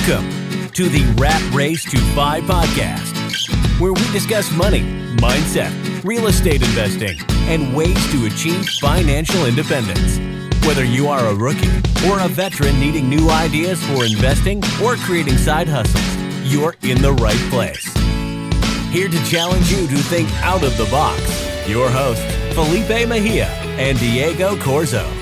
Welcome 0.00 0.70
to 0.72 0.88
the 0.88 1.04
Rat 1.18 1.42
Race 1.52 1.84
to 1.90 1.98
Five 2.14 2.44
podcast, 2.44 3.12
where 3.78 3.92
we 3.92 4.00
discuss 4.12 4.50
money, 4.50 4.80
mindset, 5.16 5.70
real 6.02 6.28
estate 6.28 6.62
investing, 6.62 7.18
and 7.50 7.76
ways 7.76 8.10
to 8.10 8.24
achieve 8.24 8.66
financial 8.80 9.44
independence. 9.44 10.18
Whether 10.66 10.84
you 10.84 11.08
are 11.08 11.26
a 11.26 11.34
rookie 11.34 11.68
or 12.08 12.18
a 12.18 12.28
veteran 12.28 12.80
needing 12.80 13.10
new 13.10 13.28
ideas 13.28 13.84
for 13.88 14.06
investing 14.06 14.62
or 14.82 14.96
creating 14.96 15.36
side 15.36 15.68
hustles, 15.68 16.50
you're 16.50 16.76
in 16.82 17.02
the 17.02 17.12
right 17.12 17.50
place. 17.50 17.84
Here 18.90 19.08
to 19.08 19.24
challenge 19.26 19.70
you 19.70 19.86
to 19.86 19.96
think 20.04 20.30
out 20.42 20.64
of 20.64 20.78
the 20.78 20.86
box, 20.86 21.20
your 21.68 21.90
hosts, 21.90 22.24
Felipe 22.54 23.06
Mejia 23.06 23.48
and 23.76 23.98
Diego 23.98 24.56
Corzo. 24.56 25.19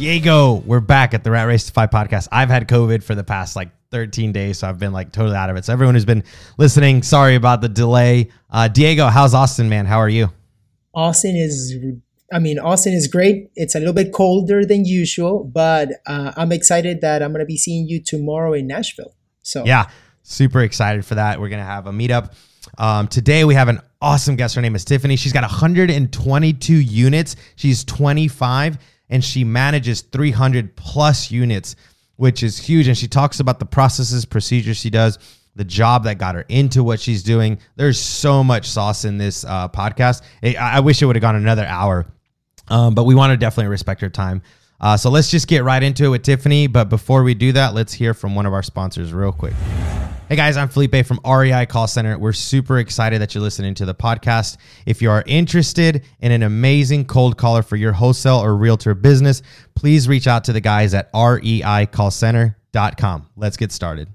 Diego, 0.00 0.54
we're 0.64 0.80
back 0.80 1.12
at 1.12 1.24
the 1.24 1.30
Rat 1.30 1.46
Race 1.46 1.66
to 1.66 1.72
Five 1.72 1.90
podcast. 1.90 2.26
I've 2.32 2.48
had 2.48 2.66
COVID 2.66 3.02
for 3.02 3.14
the 3.14 3.22
past 3.22 3.54
like 3.54 3.68
13 3.90 4.32
days, 4.32 4.58
so 4.58 4.66
I've 4.66 4.78
been 4.78 4.94
like 4.94 5.12
totally 5.12 5.36
out 5.36 5.50
of 5.50 5.56
it. 5.56 5.66
So 5.66 5.74
everyone 5.74 5.94
who's 5.94 6.06
been 6.06 6.24
listening, 6.56 7.02
sorry 7.02 7.34
about 7.34 7.60
the 7.60 7.68
delay. 7.68 8.30
Uh, 8.48 8.66
Diego, 8.68 9.08
how's 9.08 9.34
Austin, 9.34 9.68
man? 9.68 9.84
How 9.84 9.98
are 9.98 10.08
you? 10.08 10.32
Austin 10.94 11.36
is, 11.36 11.76
I 12.32 12.38
mean, 12.38 12.58
Austin 12.58 12.94
is 12.94 13.08
great. 13.08 13.50
It's 13.56 13.74
a 13.74 13.78
little 13.78 13.92
bit 13.92 14.10
colder 14.14 14.64
than 14.64 14.86
usual, 14.86 15.44
but 15.44 15.90
uh, 16.06 16.32
I'm 16.34 16.50
excited 16.50 17.02
that 17.02 17.22
I'm 17.22 17.32
going 17.32 17.40
to 17.40 17.46
be 17.46 17.58
seeing 17.58 17.86
you 17.86 18.02
tomorrow 18.02 18.54
in 18.54 18.66
Nashville. 18.66 19.14
So 19.42 19.66
yeah, 19.66 19.90
super 20.22 20.62
excited 20.62 21.04
for 21.04 21.16
that. 21.16 21.38
We're 21.38 21.50
gonna 21.50 21.62
have 21.62 21.86
a 21.86 21.92
meetup. 21.92 22.32
Um, 22.78 23.06
today 23.06 23.44
we 23.44 23.52
have 23.52 23.68
an 23.68 23.82
awesome 24.00 24.36
guest. 24.36 24.54
Her 24.54 24.62
name 24.62 24.76
is 24.76 24.86
Tiffany. 24.86 25.16
She's 25.16 25.34
got 25.34 25.42
122 25.42 26.72
units. 26.72 27.36
She's 27.56 27.84
25 27.84 28.78
and 29.10 29.22
she 29.22 29.44
manages 29.44 30.00
300 30.00 30.74
plus 30.76 31.30
units, 31.30 31.76
which 32.16 32.42
is 32.42 32.56
huge. 32.56 32.88
And 32.88 32.96
she 32.96 33.08
talks 33.08 33.40
about 33.40 33.58
the 33.58 33.66
processes, 33.66 34.24
procedures 34.24 34.78
she 34.78 34.88
does, 34.88 35.18
the 35.56 35.64
job 35.64 36.04
that 36.04 36.16
got 36.16 36.36
her 36.36 36.46
into 36.48 36.82
what 36.82 37.00
she's 37.00 37.22
doing. 37.22 37.58
There's 37.76 38.00
so 38.00 38.42
much 38.42 38.70
sauce 38.70 39.04
in 39.04 39.18
this 39.18 39.44
uh, 39.44 39.68
podcast. 39.68 40.22
I, 40.42 40.54
I 40.54 40.80
wish 40.80 41.02
it 41.02 41.06
would 41.06 41.16
have 41.16 41.22
gone 41.22 41.36
another 41.36 41.66
hour, 41.66 42.06
um, 42.68 42.94
but 42.94 43.04
we 43.04 43.14
want 43.14 43.32
to 43.32 43.36
definitely 43.36 43.68
respect 43.68 44.00
her 44.00 44.08
time. 44.08 44.42
Uh, 44.80 44.96
so 44.96 45.10
let's 45.10 45.30
just 45.30 45.46
get 45.46 45.62
right 45.62 45.82
into 45.82 46.06
it 46.06 46.08
with 46.08 46.22
Tiffany. 46.22 46.66
But 46.66 46.88
before 46.88 47.22
we 47.22 47.34
do 47.34 47.52
that, 47.52 47.74
let's 47.74 47.92
hear 47.92 48.14
from 48.14 48.34
one 48.34 48.46
of 48.46 48.54
our 48.54 48.62
sponsors 48.62 49.12
real 49.12 49.32
quick. 49.32 49.52
Hey 50.30 50.36
guys, 50.36 50.56
I'm 50.56 50.68
Felipe 50.68 51.04
from 51.06 51.18
REI 51.26 51.66
Call 51.66 51.88
Center. 51.88 52.16
We're 52.16 52.32
super 52.32 52.78
excited 52.78 53.20
that 53.20 53.34
you're 53.34 53.42
listening 53.42 53.74
to 53.74 53.84
the 53.84 53.96
podcast. 53.96 54.58
If 54.86 55.02
you 55.02 55.10
are 55.10 55.24
interested 55.26 56.04
in 56.20 56.30
an 56.30 56.44
amazing 56.44 57.06
cold 57.06 57.36
caller 57.36 57.62
for 57.62 57.74
your 57.74 57.92
wholesale 57.92 58.36
or 58.36 58.54
realtor 58.54 58.94
business, 58.94 59.42
please 59.74 60.06
reach 60.06 60.28
out 60.28 60.44
to 60.44 60.52
the 60.52 60.60
guys 60.60 60.94
at 60.94 61.12
reicallcenter.com. 61.12 63.26
Let's 63.34 63.56
get 63.56 63.72
started. 63.72 64.08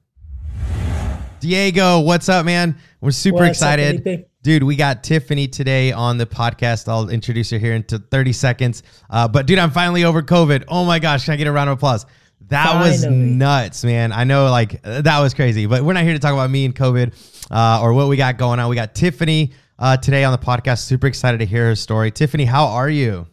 Diego, 1.41 1.99
what's 1.99 2.29
up, 2.29 2.45
man? 2.45 2.77
We're 3.02 3.11
super 3.11 3.39
What's 3.39 3.50
excited. 3.50 4.03
Felipe? 4.03 4.29
Dude, 4.41 4.63
we 4.63 4.77
got 4.77 5.03
Tiffany 5.03 5.50
today 5.50 5.91
on 5.91 6.17
the 6.17 6.25
podcast. 6.25 6.88
I'll 6.88 7.09
introduce 7.09 7.50
her 7.50 7.57
here 7.57 7.73
in 7.73 7.83
30 7.83 8.31
seconds. 8.31 8.83
Uh, 9.09 9.27
but 9.27 9.47
dude, 9.47 9.59
I'm 9.59 9.72
finally 9.72 10.05
over 10.05 10.22
COVID. 10.22 10.63
Oh 10.69 10.85
my 10.85 11.00
gosh, 11.00 11.25
can 11.25 11.33
I 11.33 11.35
get 11.35 11.47
a 11.47 11.52
round 11.52 11.69
of 11.69 11.77
applause? 11.77 12.05
That 12.49 12.79
was 12.83 13.05
nuts, 13.05 13.83
man. 13.83 14.11
I 14.11 14.23
know, 14.23 14.49
like 14.51 14.81
that 14.83 15.19
was 15.19 15.33
crazy. 15.33 15.65
But 15.65 15.83
we're 15.83 15.93
not 15.93 16.03
here 16.03 16.13
to 16.13 16.19
talk 16.19 16.33
about 16.33 16.49
me 16.49 16.65
and 16.65 16.75
COVID 16.75 17.13
uh, 17.51 17.79
or 17.81 17.93
what 17.93 18.07
we 18.07 18.17
got 18.17 18.38
going 18.38 18.59
on. 18.59 18.69
We 18.69 18.75
got 18.75 18.93
Tiffany 18.95 19.51
uh, 19.79 19.97
today 19.97 20.23
on 20.23 20.31
the 20.31 20.38
podcast. 20.43 20.79
Super 20.79 21.07
excited 21.07 21.39
to 21.39 21.45
hear 21.45 21.67
her 21.67 21.75
story. 21.75 22.11
Tiffany, 22.11 22.45
how 22.45 22.66
are 22.67 22.89
you? 22.89 23.25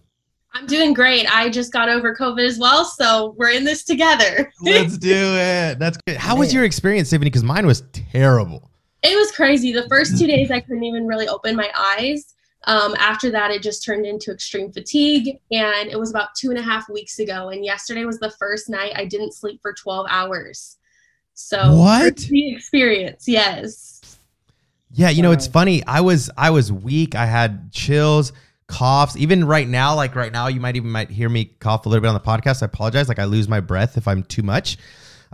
I'm 0.54 0.66
doing 0.66 0.92
great. 0.92 1.26
I 1.34 1.48
just 1.48 1.72
got 1.72 1.88
over 1.88 2.14
COVID 2.14 2.46
as 2.46 2.58
well, 2.58 2.84
so 2.84 3.34
we're 3.38 3.50
in 3.52 3.64
this 3.64 3.84
together. 3.84 4.52
Let's 4.62 4.98
do 4.98 5.10
it. 5.14 5.78
That's 5.78 5.96
good. 6.06 6.16
How 6.18 6.36
was 6.36 6.52
your 6.52 6.64
experience, 6.64 7.08
Tiffany? 7.10 7.30
Because 7.30 7.42
mine 7.44 7.66
was 7.66 7.82
terrible. 7.92 8.70
it 9.02 9.16
was 9.16 9.32
crazy. 9.32 9.72
The 9.72 9.88
first 9.88 10.18
two 10.18 10.26
days, 10.26 10.50
I 10.50 10.60
couldn't 10.60 10.84
even 10.84 11.06
really 11.06 11.26
open 11.26 11.56
my 11.56 11.70
eyes. 11.74 12.34
Um, 12.64 12.94
after 12.98 13.30
that, 13.30 13.50
it 13.50 13.62
just 13.62 13.84
turned 13.84 14.06
into 14.06 14.30
extreme 14.30 14.72
fatigue, 14.72 15.38
and 15.50 15.90
it 15.90 15.98
was 15.98 16.10
about 16.10 16.34
two 16.36 16.50
and 16.50 16.58
a 16.58 16.62
half 16.62 16.88
weeks 16.88 17.18
ago. 17.18 17.48
And 17.48 17.64
yesterday 17.64 18.04
was 18.04 18.18
the 18.20 18.30
first 18.30 18.68
night 18.68 18.92
I 18.94 19.04
didn't 19.04 19.32
sleep 19.34 19.60
for 19.60 19.72
12 19.72 20.06
hours. 20.08 20.76
So 21.34 21.76
What? 21.76 22.16
crazy 22.16 22.54
experience? 22.54 23.26
Yes. 23.26 24.18
Yeah, 24.92 25.08
you 25.08 25.22
know, 25.22 25.32
it's 25.32 25.46
funny. 25.46 25.82
I 25.86 26.02
was 26.02 26.30
I 26.36 26.50
was 26.50 26.70
weak. 26.70 27.14
I 27.14 27.24
had 27.24 27.72
chills, 27.72 28.32
coughs. 28.66 29.16
Even 29.16 29.44
right 29.44 29.66
now, 29.66 29.94
like 29.96 30.14
right 30.14 30.30
now, 30.30 30.48
you 30.48 30.60
might 30.60 30.76
even 30.76 30.90
might 30.90 31.10
hear 31.10 31.30
me 31.30 31.46
cough 31.46 31.86
a 31.86 31.88
little 31.88 32.02
bit 32.02 32.08
on 32.08 32.14
the 32.14 32.20
podcast. 32.20 32.62
I 32.62 32.66
apologize. 32.66 33.08
Like 33.08 33.18
I 33.18 33.24
lose 33.24 33.48
my 33.48 33.60
breath 33.60 33.96
if 33.96 34.06
I'm 34.06 34.22
too 34.22 34.42
much. 34.42 34.76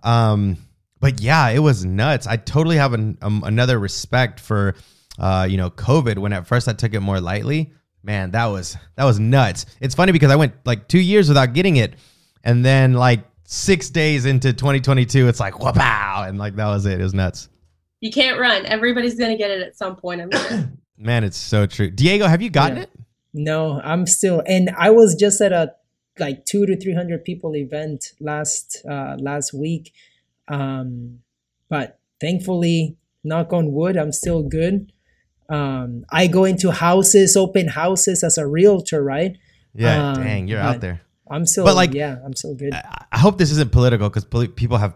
Um, 0.05 0.57
but 1.01 1.21
yeah, 1.21 1.49
it 1.49 1.59
was 1.59 1.85
nuts. 1.85 2.27
I 2.29 2.37
totally 2.37 2.77
have 2.77 2.93
an, 2.93 3.19
um, 3.21 3.43
another 3.45 3.79
respect 3.81 4.39
for 4.39 4.77
uh, 5.19 5.47
you 5.49 5.57
know, 5.57 5.71
COVID 5.71 6.19
when 6.19 6.33
at 6.33 6.47
first 6.47 6.69
I 6.69 6.73
took 6.73 6.95
it 6.95 7.01
more 7.01 7.21
lightly. 7.21 7.73
Man, 8.03 8.31
that 8.31 8.47
was 8.47 8.77
that 8.97 9.05
was 9.05 9.19
nuts. 9.19 9.67
It's 9.81 9.95
funny 9.95 10.13
because 10.13 10.31
I 10.31 10.37
went 10.37 10.55
like 10.65 10.89
2 10.89 10.99
years 10.99 11.29
without 11.29 11.53
getting 11.53 11.77
it 11.77 11.95
and 12.45 12.65
then 12.65 12.93
like 12.95 13.21
6 13.45 13.91
days 13.91 14.25
into 14.27 14.53
2022 14.53 15.27
it's 15.27 15.41
like 15.41 15.59
wow 15.59 16.25
and 16.27 16.39
like 16.39 16.55
that 16.57 16.67
was 16.69 16.87
it. 16.87 17.01
It 17.01 17.03
was 17.03 17.15
nuts. 17.15 17.49
You 18.01 18.13
can't 18.13 18.39
run. 18.39 18.65
Everybody's 18.67 19.17
going 19.19 19.33
to 19.33 19.37
get 19.37 19.51
it 19.51 19.61
at 19.61 19.77
some 19.77 19.97
point. 19.97 20.21
I'm 20.23 20.31
sure. 20.31 20.71
Man, 20.97 21.25
it's 21.25 21.37
so 21.37 21.67
true. 21.67 21.91
Diego, 21.91 22.27
have 22.27 22.41
you 22.41 22.51
gotten 22.51 22.77
Yeah. 22.79 22.83
it? 22.85 22.91
no, 23.35 23.81
I'm 23.83 24.07
still, 24.07 24.43
and 24.47 24.71
I 24.79 24.91
was 24.91 25.15
just 25.17 25.41
at 25.41 25.53
a 25.53 25.75
like 26.19 26.45
two 26.45 26.65
to 26.67 26.77
300 26.77 27.25
people 27.25 27.55
event 27.57 28.13
last, 28.21 28.85
uh, 28.89 29.17
last 29.19 29.53
week. 29.53 29.93
Um, 30.49 31.21
but 31.69 31.99
thankfully, 32.21 32.97
knock 33.25 33.53
on 33.53 33.73
wood, 33.73 33.97
I'm 33.97 34.13
still 34.13 34.43
good. 34.43 34.93
Um, 35.49 36.05
I 36.11 36.27
go 36.27 36.45
into 36.45 36.71
houses, 36.71 37.37
open 37.37 37.69
houses 37.69 38.23
as 38.23 38.39
a 38.39 38.47
realtor, 38.47 39.03
right? 39.03 39.37
Yeah, 39.75 40.11
Um, 40.11 40.23
dang, 40.23 40.49
you're 40.49 40.61
out 40.61 40.81
there. 40.81 41.01
I'm 41.31 41.45
still, 41.47 41.65
But, 41.65 41.75
like, 41.77 41.93
yeah, 41.93 42.17
I'm 42.25 42.35
still 42.35 42.55
good. 42.55 42.73
I 42.73 43.19
hope 43.19 43.39
this 43.39 43.51
isn't 43.51 43.71
political 43.71 44.09
because 44.09 44.25
poli- 44.25 44.49
people 44.49 44.79
have 44.79 44.95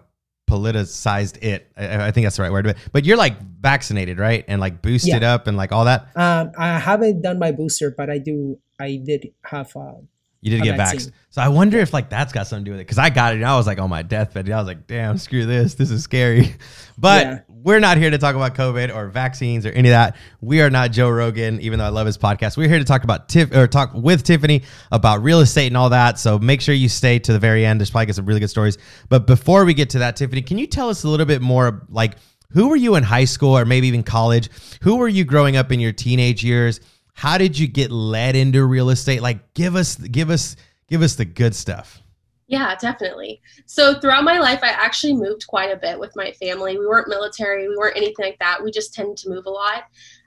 politicized 0.51 1.43
it. 1.43 1.71
I, 1.77 2.07
I 2.07 2.11
think 2.11 2.25
that's 2.25 2.37
the 2.37 2.43
right 2.43 2.53
word. 2.53 2.65
But, 2.65 2.77
but 2.93 3.05
you're 3.05 3.17
like 3.17 3.41
vaccinated, 3.61 4.19
right? 4.19 4.45
And 4.49 4.61
like 4.61 4.83
boosted 4.83 5.23
up 5.23 5.47
and 5.47 5.57
like 5.57 5.73
all 5.73 5.85
that. 5.87 6.09
Um, 6.17 6.53
I 6.59 6.79
haven't 6.79 7.23
done 7.23 7.39
my 7.39 7.53
booster, 7.53 7.91
but 7.91 8.11
I 8.11 8.19
do. 8.19 8.59
I 8.81 8.97
did 9.03 9.29
have. 9.45 9.75
Uh, 9.77 9.95
You 10.43 10.51
did 10.51 10.65
get 10.65 10.77
vaccine. 10.77 11.01
vaxxed. 11.01 11.13
So 11.31 11.41
I 11.41 11.49
wonder 11.49 11.79
if 11.79 11.95
like 11.95 12.11
that's 12.11 12.33
got 12.33 12.47
something 12.47 12.65
to 12.65 12.69
do 12.69 12.73
with 12.73 12.81
it. 12.81 12.85
Because 12.85 12.99
I 12.99 13.09
got 13.09 13.33
it 13.33 13.37
and 13.37 13.47
I 13.47 13.57
was 13.57 13.67
like 13.67 13.79
on 13.79 13.89
my 13.89 14.03
deathbed. 14.03 14.51
I 14.51 14.59
was 14.59 14.67
like, 14.67 14.87
damn, 14.87 15.17
screw 15.17 15.47
this. 15.47 15.75
This 15.75 15.91
is 15.91 16.03
scary. 16.03 16.55
But 16.99 17.27
Yeah. 17.27 17.41
we're 17.49 17.81
not 17.81 17.97
here 17.97 18.11
to 18.11 18.19
talk 18.19 18.37
about 18.37 18.55
COVID 18.55 18.95
or 18.95 19.09
vaccines 19.09 19.65
or 19.65 19.71
any 19.71 19.89
of 19.89 19.93
that. 19.93 20.15
We 20.43 20.61
are 20.61 20.69
not 20.69 20.93
Joe 20.93 21.09
Rogan, 21.09 21.59
even 21.63 21.79
though 21.79 21.87
I 21.87 21.89
love 21.89 22.07
his 22.07 22.19
podcast. 22.19 22.57
We're 22.59 22.69
here 22.69 22.79
to 22.79 22.85
talk 22.85 23.03
about 23.03 23.31
Tiff 23.31 23.51
or 23.57 23.67
talk 23.67 23.93
with 23.95 24.23
Tiffany 24.25 24.63
about 24.93 25.23
real 25.23 25.41
estate 25.41 25.69
and 25.69 25.77
all 25.77 25.89
that. 25.89 26.19
So 26.19 26.39
make 26.39 26.61
sure 26.61 26.75
you 26.75 26.91
stay 26.91 27.19
to 27.21 27.33
the 27.33 27.39
very 27.39 27.65
end. 27.65 27.81
There's 27.81 27.91
probably 27.91 28.07
get 28.07 28.17
some 28.17 28.27
really 28.27 28.41
good 28.41 28.51
stories. 28.51 28.77
But 29.09 29.27
before 29.27 29.65
we 29.65 29.73
get 29.73 29.89
to 29.91 30.01
that, 30.01 30.17
Tiffany, 30.17 30.43
can 30.43 30.59
you 30.59 30.67
tell 30.67 30.91
us 30.91 31.05
a 31.05 31.09
little 31.09 31.27
bit 31.27 31.41
more 31.41 31.87
like 31.89 32.17
who 32.51 32.69
were 32.69 32.77
you 32.77 32.97
in 32.97 33.03
high 33.03 33.25
school 33.25 33.57
or 33.57 33.65
maybe 33.65 33.89
even 33.89 34.03
college? 34.03 34.51
Who 34.83 34.97
were 34.97 35.09
you 35.09 35.25
growing 35.25 35.57
up 35.57 35.73
in 35.73 35.81
your 35.81 35.93
teenage 35.93 36.45
years? 36.45 36.79
How 37.13 37.39
did 37.39 37.59
you 37.59 37.69
get 37.69 37.91
led 37.91 38.37
into 38.37 38.65
real 38.65 38.91
estate? 38.91 39.23
Like 39.23 39.55
give 39.55 39.77
us 39.77 39.97
give 39.97 40.31
us 40.31 40.57
give 40.89 41.03
us 41.03 41.15
the 41.15 41.25
good 41.25 41.55
stuff. 41.55 42.03
Yeah, 42.49 42.75
definitely. 42.77 43.41
So 43.65 43.99
throughout 43.99 44.25
my 44.25 44.39
life, 44.39 44.61
I 44.63 44.69
actually 44.69 45.15
moved 45.15 45.47
quite 45.47 45.71
a 45.71 45.77
bit 45.77 45.99
with 45.99 46.13
my 46.17 46.33
family. 46.33 46.77
We 46.77 46.87
weren't 46.87 47.09
military, 47.09 47.67
we 47.69 47.77
weren't 47.77 47.97
anything 47.97 48.27
like 48.27 48.39
that. 48.41 48.63
We 48.63 48.71
just 48.71 48.93
tended 48.93 49.17
to 49.19 49.31
move 49.31 49.47
a 49.47 49.51
lot. 49.51 49.85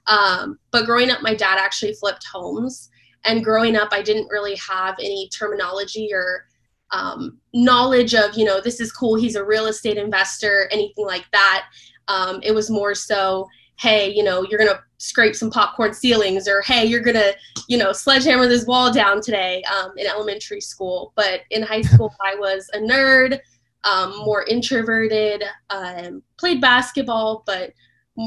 Um, 0.07 0.57
but 0.71 0.85
growing 0.85 1.11
up, 1.11 1.21
my 1.21 1.35
dad 1.35 1.59
actually 1.59 1.93
flipped 1.93 2.25
homes. 2.25 2.89
And 3.25 3.43
growing 3.43 3.75
up, 3.75 3.89
I 3.91 4.01
didn't 4.01 4.29
really 4.29 4.55
have 4.55 4.95
any 4.99 5.29
terminology 5.29 6.09
or 6.13 6.45
um, 6.91 7.39
knowledge 7.53 8.13
of, 8.13 8.35
you 8.35 8.45
know, 8.45 8.61
this 8.61 8.79
is 8.79 8.91
cool, 8.91 9.15
he's 9.15 9.35
a 9.35 9.43
real 9.43 9.65
estate 9.65 9.97
investor, 9.97 10.67
anything 10.71 11.05
like 11.05 11.25
that. 11.31 11.67
Um, 12.07 12.39
it 12.43 12.53
was 12.53 12.69
more 12.69 12.93
so, 12.95 13.47
hey, 13.77 14.11
you 14.13 14.23
know, 14.23 14.43
you're 14.49 14.59
going 14.59 14.71
to 14.71 14.79
scrape 14.97 15.35
some 15.35 15.51
popcorn 15.51 15.93
ceilings, 15.93 16.47
or 16.47 16.61
hey, 16.61 16.85
you're 16.85 17.01
going 17.01 17.15
to 17.15 17.35
you 17.67 17.77
know, 17.77 17.91
sledgehammer 17.91 18.47
this 18.47 18.65
wall 18.65 18.91
down 18.91 19.21
today 19.21 19.63
um, 19.63 19.91
in 19.97 20.07
elementary 20.07 20.61
school. 20.61 21.13
But 21.15 21.41
in 21.49 21.63
high 21.63 21.81
school, 21.93 22.13
I 22.21 22.35
was 22.35 22.69
a 22.73 22.79
nerd, 22.79 23.39
um, 23.83 24.17
more 24.19 24.43
introverted, 24.43 25.43
um, 25.69 26.23
played 26.37 26.61
basketball, 26.61 27.43
but 27.45 27.73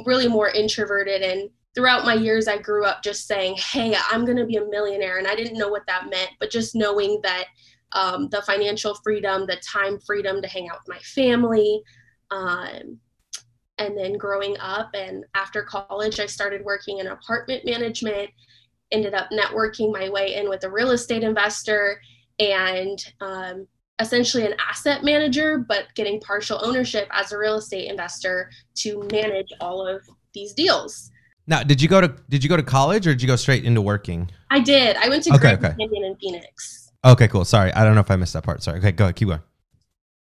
really 0.06 0.28
more 0.28 0.50
introverted. 0.50 1.22
And 1.22 1.50
throughout 1.74 2.04
my 2.04 2.14
years, 2.14 2.48
I 2.48 2.58
grew 2.58 2.84
up 2.84 3.02
just 3.02 3.26
saying, 3.26 3.56
hey, 3.56 3.96
I'm 4.10 4.24
going 4.24 4.36
to 4.38 4.46
be 4.46 4.56
a 4.56 4.64
millionaire. 4.64 5.18
And 5.18 5.26
I 5.26 5.34
didn't 5.34 5.58
know 5.58 5.68
what 5.68 5.86
that 5.86 6.10
meant, 6.10 6.30
but 6.40 6.50
just 6.50 6.74
knowing 6.74 7.20
that 7.22 7.44
um, 7.92 8.28
the 8.28 8.42
financial 8.42 8.94
freedom, 9.02 9.46
the 9.46 9.56
time 9.56 9.98
freedom 10.00 10.42
to 10.42 10.48
hang 10.48 10.68
out 10.68 10.80
with 10.80 10.94
my 10.94 11.00
family. 11.00 11.82
Um, 12.30 12.98
and 13.78 13.96
then 13.96 14.18
growing 14.18 14.56
up 14.58 14.90
and 14.94 15.24
after 15.34 15.62
college, 15.62 16.20
I 16.20 16.26
started 16.26 16.64
working 16.64 16.98
in 16.98 17.06
apartment 17.08 17.64
management 17.64 18.30
ended 18.90 19.14
up 19.14 19.28
networking 19.30 19.92
my 19.92 20.08
way 20.08 20.34
in 20.34 20.48
with 20.48 20.64
a 20.64 20.70
real 20.70 20.90
estate 20.90 21.22
investor 21.22 22.00
and 22.38 22.98
um, 23.20 23.66
essentially 24.00 24.46
an 24.46 24.54
asset 24.68 25.04
manager, 25.04 25.58
but 25.58 25.86
getting 25.94 26.20
partial 26.20 26.58
ownership 26.62 27.08
as 27.10 27.32
a 27.32 27.38
real 27.38 27.56
estate 27.56 27.90
investor 27.90 28.50
to 28.76 29.06
manage 29.12 29.48
all 29.60 29.86
of 29.86 30.02
these 30.34 30.52
deals. 30.52 31.10
Now, 31.46 31.62
did 31.62 31.80
you 31.80 31.88
go 31.88 32.00
to 32.00 32.14
did 32.28 32.44
you 32.44 32.50
go 32.50 32.56
to 32.56 32.62
college 32.62 33.06
or 33.06 33.12
did 33.12 33.22
you 33.22 33.28
go 33.28 33.36
straight 33.36 33.64
into 33.64 33.80
working? 33.80 34.30
I 34.50 34.60
did. 34.60 34.96
I 34.96 35.08
went 35.08 35.24
to 35.24 35.30
Okay, 35.30 35.40
Grand 35.40 35.64
okay. 35.64 35.74
Canyon 35.78 36.04
in 36.04 36.16
Phoenix. 36.16 36.92
Okay, 37.04 37.26
cool. 37.28 37.44
Sorry, 37.44 37.72
I 37.72 37.84
don't 37.84 37.94
know 37.94 38.00
if 38.00 38.10
I 38.10 38.16
missed 38.16 38.34
that 38.34 38.44
part. 38.44 38.62
Sorry. 38.62 38.78
Okay, 38.78 38.92
go 38.92 39.04
ahead. 39.04 39.16
Keep 39.16 39.28
going. 39.28 39.40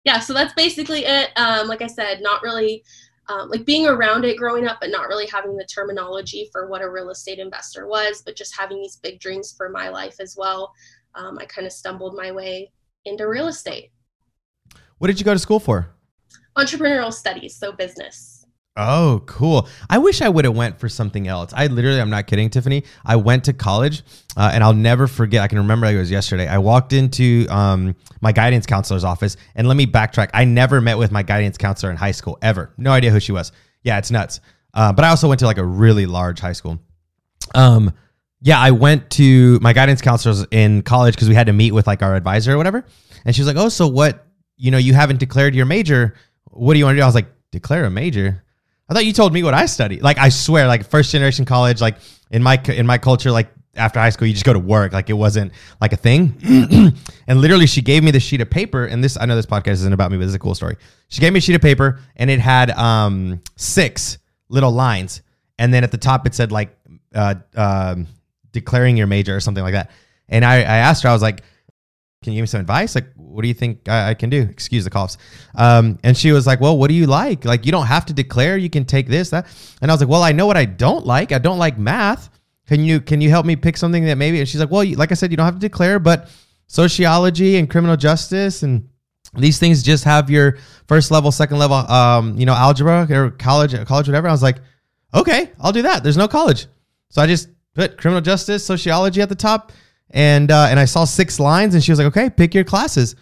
Yeah, 0.03 0.19
so 0.19 0.33
that's 0.33 0.53
basically 0.53 1.05
it. 1.05 1.31
Um, 1.35 1.67
like 1.67 1.81
I 1.81 1.87
said, 1.87 2.21
not 2.21 2.43
really 2.43 2.83
um, 3.29 3.49
like 3.49 3.65
being 3.65 3.87
around 3.87 4.23
it 4.25 4.37
growing 4.37 4.67
up, 4.67 4.77
but 4.79 4.89
not 4.89 5.07
really 5.07 5.27
having 5.27 5.55
the 5.57 5.65
terminology 5.65 6.49
for 6.51 6.67
what 6.69 6.81
a 6.81 6.89
real 6.89 7.09
estate 7.09 7.39
investor 7.39 7.87
was, 7.87 8.21
but 8.25 8.35
just 8.35 8.57
having 8.57 8.77
these 8.81 8.95
big 8.97 9.19
dreams 9.19 9.53
for 9.57 9.69
my 9.69 9.89
life 9.89 10.15
as 10.19 10.35
well. 10.37 10.71
Um, 11.15 11.37
I 11.39 11.45
kind 11.45 11.65
of 11.67 11.73
stumbled 11.73 12.15
my 12.15 12.31
way 12.31 12.71
into 13.05 13.27
real 13.27 13.47
estate, 13.47 13.91
What 14.97 15.07
did 15.07 15.19
you 15.19 15.25
go 15.25 15.33
to 15.33 15.39
school 15.39 15.59
for? 15.59 15.89
entrepreneurial 16.57 17.13
studies, 17.13 17.55
so 17.55 17.71
business. 17.71 18.36
Oh, 18.79 19.23
cool. 19.25 19.67
I 19.89 19.97
wish 19.97 20.21
I 20.21 20.29
would 20.29 20.45
have 20.45 20.55
went 20.55 20.79
for 20.79 20.87
something 20.87 21.27
else. 21.27 21.51
I 21.51 21.65
literally, 21.65 21.99
I'm 21.99 22.11
not 22.11 22.27
kidding, 22.27 22.47
Tiffany. 22.51 22.83
I 23.03 23.15
went 23.15 23.45
to 23.45 23.53
college, 23.53 24.03
uh, 24.37 24.51
and 24.53 24.63
I'll 24.63 24.73
never 24.73 25.07
forget. 25.07 25.41
I 25.41 25.47
can 25.47 25.57
remember 25.57 25.87
like 25.87 25.95
it 25.95 25.99
was 25.99 26.11
yesterday. 26.11 26.47
I 26.47 26.59
walked 26.59 26.93
into 26.93 27.47
um, 27.49 27.95
my 28.21 28.31
guidance 28.31 28.67
counselor's 28.67 29.03
office, 29.03 29.35
and 29.55 29.67
let 29.67 29.77
me 29.77 29.87
backtrack. 29.87 30.29
I 30.31 30.45
never 30.45 30.79
met 30.79 30.99
with 30.99 31.11
my 31.11 31.23
guidance 31.23 31.57
counselor 31.57 31.91
in 31.91 31.97
high 31.97 32.11
school 32.11 32.37
ever. 32.43 32.71
No 32.77 32.91
idea 32.91 33.09
who 33.09 33.19
she 33.19 33.31
was. 33.31 33.51
Yeah, 33.81 33.97
it's 33.97 34.11
nuts. 34.11 34.41
Uh, 34.75 34.93
but 34.93 35.03
I 35.03 35.09
also 35.09 35.27
went 35.27 35.39
to 35.39 35.47
like 35.47 35.57
a 35.57 35.65
really 35.65 36.05
large 36.05 36.39
high 36.39 36.53
school. 36.53 36.79
Um, 37.55 37.91
yeah, 38.41 38.59
I 38.59 38.69
went 38.69 39.09
to 39.11 39.59
my 39.59 39.73
guidance 39.73 40.01
counselors 40.01 40.45
in 40.51 40.83
college 40.83 41.15
because 41.15 41.29
we 41.29 41.33
had 41.33 41.47
to 41.47 41.53
meet 41.53 41.71
with 41.71 41.87
like 41.87 42.03
our 42.03 42.15
advisor 42.15 42.53
or 42.53 42.57
whatever. 42.57 42.85
And 43.25 43.35
she 43.35 43.41
was 43.41 43.47
like, 43.47 43.57
"Oh, 43.57 43.69
so 43.69 43.87
what? 43.87 44.27
You 44.55 44.69
know, 44.69 44.77
you 44.77 44.93
haven't 44.93 45.19
declared 45.19 45.55
your 45.55 45.65
major. 45.65 46.13
What 46.51 46.73
do 46.73 46.79
you 46.79 46.85
want 46.85 46.95
to 46.95 46.99
do?" 46.99 47.03
I 47.03 47.07
was 47.07 47.15
like, 47.15 47.31
"Declare 47.51 47.85
a 47.85 47.89
major." 47.89 48.43
I 48.89 48.93
thought 48.93 49.05
you 49.05 49.13
told 49.13 49.33
me 49.33 49.43
what 49.43 49.53
I 49.53 49.65
studied. 49.65 50.01
Like 50.01 50.17
I 50.17 50.29
swear, 50.29 50.67
like 50.67 50.89
first 50.89 51.11
generation 51.11 51.45
college, 51.45 51.81
like 51.81 51.97
in 52.31 52.41
my 52.41 52.61
in 52.67 52.85
my 52.85 52.97
culture, 52.97 53.31
like 53.31 53.49
after 53.75 53.99
high 53.99 54.09
school, 54.09 54.27
you 54.27 54.33
just 54.33 54.45
go 54.45 54.53
to 54.53 54.59
work. 54.59 54.93
Like 54.93 55.09
it 55.09 55.13
wasn't 55.13 55.51
like 55.81 55.93
a 55.93 55.97
thing. 55.97 56.35
and 57.27 57.41
literally, 57.41 57.67
she 57.67 57.81
gave 57.81 58.03
me 58.03 58.11
the 58.11 58.19
sheet 58.19 58.41
of 58.41 58.49
paper. 58.49 58.85
And 58.85 59.03
this, 59.03 59.17
I 59.19 59.25
know 59.25 59.35
this 59.35 59.45
podcast 59.45 59.73
isn't 59.73 59.93
about 59.93 60.11
me, 60.11 60.17
but 60.17 60.21
this 60.21 60.29
is 60.29 60.35
a 60.35 60.39
cool 60.39 60.55
story. 60.55 60.77
She 61.09 61.21
gave 61.21 61.33
me 61.33 61.39
a 61.39 61.41
sheet 61.41 61.55
of 61.55 61.61
paper, 61.61 61.99
and 62.15 62.29
it 62.29 62.39
had 62.39 62.71
um 62.71 63.41
six 63.55 64.17
little 64.49 64.71
lines, 64.71 65.21
and 65.59 65.73
then 65.73 65.83
at 65.83 65.91
the 65.91 65.97
top 65.97 66.25
it 66.25 66.33
said 66.33 66.51
like 66.51 66.77
uh, 67.13 67.35
um, 67.55 68.07
declaring 68.51 68.97
your 68.97 69.07
major 69.07 69.35
or 69.35 69.39
something 69.39 69.63
like 69.63 69.73
that. 69.73 69.91
And 70.29 70.43
I, 70.43 70.57
I 70.57 70.77
asked 70.77 71.03
her, 71.03 71.09
I 71.09 71.13
was 71.13 71.21
like, 71.21 71.43
can 72.23 72.33
you 72.33 72.37
give 72.37 72.43
me 72.43 72.47
some 72.47 72.61
advice? 72.61 72.95
Like, 72.95 73.13
what 73.15 73.43
do 73.43 73.47
you 73.47 73.53
think 73.53 73.87
I, 73.87 74.09
I 74.09 74.13
can 74.15 74.29
do? 74.29 74.41
Excuse 74.41 74.83
the 74.83 74.89
coughs. 74.89 75.17
Um, 75.55 75.99
and 76.03 76.17
she 76.17 76.31
was 76.31 76.47
like, 76.47 76.59
well, 76.59 76.77
what 76.77 76.87
do 76.87 76.95
you 76.95 77.05
like? 77.05 77.45
Like, 77.45 77.65
you 77.65 77.71
don't 77.71 77.85
have 77.85 78.05
to 78.07 78.13
declare. 78.13 78.57
You 78.57 78.69
can 78.69 78.85
take 78.85 79.07
this, 79.07 79.29
that. 79.29 79.45
And 79.81 79.91
I 79.91 79.93
was 79.93 80.01
like, 80.01 80.09
well, 80.09 80.23
I 80.23 80.31
know 80.31 80.47
what 80.47 80.57
I 80.57 80.65
don't 80.65 81.05
like. 81.05 81.31
I 81.31 81.37
don't 81.37 81.59
like 81.59 81.77
math. 81.77 82.29
Can 82.67 82.83
you 82.83 82.99
can 82.99 83.21
you 83.21 83.29
help 83.29 83.45
me 83.45 83.55
pick 83.55 83.77
something 83.77 84.03
that 84.05 84.17
maybe? 84.17 84.39
And 84.39 84.47
she's 84.47 84.59
like, 84.59 84.71
well, 84.71 84.83
you, 84.83 84.97
like 84.97 85.11
I 85.11 85.15
said, 85.15 85.31
you 85.31 85.37
don't 85.37 85.45
have 85.45 85.55
to 85.55 85.59
declare, 85.59 85.99
but 85.99 86.29
sociology 86.67 87.57
and 87.57 87.69
criminal 87.69 87.95
justice 87.95 88.61
and 88.61 88.89
these 89.35 89.59
things 89.59 89.83
just 89.83 90.03
have 90.03 90.29
your 90.29 90.57
first 90.87 91.11
level, 91.11 91.31
second 91.31 91.59
level, 91.59 91.75
um, 91.75 92.37
you 92.37 92.45
know, 92.45 92.53
algebra 92.53 93.07
or 93.09 93.31
college, 93.31 93.73
college, 93.85 94.07
whatever. 94.07 94.27
I 94.27 94.31
was 94.31 94.43
like, 94.43 94.57
okay, 95.13 95.51
I'll 95.59 95.71
do 95.71 95.83
that. 95.83 96.03
There's 96.03 96.17
no 96.17 96.27
college, 96.27 96.67
so 97.09 97.21
I 97.21 97.27
just 97.27 97.49
put 97.73 97.97
criminal 97.97 98.21
justice, 98.21 98.65
sociology 98.65 99.21
at 99.21 99.29
the 99.29 99.35
top, 99.35 99.71
and 100.11 100.51
uh, 100.51 100.67
and 100.69 100.79
I 100.79 100.85
saw 100.85 101.05
six 101.05 101.39
lines, 101.39 101.73
and 101.73 101.83
she 101.83 101.91
was 101.91 101.99
like, 101.99 102.07
okay, 102.07 102.29
pick 102.29 102.53
your 102.53 102.63
classes. 102.63 103.15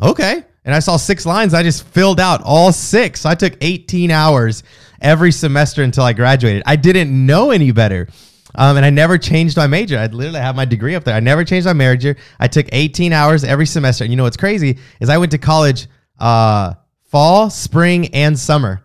Okay, 0.00 0.44
and 0.64 0.74
I 0.74 0.80
saw 0.80 0.96
six 0.96 1.24
lines. 1.24 1.54
I 1.54 1.62
just 1.62 1.86
filled 1.86 2.20
out 2.20 2.42
all 2.44 2.72
six. 2.72 3.22
So 3.22 3.30
I 3.30 3.34
took 3.34 3.54
18 3.60 4.10
hours 4.10 4.62
every 5.00 5.32
semester 5.32 5.82
until 5.82 6.04
I 6.04 6.12
graduated. 6.12 6.62
I 6.66 6.76
didn't 6.76 7.26
know 7.26 7.50
any 7.50 7.72
better. 7.72 8.08
Um, 8.54 8.76
and 8.76 8.84
I 8.84 8.90
never 8.90 9.18
changed 9.18 9.56
my 9.56 9.66
major. 9.66 9.98
I 9.98 10.06
literally 10.06 10.40
have 10.40 10.56
my 10.56 10.64
degree 10.64 10.94
up 10.94 11.04
there. 11.04 11.14
I 11.14 11.20
never 11.20 11.44
changed 11.44 11.66
my 11.66 11.72
major. 11.72 12.16
I 12.40 12.48
took 12.48 12.66
18 12.72 13.12
hours 13.12 13.44
every 13.44 13.66
semester. 13.66 14.04
And 14.04 14.12
you 14.12 14.16
know 14.16 14.24
what's 14.24 14.36
crazy 14.36 14.78
is 15.00 15.08
I 15.08 15.18
went 15.18 15.32
to 15.32 15.38
college 15.38 15.86
uh, 16.18 16.74
fall, 17.04 17.50
spring, 17.50 18.08
and 18.14 18.38
summer. 18.38 18.82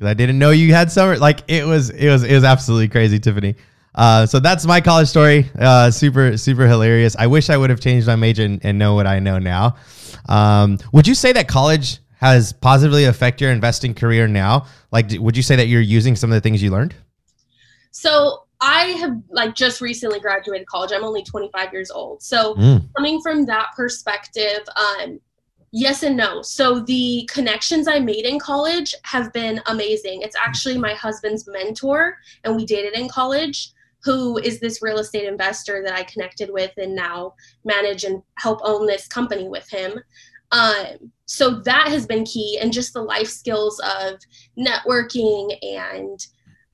I 0.00 0.14
didn't 0.14 0.38
know 0.38 0.50
you 0.50 0.74
had 0.74 0.92
summer. 0.92 1.16
Like 1.16 1.40
it 1.48 1.66
was, 1.66 1.90
it 1.90 2.10
was, 2.10 2.24
it 2.24 2.34
was 2.34 2.44
absolutely 2.44 2.88
crazy, 2.88 3.18
Tiffany. 3.18 3.54
Uh, 3.94 4.26
so 4.26 4.40
that's 4.40 4.66
my 4.66 4.80
college 4.80 5.08
story. 5.08 5.48
Uh, 5.58 5.90
super, 5.90 6.36
super 6.36 6.66
hilarious. 6.66 7.14
I 7.16 7.26
wish 7.26 7.50
I 7.50 7.56
would 7.56 7.70
have 7.70 7.80
changed 7.80 8.06
my 8.06 8.16
major 8.16 8.42
and, 8.44 8.60
and 8.64 8.78
know 8.78 8.94
what 8.94 9.06
I 9.06 9.20
know 9.20 9.38
now. 9.38 9.76
Um, 10.28 10.78
would 10.92 11.06
you 11.06 11.14
say 11.14 11.32
that 11.32 11.48
college 11.48 11.98
has 12.20 12.52
positively 12.52 13.04
affect 13.04 13.40
your 13.40 13.50
investing 13.50 13.94
career 13.94 14.26
now? 14.26 14.66
Like, 14.90 15.10
would 15.12 15.36
you 15.36 15.42
say 15.42 15.56
that 15.56 15.66
you're 15.68 15.80
using 15.80 16.16
some 16.16 16.30
of 16.30 16.34
the 16.34 16.40
things 16.40 16.62
you 16.62 16.70
learned? 16.70 16.94
So 17.90 18.44
I 18.60 18.84
have 19.00 19.20
like 19.30 19.54
just 19.54 19.80
recently 19.80 20.18
graduated 20.20 20.66
college. 20.66 20.90
I'm 20.92 21.04
only 21.04 21.22
25 21.22 21.72
years 21.72 21.90
old. 21.90 22.22
So 22.22 22.54
Mm. 22.54 22.88
coming 22.96 23.20
from 23.20 23.46
that 23.46 23.68
perspective, 23.76 24.60
um, 24.76 25.20
yes 25.70 26.02
and 26.02 26.16
no. 26.16 26.40
So 26.42 26.80
the 26.80 27.28
connections 27.32 27.86
I 27.86 27.98
made 28.00 28.24
in 28.24 28.38
college 28.40 28.94
have 29.02 29.32
been 29.32 29.60
amazing. 29.66 30.22
It's 30.22 30.36
actually 30.36 30.78
my 30.78 30.94
husband's 30.94 31.46
mentor, 31.46 32.16
and 32.42 32.56
we 32.56 32.64
dated 32.64 32.94
in 32.94 33.08
college. 33.08 33.70
Who 34.04 34.38
is 34.38 34.60
this 34.60 34.82
real 34.82 34.98
estate 34.98 35.26
investor 35.26 35.82
that 35.84 35.94
I 35.94 36.02
connected 36.04 36.50
with 36.50 36.72
and 36.76 36.94
now 36.94 37.34
manage 37.64 38.04
and 38.04 38.22
help 38.36 38.60
own 38.62 38.86
this 38.86 39.06
company 39.08 39.48
with 39.48 39.68
him? 39.70 39.98
Um, 40.52 41.10
so 41.26 41.60
that 41.62 41.88
has 41.88 42.06
been 42.06 42.24
key, 42.24 42.58
and 42.60 42.72
just 42.72 42.92
the 42.92 43.02
life 43.02 43.28
skills 43.28 43.80
of 43.80 44.20
networking 44.58 45.56
and 45.62 46.26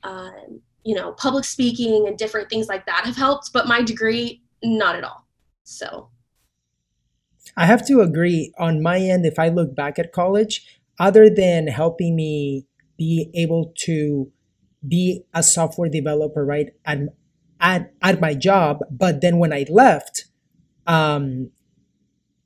um, 0.02 0.60
you 0.84 0.94
know 0.94 1.12
public 1.12 1.44
speaking 1.44 2.06
and 2.06 2.18
different 2.18 2.50
things 2.50 2.68
like 2.68 2.84
that 2.86 3.06
have 3.06 3.16
helped. 3.16 3.52
But 3.52 3.68
my 3.68 3.82
degree, 3.82 4.42
not 4.62 4.96
at 4.96 5.04
all. 5.04 5.26
So 5.64 6.10
I 7.56 7.66
have 7.66 7.86
to 7.86 8.00
agree 8.00 8.52
on 8.58 8.82
my 8.82 8.98
end. 8.98 9.24
If 9.24 9.38
I 9.38 9.48
look 9.48 9.74
back 9.74 9.98
at 9.98 10.12
college, 10.12 10.80
other 10.98 11.30
than 11.30 11.66
helping 11.66 12.16
me 12.16 12.66
be 12.98 13.30
able 13.34 13.72
to 13.78 14.30
be 14.86 15.24
a 15.32 15.42
software 15.42 15.88
developer, 15.88 16.44
right 16.44 16.70
at 16.84 16.98
at 17.60 17.92
at 18.02 18.20
my 18.20 18.34
job, 18.34 18.78
but 18.90 19.20
then 19.20 19.38
when 19.38 19.52
I 19.52 19.66
left, 19.68 20.26
um, 20.86 21.50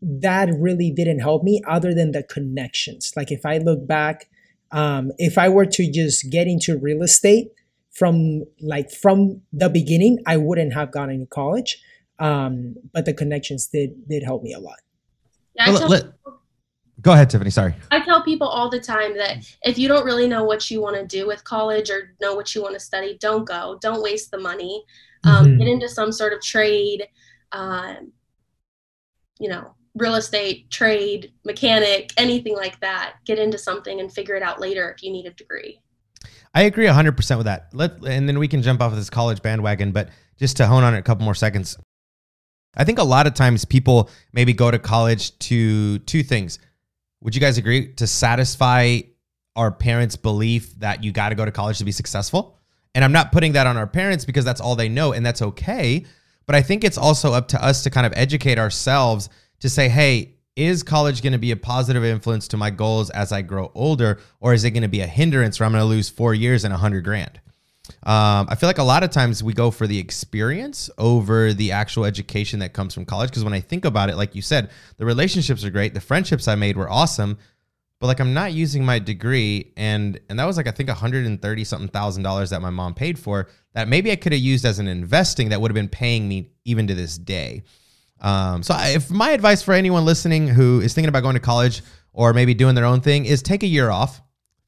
that 0.02 0.48
really 0.56 0.90
didn't 0.90 1.20
help 1.20 1.42
me. 1.42 1.62
Other 1.66 1.94
than 1.94 2.12
the 2.12 2.22
connections, 2.22 3.12
like 3.16 3.30
if 3.30 3.46
I 3.46 3.58
look 3.58 3.86
back, 3.86 4.28
um, 4.72 5.12
if 5.18 5.38
I 5.38 5.48
were 5.48 5.66
to 5.66 5.90
just 5.90 6.30
get 6.30 6.46
into 6.46 6.76
real 6.76 7.02
estate 7.02 7.52
from 7.90 8.44
like 8.60 8.90
from 8.90 9.42
the 9.52 9.68
beginning, 9.68 10.18
I 10.26 10.36
wouldn't 10.36 10.74
have 10.74 10.92
gone 10.92 11.10
into 11.10 11.26
college. 11.26 11.82
Um, 12.18 12.76
but 12.92 13.06
the 13.06 13.14
connections 13.14 13.66
did 13.68 14.08
did 14.08 14.22
help 14.22 14.42
me 14.42 14.52
a 14.52 14.60
lot. 14.60 14.78
yeah, 15.54 15.70
I 15.70 15.72
tell 15.72 16.43
Go 17.00 17.12
ahead, 17.12 17.28
Tiffany. 17.28 17.50
Sorry. 17.50 17.74
I 17.90 18.00
tell 18.04 18.22
people 18.22 18.46
all 18.46 18.70
the 18.70 18.80
time 18.80 19.16
that 19.16 19.44
if 19.64 19.78
you 19.78 19.88
don't 19.88 20.04
really 20.04 20.28
know 20.28 20.44
what 20.44 20.70
you 20.70 20.80
want 20.80 20.96
to 20.96 21.04
do 21.06 21.26
with 21.26 21.42
college 21.44 21.90
or 21.90 22.14
know 22.20 22.34
what 22.34 22.54
you 22.54 22.62
want 22.62 22.74
to 22.74 22.80
study, 22.80 23.18
don't 23.20 23.44
go. 23.44 23.78
Don't 23.80 24.02
waste 24.02 24.30
the 24.30 24.38
money. 24.38 24.84
Um, 25.24 25.46
Mhm. 25.46 25.58
Get 25.58 25.68
into 25.68 25.88
some 25.88 26.12
sort 26.12 26.32
of 26.32 26.40
trade, 26.40 27.08
um, 27.52 28.12
you 29.38 29.48
know, 29.48 29.74
real 29.96 30.14
estate, 30.14 30.70
trade, 30.70 31.32
mechanic, 31.44 32.12
anything 32.16 32.56
like 32.56 32.80
that. 32.80 33.14
Get 33.24 33.38
into 33.38 33.58
something 33.58 34.00
and 34.00 34.12
figure 34.12 34.34
it 34.34 34.42
out 34.42 34.60
later 34.60 34.90
if 34.90 35.02
you 35.02 35.10
need 35.10 35.26
a 35.26 35.30
degree. 35.30 35.80
I 36.54 36.62
agree 36.62 36.86
100% 36.86 37.38
with 37.38 37.46
that. 37.46 37.68
Let 37.72 38.04
and 38.04 38.28
then 38.28 38.38
we 38.38 38.46
can 38.48 38.62
jump 38.62 38.80
off 38.80 38.92
of 38.92 38.98
this 38.98 39.10
college 39.10 39.42
bandwagon, 39.42 39.92
but 39.92 40.10
just 40.38 40.56
to 40.58 40.66
hone 40.66 40.84
on 40.84 40.94
it 40.94 40.98
a 40.98 41.02
couple 41.02 41.24
more 41.24 41.34
seconds. 41.34 41.76
I 42.76 42.84
think 42.84 42.98
a 42.98 43.04
lot 43.04 43.26
of 43.26 43.34
times 43.34 43.64
people 43.64 44.10
maybe 44.32 44.52
go 44.52 44.70
to 44.70 44.78
college 44.78 45.36
to 45.40 45.98
two 46.00 46.22
things. 46.22 46.58
Would 47.24 47.34
you 47.34 47.40
guys 47.40 47.56
agree 47.56 47.94
to 47.94 48.06
satisfy 48.06 49.00
our 49.56 49.72
parents' 49.72 50.14
belief 50.14 50.78
that 50.80 51.02
you 51.02 51.10
got 51.10 51.30
to 51.30 51.34
go 51.34 51.46
to 51.46 51.50
college 51.50 51.78
to 51.78 51.84
be 51.84 51.90
successful? 51.90 52.58
And 52.94 53.02
I'm 53.02 53.12
not 53.12 53.32
putting 53.32 53.52
that 53.52 53.66
on 53.66 53.78
our 53.78 53.86
parents 53.86 54.26
because 54.26 54.44
that's 54.44 54.60
all 54.60 54.76
they 54.76 54.90
know 54.90 55.12
and 55.12 55.24
that's 55.24 55.40
okay, 55.40 56.04
but 56.46 56.54
I 56.54 56.60
think 56.60 56.84
it's 56.84 56.98
also 56.98 57.32
up 57.32 57.48
to 57.48 57.64
us 57.64 57.82
to 57.84 57.90
kind 57.90 58.06
of 58.06 58.12
educate 58.14 58.58
ourselves 58.58 59.30
to 59.60 59.70
say, 59.70 59.88
"Hey, 59.88 60.34
is 60.54 60.82
college 60.82 61.22
going 61.22 61.32
to 61.32 61.38
be 61.38 61.50
a 61.50 61.56
positive 61.56 62.04
influence 62.04 62.46
to 62.48 62.58
my 62.58 62.68
goals 62.68 63.08
as 63.08 63.32
I 63.32 63.40
grow 63.40 63.72
older, 63.74 64.20
or 64.40 64.52
is 64.52 64.64
it 64.64 64.72
going 64.72 64.82
to 64.82 64.88
be 64.88 65.00
a 65.00 65.06
hindrance 65.06 65.58
where 65.58 65.64
I'm 65.66 65.72
going 65.72 65.80
to 65.80 65.86
lose 65.86 66.10
four 66.10 66.34
years 66.34 66.62
and 66.62 66.74
a 66.74 66.76
hundred 66.76 67.04
grand? 67.04 67.40
Um, 68.02 68.46
I 68.48 68.54
feel 68.54 68.68
like 68.68 68.78
a 68.78 68.82
lot 68.84 69.02
of 69.02 69.10
times 69.10 69.42
we 69.42 69.52
go 69.52 69.70
for 69.70 69.86
the 69.86 69.98
experience 69.98 70.88
over 70.96 71.52
the 71.52 71.72
actual 71.72 72.06
education 72.06 72.60
that 72.60 72.72
comes 72.72 72.94
from 72.94 73.04
college. 73.04 73.30
Because 73.30 73.44
when 73.44 73.52
I 73.52 73.60
think 73.60 73.84
about 73.84 74.08
it, 74.08 74.16
like 74.16 74.34
you 74.34 74.42
said, 74.42 74.70
the 74.96 75.04
relationships 75.04 75.64
are 75.64 75.70
great, 75.70 75.92
the 75.92 76.00
friendships 76.00 76.48
I 76.48 76.54
made 76.54 76.76
were 76.76 76.88
awesome, 76.88 77.36
but 78.00 78.06
like 78.06 78.20
I'm 78.20 78.34
not 78.34 78.52
using 78.52 78.84
my 78.84 78.98
degree, 78.98 79.72
and 79.76 80.18
and 80.28 80.38
that 80.38 80.44
was 80.44 80.56
like 80.56 80.66
I 80.66 80.70
think 80.70 80.88
130 80.88 81.64
something 81.64 81.88
thousand 81.88 82.22
dollars 82.22 82.50
that 82.50 82.60
my 82.60 82.70
mom 82.70 82.94
paid 82.94 83.18
for 83.18 83.48
that 83.74 83.88
maybe 83.88 84.10
I 84.10 84.16
could 84.16 84.32
have 84.32 84.40
used 84.40 84.64
as 84.64 84.78
an 84.78 84.88
investing 84.88 85.50
that 85.50 85.60
would 85.60 85.70
have 85.70 85.74
been 85.74 85.88
paying 85.88 86.28
me 86.28 86.50
even 86.64 86.86
to 86.86 86.94
this 86.94 87.18
day. 87.18 87.62
Um, 88.20 88.62
so 88.62 88.74
I, 88.74 88.90
if 88.90 89.10
my 89.10 89.30
advice 89.30 89.62
for 89.62 89.74
anyone 89.74 90.04
listening 90.04 90.48
who 90.48 90.80
is 90.80 90.94
thinking 90.94 91.08
about 91.08 91.22
going 91.22 91.34
to 91.34 91.40
college 91.40 91.82
or 92.12 92.32
maybe 92.32 92.54
doing 92.54 92.74
their 92.74 92.84
own 92.84 93.00
thing 93.00 93.26
is 93.26 93.42
take 93.42 93.62
a 93.62 93.66
year 93.66 93.90
off. 93.90 94.22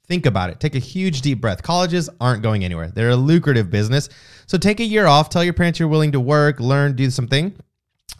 Think 0.06 0.26
about 0.26 0.50
it. 0.50 0.60
Take 0.60 0.74
a 0.74 0.80
huge 0.80 1.20
deep 1.20 1.40
breath. 1.40 1.62
Colleges 1.62 2.08
aren't 2.20 2.42
going 2.42 2.64
anywhere. 2.64 2.90
They're 2.90 3.10
a 3.10 3.16
lucrative 3.16 3.70
business. 3.70 4.08
So 4.46 4.56
take 4.56 4.78
a 4.80 4.84
year 4.84 5.06
off. 5.06 5.28
Tell 5.28 5.42
your 5.42 5.52
parents 5.52 5.80
you're 5.80 5.88
willing 5.88 6.12
to 6.12 6.20
work, 6.20 6.60
learn, 6.60 6.94
do 6.94 7.10
something. 7.10 7.54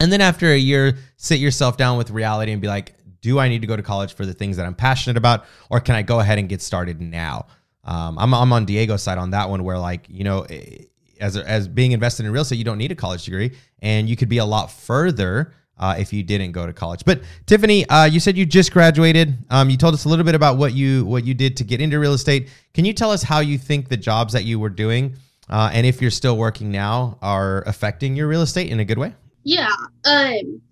And 0.01 0.13
then 0.13 0.21
after 0.21 0.53
a 0.53 0.59
year, 0.59 0.97
sit 1.17 1.39
yourself 1.39 1.77
down 1.77 1.97
with 1.97 2.11
reality 2.11 2.53
and 2.53 2.61
be 2.61 2.69
like, 2.69 2.95
do 3.21 3.39
I 3.39 3.49
need 3.49 3.61
to 3.61 3.67
go 3.67 3.77
to 3.77 3.83
college 3.83 4.15
for 4.15 4.27
the 4.27 4.33
things 4.33 4.57
that 4.57 4.67
I'm 4.67 4.75
passionate 4.75 5.17
about, 5.17 5.47
or 5.71 5.81
can 5.81 5.95
I 5.95 6.03
go 6.03 6.21
ahead 6.21 6.39
and 6.39 6.49
get 6.49 6.63
started 6.63 7.01
now? 7.01 7.47
Um, 7.83 8.19
I'm, 8.19 8.35
I'm 8.35 8.53
on 8.53 8.65
Diego's 8.67 9.03
side 9.03 9.19
on 9.19 9.31
that 9.31 9.49
one, 9.49 9.65
where 9.65 9.79
like 9.79 10.07
you 10.09 10.23
know, 10.23 10.43
eh, 10.43 10.85
as 11.21 11.37
as 11.37 11.67
being 11.67 11.93
invested 11.93 12.27
in 12.27 12.33
real 12.33 12.43
estate, 12.43 12.57
you 12.57 12.65
don't 12.65 12.79
need 12.79 12.93
a 12.93 12.95
college 12.95 13.25
degree, 13.25 13.57
and 13.81 14.09
you 14.09 14.17
could 14.17 14.29
be 14.29 14.39
a 14.39 14.45
lot 14.45 14.71
further 14.71 15.53
uh, 15.79 15.97
if 15.99 16.13
you 16.13 16.23
didn't 16.23 16.53
go 16.53 16.67
to 16.67 16.73
college. 16.73 17.05
But 17.05 17.23
Tiffany, 17.47 17.87
uh, 17.89 18.05
you 18.05 18.21
said 18.21 18.37
you 18.37 18.47
just 18.47 18.73
graduated. 18.73 19.37
Um, 19.51 19.71
you 19.71 19.77
told 19.77 19.95
us 19.95 20.05
a 20.05 20.09
little 20.09 20.25
bit 20.25 20.35
about 20.35 20.57
what 20.57 20.73
you 20.73 21.05
what 21.05 21.25
you 21.25 21.35
did 21.35 21.57
to 21.59 21.65
get 21.65 21.81
into 21.81 21.99
real 21.99 22.15
estate. 22.15 22.49
Can 22.75 22.85
you 22.85 22.93
tell 22.93 23.11
us 23.11 23.23
how 23.23 23.41
you 23.41 23.59
think 23.59 23.89
the 23.89 23.97
jobs 23.97 24.33
that 24.33 24.45
you 24.45 24.59
were 24.59 24.71
doing, 24.71 25.17
uh, 25.49 25.71
and 25.73 25.87
if 25.87 26.01
you're 26.01 26.11
still 26.11 26.37
working 26.37 26.71
now, 26.71 27.19
are 27.23 27.63
affecting 27.67 28.17
your 28.17 28.29
real 28.29 28.43
estate 28.43 28.71
in 28.71 28.81
a 28.81 28.85
good 28.85 28.99
way? 28.99 29.15
Yeah. 29.45 29.73
Um. 30.05 30.63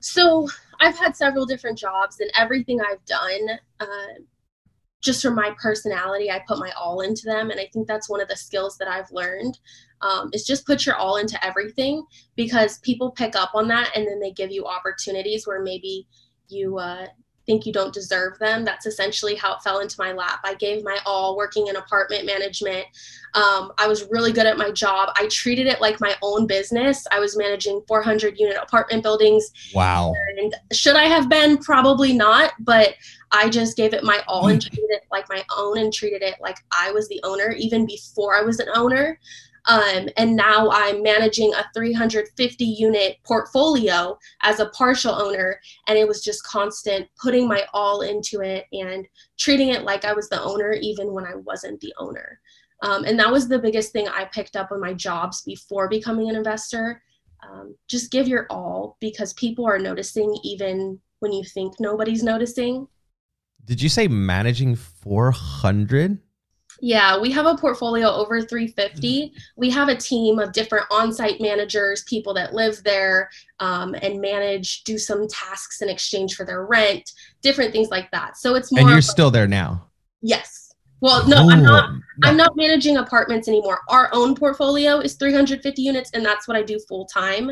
So 0.00 0.48
I've 0.80 0.98
had 0.98 1.16
several 1.16 1.46
different 1.46 1.78
jobs, 1.78 2.20
and 2.20 2.30
everything 2.38 2.80
I've 2.80 3.04
done, 3.06 3.58
uh, 3.80 3.86
just 5.02 5.22
from 5.22 5.34
my 5.34 5.54
personality, 5.60 6.30
I 6.30 6.42
put 6.46 6.58
my 6.58 6.70
all 6.78 7.00
into 7.00 7.24
them, 7.26 7.50
and 7.50 7.60
I 7.60 7.68
think 7.72 7.86
that's 7.86 8.08
one 8.08 8.20
of 8.20 8.28
the 8.28 8.36
skills 8.36 8.78
that 8.78 8.88
I've 8.88 9.10
learned. 9.10 9.58
Um, 10.02 10.30
is 10.32 10.44
just 10.44 10.66
put 10.66 10.84
your 10.84 10.96
all 10.96 11.16
into 11.16 11.42
everything 11.44 12.04
because 12.36 12.78
people 12.80 13.10
pick 13.10 13.34
up 13.34 13.50
on 13.54 13.68
that, 13.68 13.90
and 13.94 14.06
then 14.06 14.20
they 14.20 14.32
give 14.32 14.50
you 14.50 14.66
opportunities 14.66 15.46
where 15.46 15.62
maybe 15.62 16.06
you 16.48 16.78
uh, 16.78 17.06
think 17.46 17.64
you 17.64 17.72
don't 17.72 17.94
deserve 17.94 18.38
them. 18.38 18.64
That's 18.64 18.86
essentially 18.86 19.36
how 19.36 19.54
it 19.54 19.62
fell 19.62 19.78
into 19.78 19.96
my 19.98 20.12
lap. 20.12 20.40
I 20.44 20.54
gave 20.54 20.84
my 20.84 20.98
all 21.06 21.36
working 21.36 21.68
in 21.68 21.76
apartment 21.76 22.26
management. 22.26 22.84
Um, 23.34 23.72
I 23.78 23.86
was 23.86 24.08
really 24.10 24.32
good 24.32 24.46
at 24.46 24.58
my 24.58 24.70
job. 24.70 25.10
I 25.16 25.28
treated 25.28 25.66
it 25.66 25.80
like 25.80 26.00
my 26.00 26.14
own 26.22 26.46
business. 26.46 27.06
I 27.12 27.20
was 27.20 27.36
managing 27.36 27.82
400 27.86 28.38
unit 28.38 28.56
apartment 28.60 29.02
buildings. 29.02 29.50
Wow. 29.74 30.12
And 30.38 30.54
should 30.72 30.96
I 30.96 31.04
have 31.04 31.28
been? 31.28 31.58
Probably 31.58 32.12
not. 32.12 32.52
But 32.60 32.94
I 33.32 33.48
just 33.48 33.76
gave 33.76 33.94
it 33.94 34.02
my 34.02 34.22
all 34.26 34.48
and 34.48 34.60
treated 34.60 34.90
it 34.90 35.02
like 35.10 35.28
my 35.28 35.44
own 35.56 35.78
and 35.78 35.92
treated 35.92 36.22
it 36.22 36.36
like 36.40 36.56
I 36.72 36.90
was 36.92 37.08
the 37.08 37.20
owner 37.24 37.50
even 37.52 37.86
before 37.86 38.36
I 38.36 38.42
was 38.42 38.60
an 38.60 38.68
owner. 38.74 39.18
Um, 39.66 40.08
and 40.16 40.36
now 40.36 40.70
I'm 40.70 41.02
managing 41.02 41.52
a 41.54 41.66
350 41.74 42.64
unit 42.64 43.16
portfolio 43.24 44.16
as 44.42 44.60
a 44.60 44.68
partial 44.70 45.12
owner. 45.12 45.60
And 45.88 45.98
it 45.98 46.06
was 46.06 46.22
just 46.22 46.44
constant 46.44 47.08
putting 47.20 47.48
my 47.48 47.64
all 47.72 48.02
into 48.02 48.40
it 48.42 48.66
and 48.72 49.06
treating 49.38 49.70
it 49.70 49.82
like 49.82 50.04
I 50.04 50.12
was 50.12 50.28
the 50.28 50.40
owner, 50.40 50.72
even 50.72 51.12
when 51.12 51.24
I 51.24 51.34
wasn't 51.34 51.80
the 51.80 51.92
owner. 51.98 52.40
Um, 52.82 53.04
and 53.04 53.18
that 53.18 53.32
was 53.32 53.48
the 53.48 53.58
biggest 53.58 53.92
thing 53.92 54.06
I 54.08 54.26
picked 54.26 54.54
up 54.54 54.70
on 54.70 54.80
my 54.80 54.92
jobs 54.92 55.42
before 55.42 55.88
becoming 55.88 56.28
an 56.28 56.36
investor. 56.36 57.02
Um, 57.42 57.74
just 57.88 58.10
give 58.10 58.28
your 58.28 58.46
all 58.50 58.96
because 59.00 59.32
people 59.34 59.66
are 59.66 59.78
noticing 59.78 60.36
even 60.44 61.00
when 61.20 61.32
you 61.32 61.42
think 61.42 61.80
nobody's 61.80 62.22
noticing. 62.22 62.86
Did 63.64 63.82
you 63.82 63.88
say 63.88 64.06
managing 64.06 64.76
400? 64.76 66.18
Yeah, 66.80 67.18
we 67.18 67.30
have 67.32 67.46
a 67.46 67.56
portfolio 67.56 68.08
over 68.08 68.42
350. 68.42 69.32
We 69.56 69.70
have 69.70 69.88
a 69.88 69.94
team 69.94 70.38
of 70.38 70.52
different 70.52 70.86
on 70.90 71.12
site 71.12 71.40
managers, 71.40 72.02
people 72.04 72.34
that 72.34 72.54
live 72.54 72.82
there 72.84 73.30
um, 73.60 73.94
and 74.02 74.20
manage, 74.20 74.84
do 74.84 74.98
some 74.98 75.26
tasks 75.28 75.80
in 75.80 75.88
exchange 75.88 76.34
for 76.34 76.44
their 76.44 76.66
rent, 76.66 77.12
different 77.42 77.72
things 77.72 77.88
like 77.88 78.10
that. 78.10 78.36
So 78.36 78.54
it's 78.54 78.72
more. 78.72 78.82
And 78.82 78.90
you're 78.90 79.00
still 79.00 79.30
there 79.30 79.48
now? 79.48 79.86
Yes. 80.20 80.72
Well, 81.00 81.26
no, 81.28 81.46
Ooh, 81.46 81.50
I'm 81.50 81.62
not. 81.62 81.90
No. 81.92 82.00
I'm 82.28 82.36
not 82.36 82.56
managing 82.56 82.96
apartments 82.96 83.48
anymore. 83.48 83.80
Our 83.88 84.08
own 84.12 84.34
portfolio 84.34 84.98
is 84.98 85.14
350 85.14 85.82
units, 85.82 86.10
and 86.12 86.24
that's 86.24 86.48
what 86.48 86.56
I 86.56 86.62
do 86.62 86.78
full 86.88 87.04
time 87.06 87.50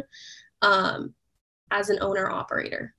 um, 0.63 1.15
as 1.71 1.91
an 1.91 1.99
owner 2.01 2.31
operator. 2.31 2.95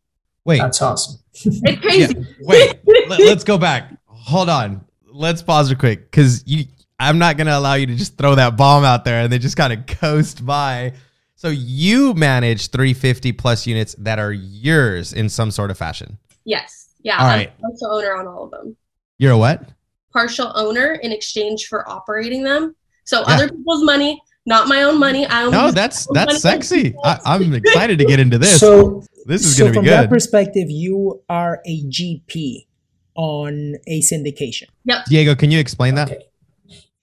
Wait, 0.46 0.60
that's 0.60 0.82
awesome. 0.84 1.20
It's 1.34 1.82
crazy. 1.82 2.13
Yeah, 2.15 2.25
wait, 2.41 2.79
let, 3.10 3.20
let's 3.22 3.44
go 3.44 3.58
back. 3.58 3.91
Hold 4.05 4.50
on 4.50 4.84
let's 5.15 5.41
pause 5.41 5.69
real 5.69 5.79
quick 5.79 6.12
because 6.12 6.43
you. 6.45 6.65
I'm 6.98 7.17
not 7.17 7.36
gonna 7.38 7.57
allow 7.57 7.74
you 7.74 7.88
to 7.88 7.95
just 7.95 8.17
throw 8.17 8.36
that 8.36 8.55
bomb 8.55 8.86
out 8.86 9.03
there 9.03 9.22
and 9.22 9.31
they 9.31 9.38
just 9.38 9.57
kind 9.57 9.74
of 9.77 9.86
coast 9.86 10.45
by. 10.45 10.93
So 11.36 11.50
you 11.50 12.13
manage 12.13 12.69
350 12.69 13.34
plus 13.34 13.67
units 13.67 13.95
that 14.00 14.19
are 14.19 14.31
yours 14.31 15.13
in 15.13 15.27
some 15.27 15.51
sort 15.51 15.69
of 15.69 15.77
fashion. 15.77 16.17
Yes. 16.45 16.89
Yeah. 17.03 17.17
All 17.19 17.27
right. 17.27 17.51
I'm 17.63 17.72
partial 17.72 17.91
owner 17.91 18.15
on 18.15 18.27
all 18.27 18.45
of 18.45 18.51
them. 18.51 18.77
You're 19.17 19.34
a 19.34 19.38
what? 19.38 19.69
Partial 20.13 20.51
owner 20.55 20.93
in 20.93 21.12
exchange 21.12 21.67
for 21.67 21.88
operating 21.89 22.43
them. 22.43 22.75
So 23.03 23.19
yeah. 23.19 23.36
other 23.36 23.50
people's 23.50 23.84
money, 23.84 24.22
not 24.45 24.67
my 24.67 24.84
own 24.84 24.98
money. 24.98 25.27
I 25.27 25.50
no, 25.50 25.72
that's 25.72 26.07
that's 26.13 26.41
sexy. 26.41 26.95
I, 27.03 27.19
am 27.36 27.53
excited 27.53 28.00
to 28.00 28.05
get 28.05 28.19
into 28.19 28.38
this. 28.38 28.60
So 28.60 29.03
this 29.25 29.45
is 29.45 29.57
so 29.57 29.65
gonna 29.65 29.72
be 29.72 29.75
good. 29.75 29.91
From 29.91 30.01
that 30.03 30.10
perspective, 30.10 30.69
you 30.69 31.22
are 31.29 31.62
a 31.65 31.84
GP 31.84 32.65
on 33.15 33.75
a 33.88 34.01
syndication. 34.01 34.67
Yep. 34.86 35.05
Diego, 35.05 35.36
can 35.36 35.51
you 35.51 35.60
explain 35.60 35.95
that? 35.95 36.12
Okay. 36.12 36.25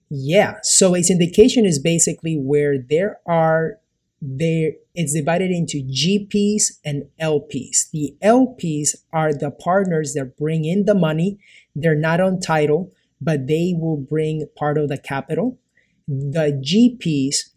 Yeah. 0.09 0.57
So 0.61 0.95
a 0.95 0.99
syndication 0.99 1.65
is 1.65 1.79
basically 1.79 2.37
where 2.37 2.77
there 2.77 3.19
are 3.25 3.79
there 4.21 4.71
it's 4.95 5.13
divided 5.13 5.51
into 5.51 5.83
GPs 5.83 6.79
and 6.85 7.09
LPs. 7.19 7.89
The 7.91 8.15
LPs 8.23 8.95
are 9.11 9.33
the 9.33 9.51
partners 9.51 10.13
that 10.13 10.37
bring 10.37 10.65
in 10.65 10.85
the 10.85 10.95
money. 10.95 11.39
They're 11.75 11.95
not 11.95 12.21
on 12.21 12.39
title, 12.39 12.93
but 13.19 13.47
they 13.47 13.73
will 13.75 13.97
bring 13.97 14.47
part 14.55 14.77
of 14.77 14.87
the 14.87 14.97
capital. 14.97 15.59
The 16.07 16.61
GPs 16.63 17.49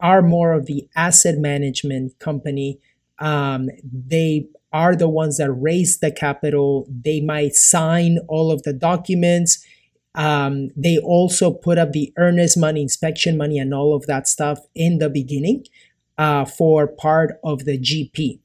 are 0.00 0.22
more 0.22 0.52
of 0.52 0.66
the 0.66 0.88
asset 0.94 1.38
management 1.38 2.18
company. 2.18 2.78
Um, 3.18 3.68
they 3.82 4.48
are 4.76 4.94
the 4.94 5.08
ones 5.08 5.38
that 5.38 5.50
raise 5.50 6.00
the 6.00 6.12
capital. 6.12 6.86
They 6.90 7.22
might 7.22 7.54
sign 7.54 8.18
all 8.28 8.52
of 8.52 8.62
the 8.64 8.74
documents. 8.74 9.64
Um, 10.14 10.68
they 10.76 10.98
also 10.98 11.50
put 11.50 11.78
up 11.78 11.92
the 11.92 12.12
earnest 12.18 12.58
money, 12.58 12.82
inspection 12.82 13.38
money, 13.38 13.58
and 13.58 13.72
all 13.72 13.96
of 13.96 14.04
that 14.06 14.28
stuff 14.28 14.58
in 14.74 14.98
the 14.98 15.08
beginning 15.08 15.64
uh, 16.18 16.44
for 16.44 16.86
part 16.86 17.38
of 17.42 17.64
the 17.64 17.78
GP. 17.78 18.40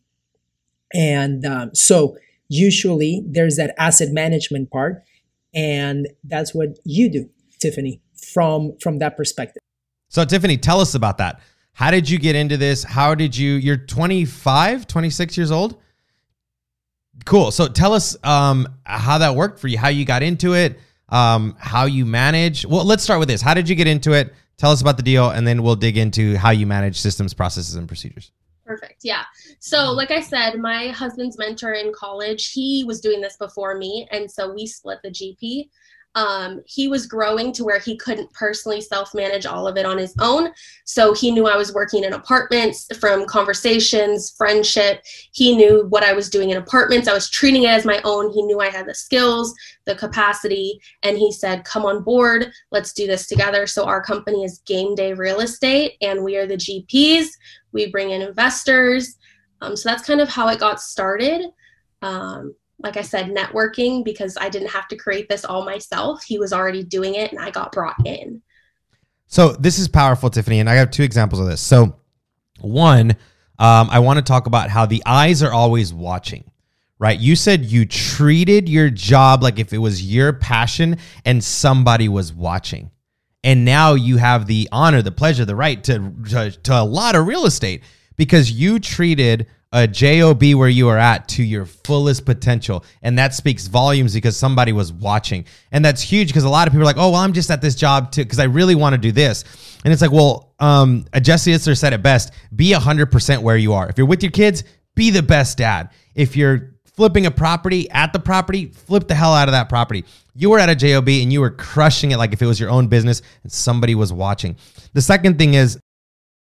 And 0.94 1.46
um, 1.46 1.76
so 1.76 2.16
usually 2.48 3.24
there's 3.28 3.58
that 3.58 3.76
asset 3.78 4.14
management 4.14 4.72
part, 4.72 5.04
and 5.54 6.08
that's 6.24 6.56
what 6.56 6.80
you 6.86 7.12
do, 7.12 7.30
Tiffany, 7.60 8.02
from 8.34 8.78
from 8.82 9.00
that 9.00 9.18
perspective. 9.18 9.62
So 10.08 10.24
Tiffany, 10.24 10.58
tell 10.58 10.80
us 10.80 10.96
about 10.96 11.18
that. 11.18 11.42
How 11.74 11.92
did 11.92 12.10
you 12.10 12.20
get 12.20 12.36
into 12.36 12.56
this? 12.56 12.84
How 12.86 13.16
did 13.16 13.36
you? 13.36 13.54
You're 13.54 13.78
25, 13.78 14.88
26 14.88 15.38
years 15.38 15.52
old. 15.52 15.82
Cool. 17.26 17.52
So 17.52 17.68
tell 17.68 17.94
us 17.94 18.18
um, 18.24 18.68
how 18.86 19.18
that 19.20 19.36
worked 19.36 19.60
for 19.60 19.68
you, 19.68 19.78
how 19.78 19.90
you 19.90 20.06
got 20.06 20.24
into 20.24 20.54
it, 20.54 20.80
um, 21.10 21.56
how 21.60 21.86
you 21.86 22.06
manage. 22.06 22.66
Well, 22.66 22.86
let's 22.86 23.04
start 23.04 23.20
with 23.20 23.28
this. 23.28 23.42
How 23.42 23.54
did 23.54 23.70
you 23.70 23.76
get 23.76 23.88
into 23.88 24.14
it? 24.14 24.34
Tell 24.58 24.72
us 24.72 24.82
about 24.82 24.98
the 24.98 25.04
deal, 25.04 25.30
and 25.30 25.46
then 25.46 25.64
we'll 25.64 25.76
dig 25.76 25.98
into 25.98 26.38
how 26.38 26.52
you 26.52 26.68
manage 26.68 27.00
systems, 27.00 27.34
processes, 27.34 27.76
and 27.76 27.88
procedures. 27.88 28.32
Perfect. 28.66 29.02
Yeah. 29.04 29.24
So, 29.60 29.92
like 29.92 30.12
I 30.12 30.22
said, 30.22 30.60
my 30.60 30.90
husband's 30.90 31.38
mentor 31.38 31.74
in 31.74 31.92
college, 31.94 32.52
he 32.52 32.84
was 32.86 33.02
doing 33.02 33.22
this 33.22 33.38
before 33.38 33.76
me. 33.76 34.08
And 34.12 34.30
so 34.30 34.54
we 34.54 34.66
split 34.68 35.00
the 35.04 35.10
GP 35.10 35.70
um, 36.16 36.62
he 36.66 36.88
was 36.88 37.06
growing 37.06 37.54
to 37.54 37.64
where 37.64 37.80
he 37.80 37.96
couldn't 37.96 38.32
personally 38.34 38.82
self 38.82 39.14
manage 39.14 39.46
all 39.46 39.68
of 39.68 39.78
it 39.78 39.86
on 39.86 39.98
his 39.98 40.14
own. 40.20 40.52
So 40.84 41.14
he 41.14 41.32
knew 41.32 41.48
I 41.48 41.56
was 41.56 41.74
working 41.74 42.04
in 42.04 42.14
apartments 42.14 42.88
from 43.00 43.26
conversations, 43.26 44.32
friendship. 44.38 45.04
He 45.32 45.56
knew 45.56 45.86
what 45.90 46.04
I 46.04 46.12
was 46.12 46.30
doing 46.30 46.50
in 46.50 46.58
apartments. 46.58 47.08
I 47.08 47.14
was 47.14 47.30
treating 47.30 47.64
it 47.64 47.70
as 47.70 47.86
my 47.86 48.02
own. 48.04 48.32
He 48.32 48.42
knew 48.42 48.60
I 48.60 48.70
had 48.70 48.88
the 48.88 48.94
skills, 48.94 49.54
the 49.86 49.96
capacity, 49.96 50.82
and 51.04 51.18
he 51.18 51.32
said, 51.32 51.64
Come 51.64 51.86
on 51.86 52.04
board, 52.04 52.52
let's 52.72 52.92
do 52.92 53.08
this 53.08 53.28
together. 53.28 53.66
So 53.66 53.86
our 53.86 54.04
company 54.04 54.44
is 54.44 54.62
Game 54.66 54.96
Day 54.96 55.14
Real 55.14 55.40
Estate, 55.40 55.94
and 56.02 56.24
we 56.24 56.36
are 56.36 56.46
the 56.46 56.58
GPs. 56.58 57.28
We 57.72 57.90
bring 57.90 58.12
in 58.12 58.22
investors. 58.22 59.18
Um, 59.62 59.78
so 59.78 59.88
that's 59.88 60.06
kind 60.06 60.20
of 60.20 60.28
how 60.28 60.50
it 60.50 60.60
got 60.60 60.82
started. 60.82 61.46
Um, 62.02 62.56
like 62.84 62.98
I 62.98 63.02
said, 63.02 63.28
networking 63.28 64.04
because 64.04 64.38
I 64.40 64.50
didn't 64.50 64.70
have 64.70 64.88
to 64.90 64.96
create 64.96 65.30
this 65.30 65.46
all 65.46 65.66
myself. 65.66 66.24
He 66.24 66.40
was 66.40 66.54
already 66.54 66.84
doing 66.84 67.16
it 67.16 67.32
and 67.32 67.40
I 67.40 67.52
got 67.52 67.72
brought 67.72 67.96
in. 68.06 68.42
So 69.28 69.54
this 69.54 69.80
is 69.80 69.88
powerful, 69.88 70.30
Tiffany. 70.30 70.60
And 70.60 70.70
I 70.70 70.74
have 70.76 70.92
two 70.92 71.04
examples 71.04 71.40
of 71.40 71.48
this. 71.48 71.62
So, 71.62 71.96
one, 72.60 73.12
um, 73.58 73.90
I 73.90 74.00
want 74.00 74.18
to 74.18 74.24
talk 74.24 74.46
about 74.46 74.70
how 74.70 74.86
the 74.86 75.02
eyes 75.06 75.42
are 75.42 75.54
always 75.54 75.94
watching, 75.94 76.50
right? 77.00 77.18
You 77.18 77.36
said 77.36 77.64
you 77.66 77.86
treated 77.86 78.68
your 78.68 78.90
job 78.90 79.42
like 79.42 79.58
if 79.58 79.72
it 79.72 79.78
was 79.78 80.04
your 80.04 80.34
passion 80.34 80.98
and 81.26 81.44
somebody 81.44 82.10
was 82.10 82.34
watching. 82.34 82.92
And 83.44 83.66
now 83.66 83.94
you 83.94 84.18
have 84.18 84.48
the 84.48 84.68
honor, 84.72 85.02
the 85.02 85.12
pleasure, 85.12 85.46
the 85.46 85.56
right 85.56 85.84
to, 85.86 86.14
to, 86.30 86.52
to 86.52 86.82
a 86.82 86.84
lot 86.84 87.16
of 87.16 87.26
real 87.26 87.46
estate 87.46 87.84
because 88.18 88.52
you 88.52 88.80
treated 88.80 89.48
a 89.74 89.88
job 89.88 90.44
where 90.44 90.68
you 90.68 90.90
are 90.90 90.98
at 90.98 91.28
to 91.30 91.44
your 91.44 91.66
fullest 91.66 92.26
potential. 92.26 92.84
And 93.02 93.18
that 93.18 93.34
speaks 93.34 93.68
volumes 93.68 94.14
because 94.14 94.36
somebody 94.36 94.74
was 94.74 94.92
watching. 94.92 95.46
And 95.72 95.84
that's 95.84 96.02
huge 96.02 96.28
because 96.28 96.44
a 96.44 96.50
lot 96.50 96.68
of 96.68 96.74
people 96.74 96.84
are 96.84 96.86
like 96.86 96.98
oh 96.98 97.12
well 97.12 97.22
i'm 97.22 97.34
just 97.34 97.50
at 97.50 97.62
this 97.62 97.76
job 97.76 98.12
too 98.12 98.24
because 98.24 98.40
i 98.40 98.44
really 98.44 98.76
want 98.76 98.94
to 98.94 98.98
do 98.98 99.12
this. 99.12 99.44
And 99.84 99.94
it's 99.94 100.02
like 100.02 100.12
well 100.12 100.54
um 100.60 101.06
jesse 101.22 101.52
Itzler 101.52 101.78
said 101.78 101.94
it 101.94 102.04
best 102.04 102.34
be 102.56 102.74
100% 102.74 103.42
where 103.42 103.58
you 103.58 103.74
are. 103.74 103.88
If 103.90 103.98
you're 103.98 104.08
with 104.08 104.24
your 104.24 104.32
kids 104.32 104.64
be 104.96 105.10
the 105.10 105.24
best 105.24 105.58
dad. 105.58 105.90
If 106.16 106.36
you're 106.36 106.76
flipping 106.84 107.26
a 107.26 107.32
property 107.32 107.90
at 107.92 108.12
the 108.12 108.20
property 108.20 108.68
flip 108.68 109.08
the 109.08 109.16
hell 109.16 109.34
out 109.34 109.48
of 109.48 109.54
that 109.54 109.70
property. 109.70 110.04
You 110.36 110.50
were 110.50 110.60
at 110.60 110.70
a 110.70 110.76
job 110.76 111.08
and 111.08 111.32
you 111.32 111.40
were 111.40 111.52
crushing 111.52 112.12
it 112.12 112.18
like 112.18 112.34
if 112.34 112.42
it 112.42 112.46
was 112.46 112.60
your 112.60 112.70
own 112.70 112.88
business 112.88 113.22
and 113.44 113.52
somebody 113.52 113.96
was 113.96 114.12
watching. 114.12 114.58
The 114.94 115.02
second 115.02 115.38
thing 115.38 115.54
is 115.54 115.80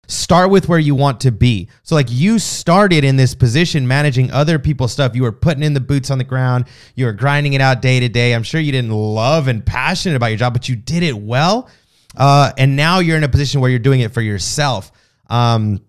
start 0.10 0.50
with 0.50 0.68
where 0.68 0.80
you 0.80 0.96
want 0.96 1.22
to 1.22 1.32
be. 1.32 1.70
So 1.84 1.96
like 1.96 2.08
you 2.10 2.40
started 2.40 3.04
in 3.04 3.16
this 3.16 3.36
position 3.36 3.88
managing 3.88 4.32
other 4.32 4.60
people's 4.60 4.92
stuff. 4.92 5.16
You 5.16 5.22
were 5.22 5.32
putting 5.32 5.64
in 5.64 5.74
the 5.74 5.80
boots 5.80 6.10
on 6.10 6.18
the 6.18 6.24
ground. 6.24 6.66
You 6.96 7.06
were 7.06 7.14
grinding 7.14 7.54
it 7.54 7.62
out 7.62 7.82
day 7.82 8.00
to 8.00 8.10
day. 8.10 8.34
I'm 8.34 8.44
sure 8.44 8.60
you 8.60 8.72
didn't 8.72 8.92
love 8.92 9.48
and 9.48 9.66
passionate 9.66 10.16
about 10.16 10.28
your 10.28 10.38
job, 10.38 10.54
but 10.54 10.68
you 10.68 10.76
did 10.76 11.04
it 11.04 11.18
well. 11.18 11.70
Uh, 12.18 12.52
and 12.58 12.76
now 12.76 13.00
you're 13.00 13.18
in 13.18 13.24
a 13.24 13.30
position 13.30 13.62
where 13.62 13.70
you're 13.70 13.80
doing 13.80 14.00
it 14.00 14.12
for 14.12 14.22
yourself. 14.22 14.92
Um, 15.28 15.80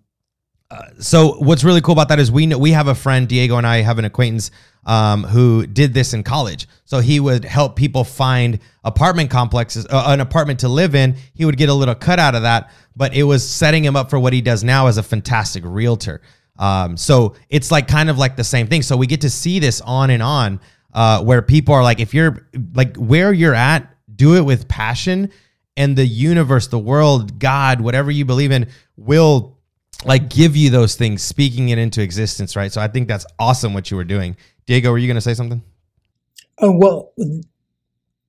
so 0.99 1.33
what's 1.39 1.65
really 1.65 1.81
cool 1.81 1.93
about 1.93 2.09
that 2.09 2.21
is 2.21 2.31
we 2.31 2.47
know 2.47 2.59
we 2.59 2.71
have 2.73 2.89
a 2.89 2.95
friend 2.95 3.29
Diego 3.29 3.57
and 3.57 3.67
I 3.67 3.83
have 3.83 3.99
an 3.99 4.05
acquaintance 4.05 4.50
um, 4.87 5.25
who 5.25 5.67
did 5.67 5.93
this 5.95 6.15
in 6.15 6.23
college. 6.23 6.69
So 6.85 7.00
he 7.00 7.21
would 7.21 7.45
help 7.45 7.77
people 7.77 8.05
find 8.05 8.59
apartment 8.85 9.31
complexes, 9.31 9.87
uh, 9.91 10.05
an 10.07 10.21
apartment 10.21 10.61
to 10.61 10.69
live 10.69 10.95
in. 10.95 11.17
He 11.35 11.45
would 11.45 11.57
get 11.57 11.69
a 11.69 11.75
little 11.75 11.95
cut 11.95 12.19
out 12.19 12.35
of 12.35 12.43
that, 12.43 12.71
but 12.97 13.15
it 13.15 13.25
was 13.25 13.49
setting 13.49 13.85
him 13.85 13.97
up 13.97 14.11
for 14.11 14.19
what 14.19 14.33
he 14.33 14.41
does 14.41 14.65
now 14.65 14.87
as 14.87 14.97
a 14.97 15.03
fantastic 15.03 15.65
realtor. 15.67 16.23
Um, 16.59 16.97
so 16.97 17.35
it's 17.49 17.71
like 17.71 17.89
kind 17.89 18.11
of 18.11 18.19
like 18.19 18.37
the 18.37 18.45
same 18.45 18.67
thing. 18.67 18.83
So 18.83 18.97
we 18.97 19.07
get 19.07 19.23
to 19.23 19.31
see 19.31 19.59
this 19.59 19.81
on 19.81 20.11
and 20.11 20.23
on, 20.23 20.61
uh, 20.93 21.23
where 21.23 21.43
people 21.43 21.75
are 21.75 21.83
like, 21.83 22.00
if 22.00 22.15
you're 22.15 22.47
like 22.75 22.97
where 22.97 23.33
you're 23.33 23.55
at, 23.55 23.89
do 24.15 24.37
it 24.37 24.43
with 24.43 24.69
passion, 24.69 25.31
and 25.77 25.97
the 25.97 26.05
universe, 26.05 26.67
the 26.67 26.79
world, 26.79 27.39
God, 27.39 27.81
whatever 27.81 28.11
you 28.11 28.25
believe 28.25 28.50
in, 28.50 28.69
will 28.97 29.60
like 30.04 30.30
give 30.30 30.57
you 30.57 30.71
those 30.71 30.97
things, 30.97 31.23
speaking 31.23 31.69
it 31.69 31.78
into 31.78 32.02
existence, 32.02 32.57
right? 32.57 32.73
So 32.73 32.80
I 32.80 32.88
think 32.88 33.09
that's 33.09 33.26
awesome 33.38 33.75
what 33.75 33.90
you 33.90 33.97
were 33.97 34.04
doing. 34.04 34.37
Diego, 34.66 34.90
were 34.90 34.99
you 34.99 35.07
going 35.07 35.16
to 35.16 35.21
say 35.21 35.35
something? 35.35 35.62
Oh, 36.59 36.76
well, 36.76 37.12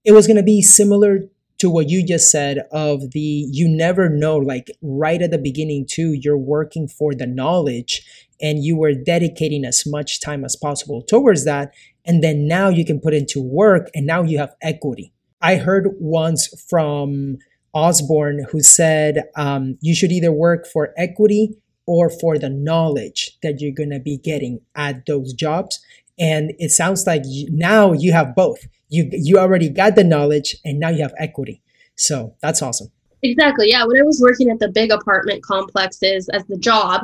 it 0.04 0.12
was 0.12 0.28
going 0.28 0.38
to 0.38 0.44
be 0.44 0.62
similar 0.62 1.20
to 1.62 1.70
what 1.70 1.90
you 1.90 2.04
just 2.04 2.32
said 2.32 2.58
of 2.72 3.12
the 3.12 3.20
you 3.20 3.68
never 3.68 4.10
know 4.10 4.36
like 4.36 4.72
right 4.82 5.22
at 5.22 5.30
the 5.30 5.38
beginning 5.38 5.86
too 5.88 6.12
you're 6.20 6.36
working 6.36 6.88
for 6.88 7.14
the 7.14 7.28
knowledge 7.28 8.02
and 8.42 8.64
you 8.64 8.76
were 8.76 8.94
dedicating 8.94 9.64
as 9.64 9.84
much 9.86 10.20
time 10.20 10.44
as 10.44 10.56
possible 10.56 11.04
towards 11.04 11.46
that 11.46 11.72
and 12.04 12.24
then 12.24 12.48
now 12.48 12.68
you 12.68 12.84
can 12.84 13.00
put 13.00 13.14
into 13.14 13.40
work 13.40 13.92
and 13.94 14.08
now 14.08 14.24
you 14.24 14.40
have 14.40 14.56
equity 14.64 15.14
i 15.40 15.56
heard 15.58 15.90
once 16.00 16.48
from 16.68 17.38
osborne 17.76 18.44
who 18.50 18.60
said 18.64 19.26
um, 19.36 19.78
you 19.82 19.94
should 19.94 20.12
either 20.12 20.32
work 20.32 20.66
for 20.66 20.96
equity 20.98 21.61
or 21.86 22.10
for 22.10 22.38
the 22.38 22.50
knowledge 22.50 23.38
that 23.42 23.60
you're 23.60 23.72
going 23.72 23.90
to 23.90 24.00
be 24.00 24.18
getting 24.18 24.62
at 24.76 25.06
those 25.06 25.34
jobs 25.34 25.80
and 26.22 26.54
it 26.60 26.70
sounds 26.70 27.08
like 27.08 27.24
you, 27.26 27.48
now 27.52 27.94
you 27.94 28.14
have 28.14 28.36
both. 28.36 28.60
You 28.90 29.10
you 29.12 29.40
already 29.40 29.70
got 29.70 29.96
the 29.96 30.04
knowledge, 30.04 30.56
and 30.64 30.80
now 30.80 30.90
you 30.90 31.02
have 31.02 31.14
equity. 31.18 31.62
So 31.96 32.36
that's 32.42 32.62
awesome. 32.62 32.92
Exactly. 33.24 33.70
Yeah. 33.70 33.86
When 33.86 34.00
I 34.00 34.04
was 34.04 34.22
working 34.22 34.50
at 34.50 34.60
the 34.60 34.70
big 34.70 34.92
apartment 34.92 35.44
complexes 35.44 36.30
as 36.30 36.44
the 36.46 36.58
job, 36.58 37.02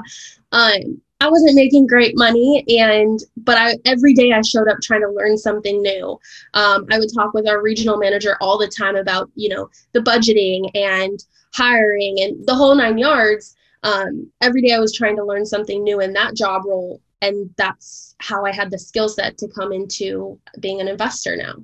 um, 0.52 1.02
I 1.20 1.30
wasn't 1.30 1.56
making 1.56 1.88
great 1.88 2.16
money, 2.16 2.64
and 2.68 3.20
but 3.38 3.58
I 3.58 3.76
every 3.86 4.14
day 4.14 4.34
I 4.34 4.42
showed 4.42 4.68
up 4.68 4.78
trying 4.84 5.02
to 5.02 5.10
learn 5.10 5.38
something 5.38 5.82
new. 5.82 6.20
Um, 6.54 6.86
I 6.92 7.00
would 7.00 7.10
talk 7.14 7.34
with 7.34 7.48
our 7.48 7.62
regional 7.62 7.98
manager 7.98 8.38
all 8.40 8.60
the 8.60 8.68
time 8.68 8.96
about 8.96 9.32
you 9.34 9.50
know 9.50 9.70
the 9.94 10.02
budgeting 10.02 10.70
and 10.76 11.24
hiring 11.54 12.18
and 12.20 12.46
the 12.46 12.54
whole 12.54 12.76
nine 12.76 13.00
yards. 13.00 13.56
Um, 13.84 14.32
every 14.42 14.62
day 14.62 14.74
I 14.74 14.80
was 14.80 14.94
trying 14.94 15.16
to 15.18 15.24
learn 15.24 15.46
something 15.46 15.84
new 15.84 16.00
in 16.00 16.14
that 16.14 16.36
job 16.36 16.64
role 16.66 17.02
and 17.22 17.50
that's 17.58 18.16
how 18.20 18.46
I 18.46 18.52
had 18.52 18.72
the 18.72 18.80
skill 18.80 19.10
set 19.10 19.38
to 19.40 19.48
come 19.48 19.72
into 19.72 20.40
being 20.60 20.82
an 20.82 20.88
investor 20.88 21.36
now. 21.36 21.56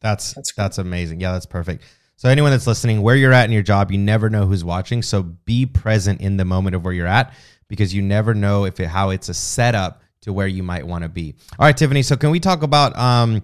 That's 0.00 0.34
that's, 0.34 0.52
cool. 0.52 0.62
that's 0.62 0.78
amazing. 0.78 1.20
Yeah, 1.20 1.32
that's 1.32 1.46
perfect. 1.46 1.84
So 2.16 2.28
anyone 2.28 2.50
that's 2.50 2.66
listening, 2.66 3.02
where 3.02 3.16
you're 3.16 3.32
at 3.32 3.44
in 3.44 3.52
your 3.52 3.62
job, 3.62 3.90
you 3.90 3.98
never 3.98 4.30
know 4.30 4.46
who's 4.46 4.64
watching. 4.64 5.02
So 5.02 5.22
be 5.22 5.66
present 5.66 6.20
in 6.20 6.36
the 6.36 6.44
moment 6.44 6.76
of 6.76 6.84
where 6.84 6.94
you're 6.94 7.06
at 7.06 7.34
because 7.68 7.92
you 7.92 8.00
never 8.02 8.32
know 8.32 8.64
if 8.64 8.80
it, 8.80 8.86
how 8.86 9.10
it's 9.10 9.28
a 9.28 9.34
setup 9.34 10.02
to 10.22 10.32
where 10.32 10.46
you 10.46 10.62
might 10.62 10.86
want 10.86 11.02
to 11.02 11.08
be. 11.08 11.34
All 11.58 11.66
right, 11.66 11.76
Tiffany. 11.76 12.02
So 12.02 12.16
can 12.16 12.30
we 12.30 12.40
talk 12.40 12.62
about 12.62 12.96
um, 12.96 13.42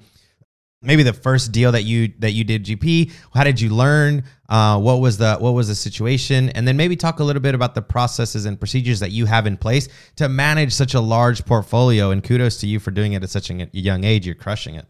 maybe 0.82 1.02
the 1.02 1.12
first 1.12 1.52
deal 1.52 1.72
that 1.72 1.82
you 1.82 2.12
that 2.18 2.32
you 2.32 2.44
did 2.44 2.64
GP? 2.64 3.12
How 3.34 3.44
did 3.44 3.60
you 3.60 3.70
learn? 3.70 4.24
Uh, 4.48 4.78
what 4.78 5.00
was 5.00 5.18
the 5.18 5.36
what 5.36 5.52
was 5.52 5.68
the 5.68 5.74
situation? 5.74 6.50
And 6.50 6.66
then 6.66 6.76
maybe 6.76 6.96
talk 6.96 7.20
a 7.20 7.24
little 7.24 7.42
bit 7.42 7.54
about 7.54 7.74
the 7.74 7.82
processes 7.82 8.44
and 8.44 8.58
procedures 8.58 9.00
that 9.00 9.10
you 9.10 9.26
have 9.26 9.46
in 9.46 9.56
place 9.56 9.88
to 10.16 10.28
manage 10.28 10.72
such 10.72 10.94
a 10.94 11.00
large 11.00 11.44
portfolio. 11.44 12.10
And 12.10 12.22
kudos 12.22 12.58
to 12.58 12.66
you 12.66 12.78
for 12.78 12.90
doing 12.90 13.14
it 13.14 13.22
at 13.22 13.30
such 13.30 13.50
a 13.50 13.68
young 13.72 14.04
age. 14.04 14.26
You're 14.26 14.34
crushing 14.34 14.74
it. 14.74 14.86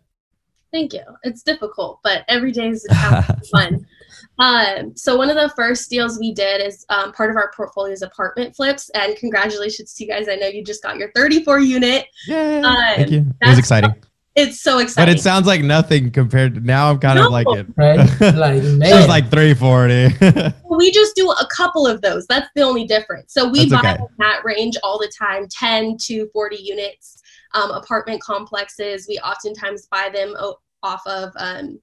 Thank 0.72 0.94
you. 0.94 1.02
It's 1.22 1.42
difficult, 1.42 2.00
but 2.02 2.24
every 2.28 2.50
day 2.50 2.68
is 2.68 2.86
fun. 3.52 3.86
Um, 4.38 4.96
so 4.96 5.16
one 5.16 5.28
of 5.28 5.36
the 5.36 5.52
first 5.54 5.90
deals 5.90 6.18
we 6.18 6.32
did 6.32 6.66
is 6.66 6.86
um, 6.88 7.12
part 7.12 7.30
of 7.30 7.36
our 7.36 7.52
portfolio's 7.54 8.00
apartment 8.00 8.56
flips, 8.56 8.88
and 8.90 9.14
congratulations 9.16 9.92
to 9.94 10.04
you 10.04 10.10
guys! 10.10 10.28
I 10.28 10.36
know 10.36 10.46
you 10.46 10.64
just 10.64 10.82
got 10.82 10.96
your 10.96 11.12
34 11.14 11.60
unit. 11.60 12.06
Yeah, 12.26 12.62
um, 12.64 12.96
thank 12.96 13.10
you. 13.10 13.26
It 13.42 13.48
was 13.48 13.58
exciting. 13.58 13.94
It's 14.34 14.62
so 14.62 14.78
exciting. 14.78 15.12
But 15.12 15.18
it 15.18 15.22
sounds 15.22 15.46
like 15.46 15.62
nothing 15.62 16.10
compared 16.10 16.54
to 16.54 16.60
now. 16.60 16.90
I'm 16.90 16.98
kind 16.98 17.16
no. 17.16 17.26
of 17.26 17.32
like 17.32 17.46
it. 17.50 17.66
Right? 17.76 18.08
Like, 18.42 18.62
man. 18.62 18.98
It's 18.98 19.08
like 19.08 19.30
340. 19.30 20.54
we 20.70 20.90
just 20.90 21.14
do 21.14 21.30
a 21.30 21.46
couple 21.54 21.86
of 21.86 22.00
those. 22.00 22.26
That's 22.26 22.48
the 22.54 22.62
only 22.62 22.86
difference. 22.86 23.34
So 23.34 23.48
we 23.48 23.68
That's 23.68 23.82
buy 23.82 23.94
okay. 23.94 24.04
that 24.18 24.44
range 24.44 24.76
all 24.82 24.98
the 24.98 25.10
time 25.16 25.46
10 25.48 25.98
to 26.02 26.28
40 26.32 26.56
units. 26.56 27.20
Um, 27.54 27.70
apartment 27.72 28.22
complexes, 28.22 29.06
we 29.06 29.18
oftentimes 29.18 29.86
buy 29.90 30.08
them 30.12 30.34
off 30.82 31.06
of 31.06 31.30
um, 31.36 31.78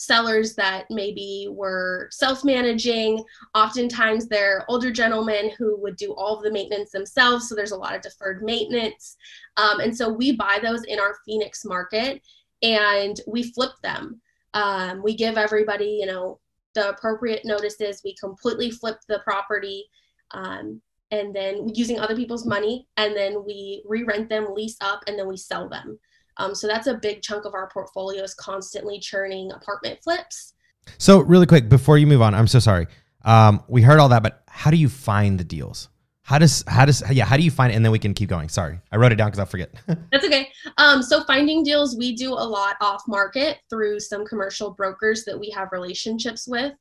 sellers 0.00 0.54
that 0.54 0.86
maybe 0.88 1.46
were 1.50 2.08
self 2.10 2.42
managing. 2.42 3.22
Oftentimes, 3.54 4.26
they're 4.26 4.64
older 4.66 4.90
gentlemen 4.90 5.50
who 5.58 5.78
would 5.80 5.96
do 5.96 6.14
all 6.14 6.38
of 6.38 6.42
the 6.42 6.50
maintenance 6.50 6.90
themselves. 6.90 7.48
So 7.48 7.54
there's 7.54 7.72
a 7.72 7.76
lot 7.76 7.94
of 7.94 8.00
deferred 8.00 8.42
maintenance. 8.42 9.18
Um, 9.58 9.80
and 9.80 9.94
so 9.94 10.10
we 10.10 10.36
buy 10.36 10.58
those 10.62 10.84
in 10.84 10.98
our 10.98 11.16
Phoenix 11.26 11.66
market 11.66 12.22
and 12.62 13.20
we 13.26 13.52
flip 13.52 13.72
them. 13.82 14.22
Um, 14.54 15.02
we 15.02 15.14
give 15.14 15.36
everybody, 15.36 15.98
you 16.00 16.06
know, 16.06 16.40
the 16.74 16.88
appropriate 16.88 17.44
notices. 17.44 18.00
We 18.02 18.14
completely 18.16 18.70
flip 18.70 18.96
the 19.06 19.20
property. 19.20 19.84
Um, 20.30 20.80
and 21.10 21.34
then 21.34 21.68
using 21.74 21.98
other 21.98 22.14
people's 22.14 22.46
money, 22.46 22.86
and 22.96 23.16
then 23.16 23.44
we 23.44 23.82
re 23.84 24.04
rent 24.04 24.28
them, 24.28 24.54
lease 24.54 24.76
up, 24.80 25.02
and 25.08 25.18
then 25.18 25.26
we 25.26 25.36
sell 25.36 25.68
them. 25.68 25.98
Um, 26.40 26.54
so 26.54 26.66
that's 26.66 26.86
a 26.86 26.94
big 26.94 27.20
chunk 27.20 27.44
of 27.44 27.52
our 27.52 27.68
portfolio 27.68 28.22
is 28.22 28.34
constantly 28.34 28.98
churning 28.98 29.52
apartment 29.52 30.02
flips. 30.02 30.54
So 30.96 31.20
really 31.20 31.46
quick 31.46 31.68
before 31.68 31.98
you 31.98 32.06
move 32.06 32.22
on, 32.22 32.34
I'm 32.34 32.46
so 32.46 32.58
sorry. 32.58 32.86
Um, 33.24 33.62
we 33.68 33.82
heard 33.82 34.00
all 34.00 34.08
that, 34.08 34.22
but 34.22 34.42
how 34.48 34.70
do 34.70 34.78
you 34.78 34.88
find 34.88 35.38
the 35.38 35.44
deals? 35.44 35.90
How 36.22 36.38
does 36.38 36.64
how 36.66 36.86
does 36.86 37.02
yeah 37.10 37.24
how 37.24 37.36
do 37.36 37.42
you 37.42 37.50
find 37.50 37.72
it? 37.72 37.76
And 37.76 37.84
then 37.84 37.92
we 37.92 37.98
can 37.98 38.14
keep 38.14 38.30
going. 38.30 38.48
Sorry. 38.48 38.80
I 38.90 38.96
wrote 38.96 39.12
it 39.12 39.16
down 39.16 39.28
because 39.28 39.40
i'll 39.40 39.46
forget. 39.46 39.74
That's 40.12 40.24
okay. 40.24 40.48
Um, 40.78 41.02
so 41.02 41.24
finding 41.24 41.62
deals 41.62 41.96
we 41.96 42.14
do 42.14 42.32
a 42.32 42.46
lot 42.58 42.76
off 42.80 43.02
market 43.06 43.58
through 43.68 44.00
some 44.00 44.24
commercial 44.24 44.70
brokers 44.70 45.24
that 45.24 45.38
we 45.38 45.50
have 45.50 45.68
relationships 45.72 46.46
with. 46.48 46.72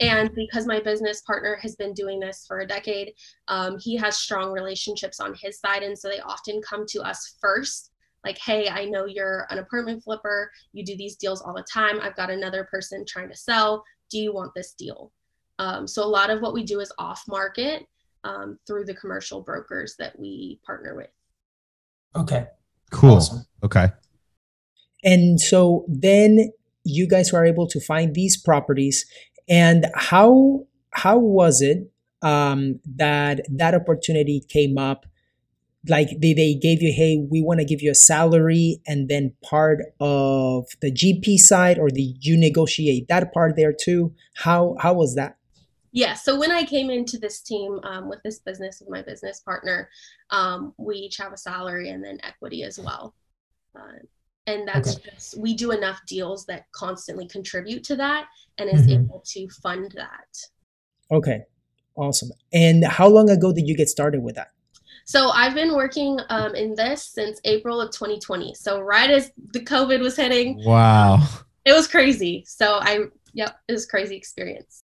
And 0.00 0.34
because 0.34 0.66
my 0.66 0.80
business 0.80 1.20
partner 1.20 1.56
has 1.62 1.76
been 1.76 1.92
doing 1.92 2.18
this 2.18 2.44
for 2.48 2.60
a 2.60 2.66
decade 2.66 3.12
um, 3.48 3.78
he 3.78 3.96
has 3.96 4.16
strong 4.16 4.50
relationships 4.50 5.20
on 5.20 5.34
his 5.40 5.60
side 5.60 5.82
and 5.82 5.96
so 5.96 6.08
they 6.08 6.18
often 6.20 6.60
come 6.62 6.86
to 6.88 7.02
us 7.02 7.36
first 7.40 7.91
like, 8.24 8.38
hey, 8.38 8.68
I 8.68 8.84
know 8.84 9.06
you're 9.06 9.46
an 9.50 9.58
apartment 9.58 10.02
flipper. 10.04 10.50
You 10.72 10.84
do 10.84 10.96
these 10.96 11.16
deals 11.16 11.42
all 11.42 11.54
the 11.54 11.64
time. 11.72 12.00
I've 12.00 12.16
got 12.16 12.30
another 12.30 12.64
person 12.70 13.04
trying 13.06 13.28
to 13.30 13.36
sell. 13.36 13.84
Do 14.10 14.18
you 14.18 14.32
want 14.32 14.52
this 14.54 14.74
deal? 14.74 15.12
Um, 15.58 15.86
so 15.86 16.04
a 16.04 16.06
lot 16.06 16.30
of 16.30 16.40
what 16.40 16.54
we 16.54 16.64
do 16.64 16.80
is 16.80 16.92
off 16.98 17.22
market 17.28 17.86
um, 18.24 18.58
through 18.66 18.84
the 18.84 18.94
commercial 18.94 19.42
brokers 19.42 19.96
that 19.98 20.18
we 20.18 20.60
partner 20.64 20.96
with. 20.96 21.10
Okay. 22.14 22.46
Cool. 22.90 23.16
Awesome. 23.16 23.46
Okay. 23.62 23.88
And 25.04 25.40
so 25.40 25.84
then 25.88 26.52
you 26.84 27.08
guys 27.08 27.32
were 27.32 27.44
able 27.44 27.66
to 27.68 27.80
find 27.80 28.14
these 28.14 28.36
properties. 28.36 29.06
And 29.48 29.86
how 29.94 30.66
how 30.90 31.18
was 31.18 31.62
it 31.62 31.90
um, 32.22 32.80
that 32.96 33.40
that 33.50 33.74
opportunity 33.74 34.44
came 34.48 34.78
up 34.78 35.06
like 35.88 36.08
they, 36.20 36.32
they 36.32 36.54
gave 36.54 36.80
you 36.80 36.92
hey 36.92 37.24
we 37.30 37.42
want 37.42 37.58
to 37.58 37.66
give 37.66 37.82
you 37.82 37.90
a 37.90 37.94
salary 37.94 38.80
and 38.86 39.08
then 39.08 39.32
part 39.42 39.80
of 39.98 40.66
the 40.80 40.92
gp 40.92 41.36
side 41.36 41.78
or 41.78 41.88
did 41.88 42.24
you 42.24 42.36
negotiate 42.36 43.08
that 43.08 43.32
part 43.32 43.56
there 43.56 43.72
too 43.72 44.14
how 44.34 44.76
how 44.80 44.92
was 44.92 45.14
that 45.16 45.36
Yeah. 45.92 46.14
So 46.14 46.38
when 46.38 46.50
I 46.50 46.64
came 46.64 46.90
into 46.90 47.18
this 47.18 47.42
team 47.42 47.78
um, 47.84 48.08
with 48.08 48.22
this 48.24 48.38
business 48.38 48.80
with 48.80 48.88
my 48.88 49.02
business 49.02 49.40
partner, 49.40 49.90
um, 50.30 50.72
we 50.78 50.96
each 50.96 51.18
have 51.18 51.32
a 51.32 51.36
salary 51.36 51.90
and 51.90 52.02
then 52.02 52.18
equity 52.22 52.64
as 52.64 52.78
well. 52.78 53.14
Uh, 53.76 54.00
and 54.46 54.66
that's 54.66 54.96
okay. 54.96 55.10
just 55.10 55.38
we 55.38 55.54
do 55.54 55.70
enough 55.70 56.00
deals 56.06 56.46
that 56.46 56.64
constantly 56.72 57.28
contribute 57.28 57.84
to 57.84 57.96
that 57.96 58.26
and 58.58 58.70
is 58.70 58.82
mm-hmm. 58.82 59.04
able 59.04 59.22
to 59.26 59.48
fund 59.62 59.92
that. 59.94 60.36
Okay. 61.14 61.42
Awesome. 61.94 62.30
And 62.54 62.84
how 62.86 63.06
long 63.06 63.28
ago 63.28 63.52
did 63.52 63.68
you 63.68 63.76
get 63.76 63.88
started 63.88 64.22
with 64.22 64.34
that? 64.36 64.48
So 65.04 65.30
I've 65.30 65.54
been 65.54 65.74
working 65.74 66.18
um, 66.28 66.54
in 66.54 66.74
this 66.74 67.02
since 67.02 67.40
April 67.44 67.80
of 67.80 67.90
2020. 67.90 68.54
So 68.54 68.80
right 68.80 69.10
as 69.10 69.30
the 69.52 69.60
COVID 69.60 70.00
was 70.00 70.16
hitting. 70.16 70.62
Wow. 70.64 71.26
It 71.64 71.72
was 71.72 71.86
crazy. 71.88 72.44
So 72.46 72.78
I, 72.80 73.04
yep, 73.32 73.58
it 73.68 73.72
was 73.72 73.86
crazy 73.86 74.16
experience. 74.16 74.82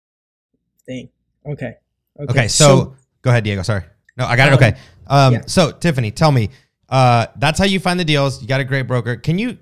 Thing. 0.85 1.09
Okay. 1.45 1.75
Okay. 2.19 2.31
okay 2.31 2.47
so, 2.47 2.65
so, 2.65 2.95
go 3.21 3.29
ahead, 3.29 3.43
Diego. 3.43 3.61
Sorry. 3.61 3.83
No, 4.17 4.25
I 4.25 4.35
got 4.35 4.47
it. 4.47 4.53
Um, 4.53 4.57
okay. 4.57 4.77
Um, 5.07 5.33
yeah. 5.33 5.41
So 5.47 5.71
Tiffany, 5.71 6.11
tell 6.11 6.31
me, 6.31 6.49
uh, 6.89 7.27
that's 7.37 7.57
how 7.57 7.65
you 7.65 7.79
find 7.79 7.99
the 7.99 8.05
deals. 8.05 8.41
You 8.41 8.47
got 8.47 8.61
a 8.61 8.65
great 8.65 8.83
broker. 8.83 9.15
Can 9.15 9.39
you 9.39 9.57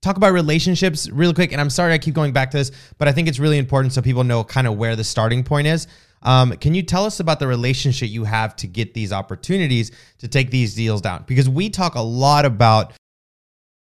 talk 0.00 0.16
about 0.16 0.32
relationships 0.32 1.08
really 1.10 1.34
quick? 1.34 1.52
And 1.52 1.60
I'm 1.60 1.70
sorry 1.70 1.92
I 1.92 1.98
keep 1.98 2.14
going 2.14 2.32
back 2.32 2.50
to 2.52 2.56
this, 2.56 2.72
but 2.98 3.08
I 3.08 3.12
think 3.12 3.28
it's 3.28 3.38
really 3.38 3.58
important 3.58 3.92
so 3.92 4.02
people 4.02 4.24
know 4.24 4.42
kind 4.42 4.66
of 4.66 4.76
where 4.76 4.96
the 4.96 5.04
starting 5.04 5.44
point 5.44 5.66
is. 5.66 5.86
Um, 6.22 6.52
can 6.52 6.74
you 6.74 6.82
tell 6.82 7.04
us 7.04 7.20
about 7.20 7.38
the 7.38 7.46
relationship 7.46 8.10
you 8.10 8.24
have 8.24 8.54
to 8.56 8.66
get 8.66 8.94
these 8.94 9.12
opportunities 9.12 9.90
to 10.18 10.28
take 10.28 10.50
these 10.50 10.74
deals 10.74 11.00
down? 11.00 11.24
Because 11.26 11.48
we 11.48 11.70
talk 11.70 11.94
a 11.94 12.00
lot 12.00 12.44
about 12.44 12.92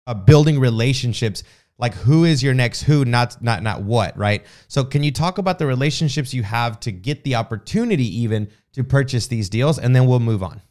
uh, 0.07 0.13
building 0.13 0.59
relationships, 0.59 1.43
like 1.77 1.93
who 1.93 2.25
is 2.25 2.41
your 2.41 2.53
next 2.53 2.83
who, 2.83 3.05
not 3.05 3.41
not 3.41 3.63
not 3.63 3.83
what, 3.83 4.17
right? 4.17 4.45
So 4.67 4.83
can 4.83 5.03
you 5.03 5.11
talk 5.11 5.37
about 5.37 5.59
the 5.59 5.67
relationships 5.67 6.33
you 6.33 6.43
have 6.43 6.79
to 6.81 6.91
get 6.91 7.23
the 7.23 7.35
opportunity 7.35 8.05
even 8.21 8.49
to 8.73 8.83
purchase 8.83 9.27
these 9.27 9.49
deals, 9.49 9.79
and 9.79 9.95
then 9.95 10.07
we'll 10.07 10.19
move 10.19 10.43
on. 10.43 10.61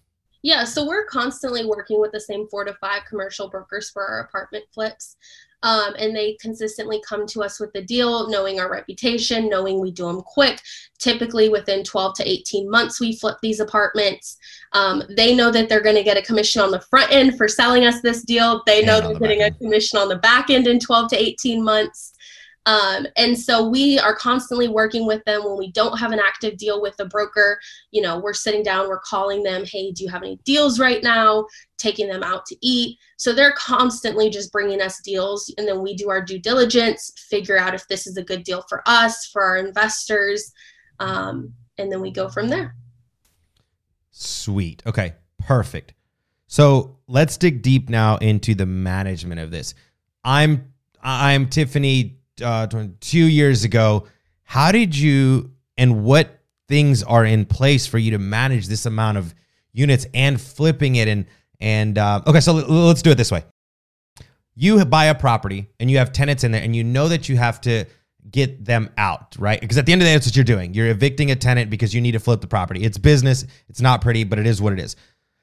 Yeah, 0.43 0.65
so 0.65 0.87
we're 0.87 1.05
constantly 1.05 1.67
working 1.67 2.01
with 2.01 2.13
the 2.13 2.21
same 2.21 2.49
four 2.49 2.65
to 2.65 2.73
five 2.81 3.03
commercial 3.09 3.51
brokers 3.51 3.91
for 3.91 4.07
our 4.07 4.21
apartment 4.21 4.65
flips. 4.73 5.17
Um, 5.63 5.95
and 5.99 6.17
they 6.17 6.39
consistently 6.41 7.03
come 7.07 7.27
to 7.29 7.43
us 7.43 7.61
with 7.61 7.73
the 7.73 7.83
deal, 7.83 8.29
knowing 8.31 8.59
our 8.59 8.71
reputation, 8.71 9.49
knowing 9.49 9.81
we 9.81 9.91
do 9.91 10.07
them 10.07 10.23
quick. 10.23 10.61
Typically, 10.99 11.49
within 11.49 11.85
12 11.85 12.15
to 12.17 12.29
18 12.29 12.71
months, 12.71 13.01
we 13.01 13.17
flip 13.17 13.37
these 13.43 13.61
apartments. 13.61 14.39
Um, 14.73 15.03
they 15.17 15.35
know 15.35 15.51
that 15.51 15.69
they're 15.69 15.83
going 15.83 15.97
to 15.97 16.03
get 16.03 16.17
a 16.17 16.23
commission 16.23 16.63
on 16.63 16.71
the 16.71 16.81
front 16.81 17.13
end 17.13 17.37
for 17.37 17.49
selling 17.49 17.85
us 17.85 18.01
this 18.01 18.23
deal. 18.23 18.63
They 18.67 18.85
know 18.85 19.01
they're 19.01 19.15
the 19.15 19.19
getting 19.19 19.43
a 19.43 19.51
commission 19.51 19.99
on 19.99 20.09
the 20.09 20.17
back 20.17 20.51
end 20.51 20.67
in 20.67 20.79
12 20.79 21.11
to 21.11 21.17
18 21.17 21.63
months. 21.63 22.15
Um, 22.67 23.07
and 23.17 23.39
so 23.39 23.69
we 23.69 23.99
are 23.99 24.15
constantly 24.15 24.69
working 24.69 25.07
with 25.07 25.25
them 25.25 25.45
when 25.45 25.57
we 25.57 25.73
don't 25.73 25.99
have 25.99 26.13
an 26.13 26.21
active 26.21 26.59
deal 26.59 26.83
with 26.83 26.97
the 26.99 27.07
broker. 27.07 27.59
You 27.91 28.03
know, 28.03 28.19
we're 28.19 28.35
sitting 28.35 28.63
down, 28.63 28.89
we're 28.89 29.01
calling 29.01 29.43
them, 29.43 29.65
hey, 29.65 29.93
do 29.93 30.05
you 30.05 30.11
have 30.11 30.23
any 30.23 30.37
deals 30.45 30.79
right 30.79 31.03
now? 31.03 31.47
Taking 31.79 32.09
them 32.09 32.23
out 32.23 32.45
to 32.47 32.57
eat. 32.61 32.99
So 33.17 33.33
they're 33.33 33.55
constantly 33.55 34.29
just 34.29 34.53
bringing 34.53 34.83
us 34.83 35.01
deals. 35.01 35.53
And 35.57 35.67
then 35.67 35.81
we 35.81 35.95
do 35.97 36.11
our 36.11 36.23
due 36.23 36.39
diligence, 36.39 37.13
figure 37.17 37.59
out 37.59 37.75
if 37.75 37.89
this 37.89 38.07
is 38.07 38.17
a 38.17 38.23
good 38.23 38.45
deal 38.45 38.63
for 38.69 38.83
us, 38.87 39.27
for 39.27 39.43
our 39.43 39.57
investors. 39.57 40.53
Um, 40.99 41.55
and 41.79 41.91
then 41.91 42.01
we 42.01 42.11
go 42.11 42.29
from 42.29 42.49
there. 42.49 42.75
Sweet. 44.11 44.83
Okay, 44.87 45.15
perfect. 45.39 45.95
So 46.47 46.99
let's 47.07 47.37
dig 47.37 47.63
deep 47.63 47.89
now 47.89 48.17
into 48.19 48.55
the 48.55 48.67
management 48.67 49.41
of 49.41 49.51
this. 49.51 49.75
I'm 50.25 50.73
I'm 51.03 51.49
Tiffany 51.49 52.20
uh, 52.43 52.67
two 53.01 53.25
years 53.25 53.65
ago. 53.65 54.07
How 54.43 54.73
did 54.73 54.97
you 54.97 55.53
and 55.77 56.05
what 56.05 56.41
things 56.69 57.03
are 57.03 57.25
in 57.25 57.47
place 57.47 57.87
for 57.87 57.99
you 57.99 58.13
to 58.13 58.19
manage 58.19 58.69
this 58.69 58.87
amount 58.87 59.19
of 59.19 59.35
units 59.73 60.07
and 60.15 60.41
flipping 60.41 60.97
it 60.97 61.09
and 61.09 61.27
and 61.61 61.99
uh, 61.99 62.23
okay, 62.27 62.41
so 62.41 62.55
let's 62.55 63.03
do 63.03 63.11
it 63.11 63.17
this 63.17 63.31
way. 63.31 63.45
You 64.55 64.83
buy 64.87 65.07
a 65.07 65.15
property 65.15 65.69
and 65.79 65.91
you 65.91 65.99
have 65.99 66.13
tenants 66.13 66.43
in 66.43 66.53
there, 66.53 66.63
and 66.63 66.75
you 66.75 66.85
know 66.85 67.09
that 67.09 67.29
you 67.29 67.37
have 67.37 67.61
to 67.63 67.85
get 68.31 68.65
them 68.65 68.91
out, 68.97 69.37
right? 69.39 69.61
Because 69.61 69.79
at 69.79 69.87
the 69.87 69.93
end 69.93 70.01
of 70.03 70.07
the 70.07 70.11
day, 70.11 70.15
that's 70.15 70.27
what 70.27 70.37
you're 70.37 70.45
doing. 70.45 70.75
You're 70.75 70.89
evicting 70.89 71.31
a 71.31 71.37
tenant 71.37 71.71
because 71.71 71.95
you 71.95 72.01
need 72.01 72.13
to 72.13 72.19
flip 72.19 72.41
the 72.41 72.47
property. 72.47 72.83
It's 72.83 72.99
business. 72.99 73.45
It's 73.69 73.81
not 73.81 74.01
pretty, 74.01 74.25
but 74.25 74.39
it 74.39 74.47
is 74.47 74.61
what 74.61 74.73
it 74.73 74.79
is. 74.79 74.97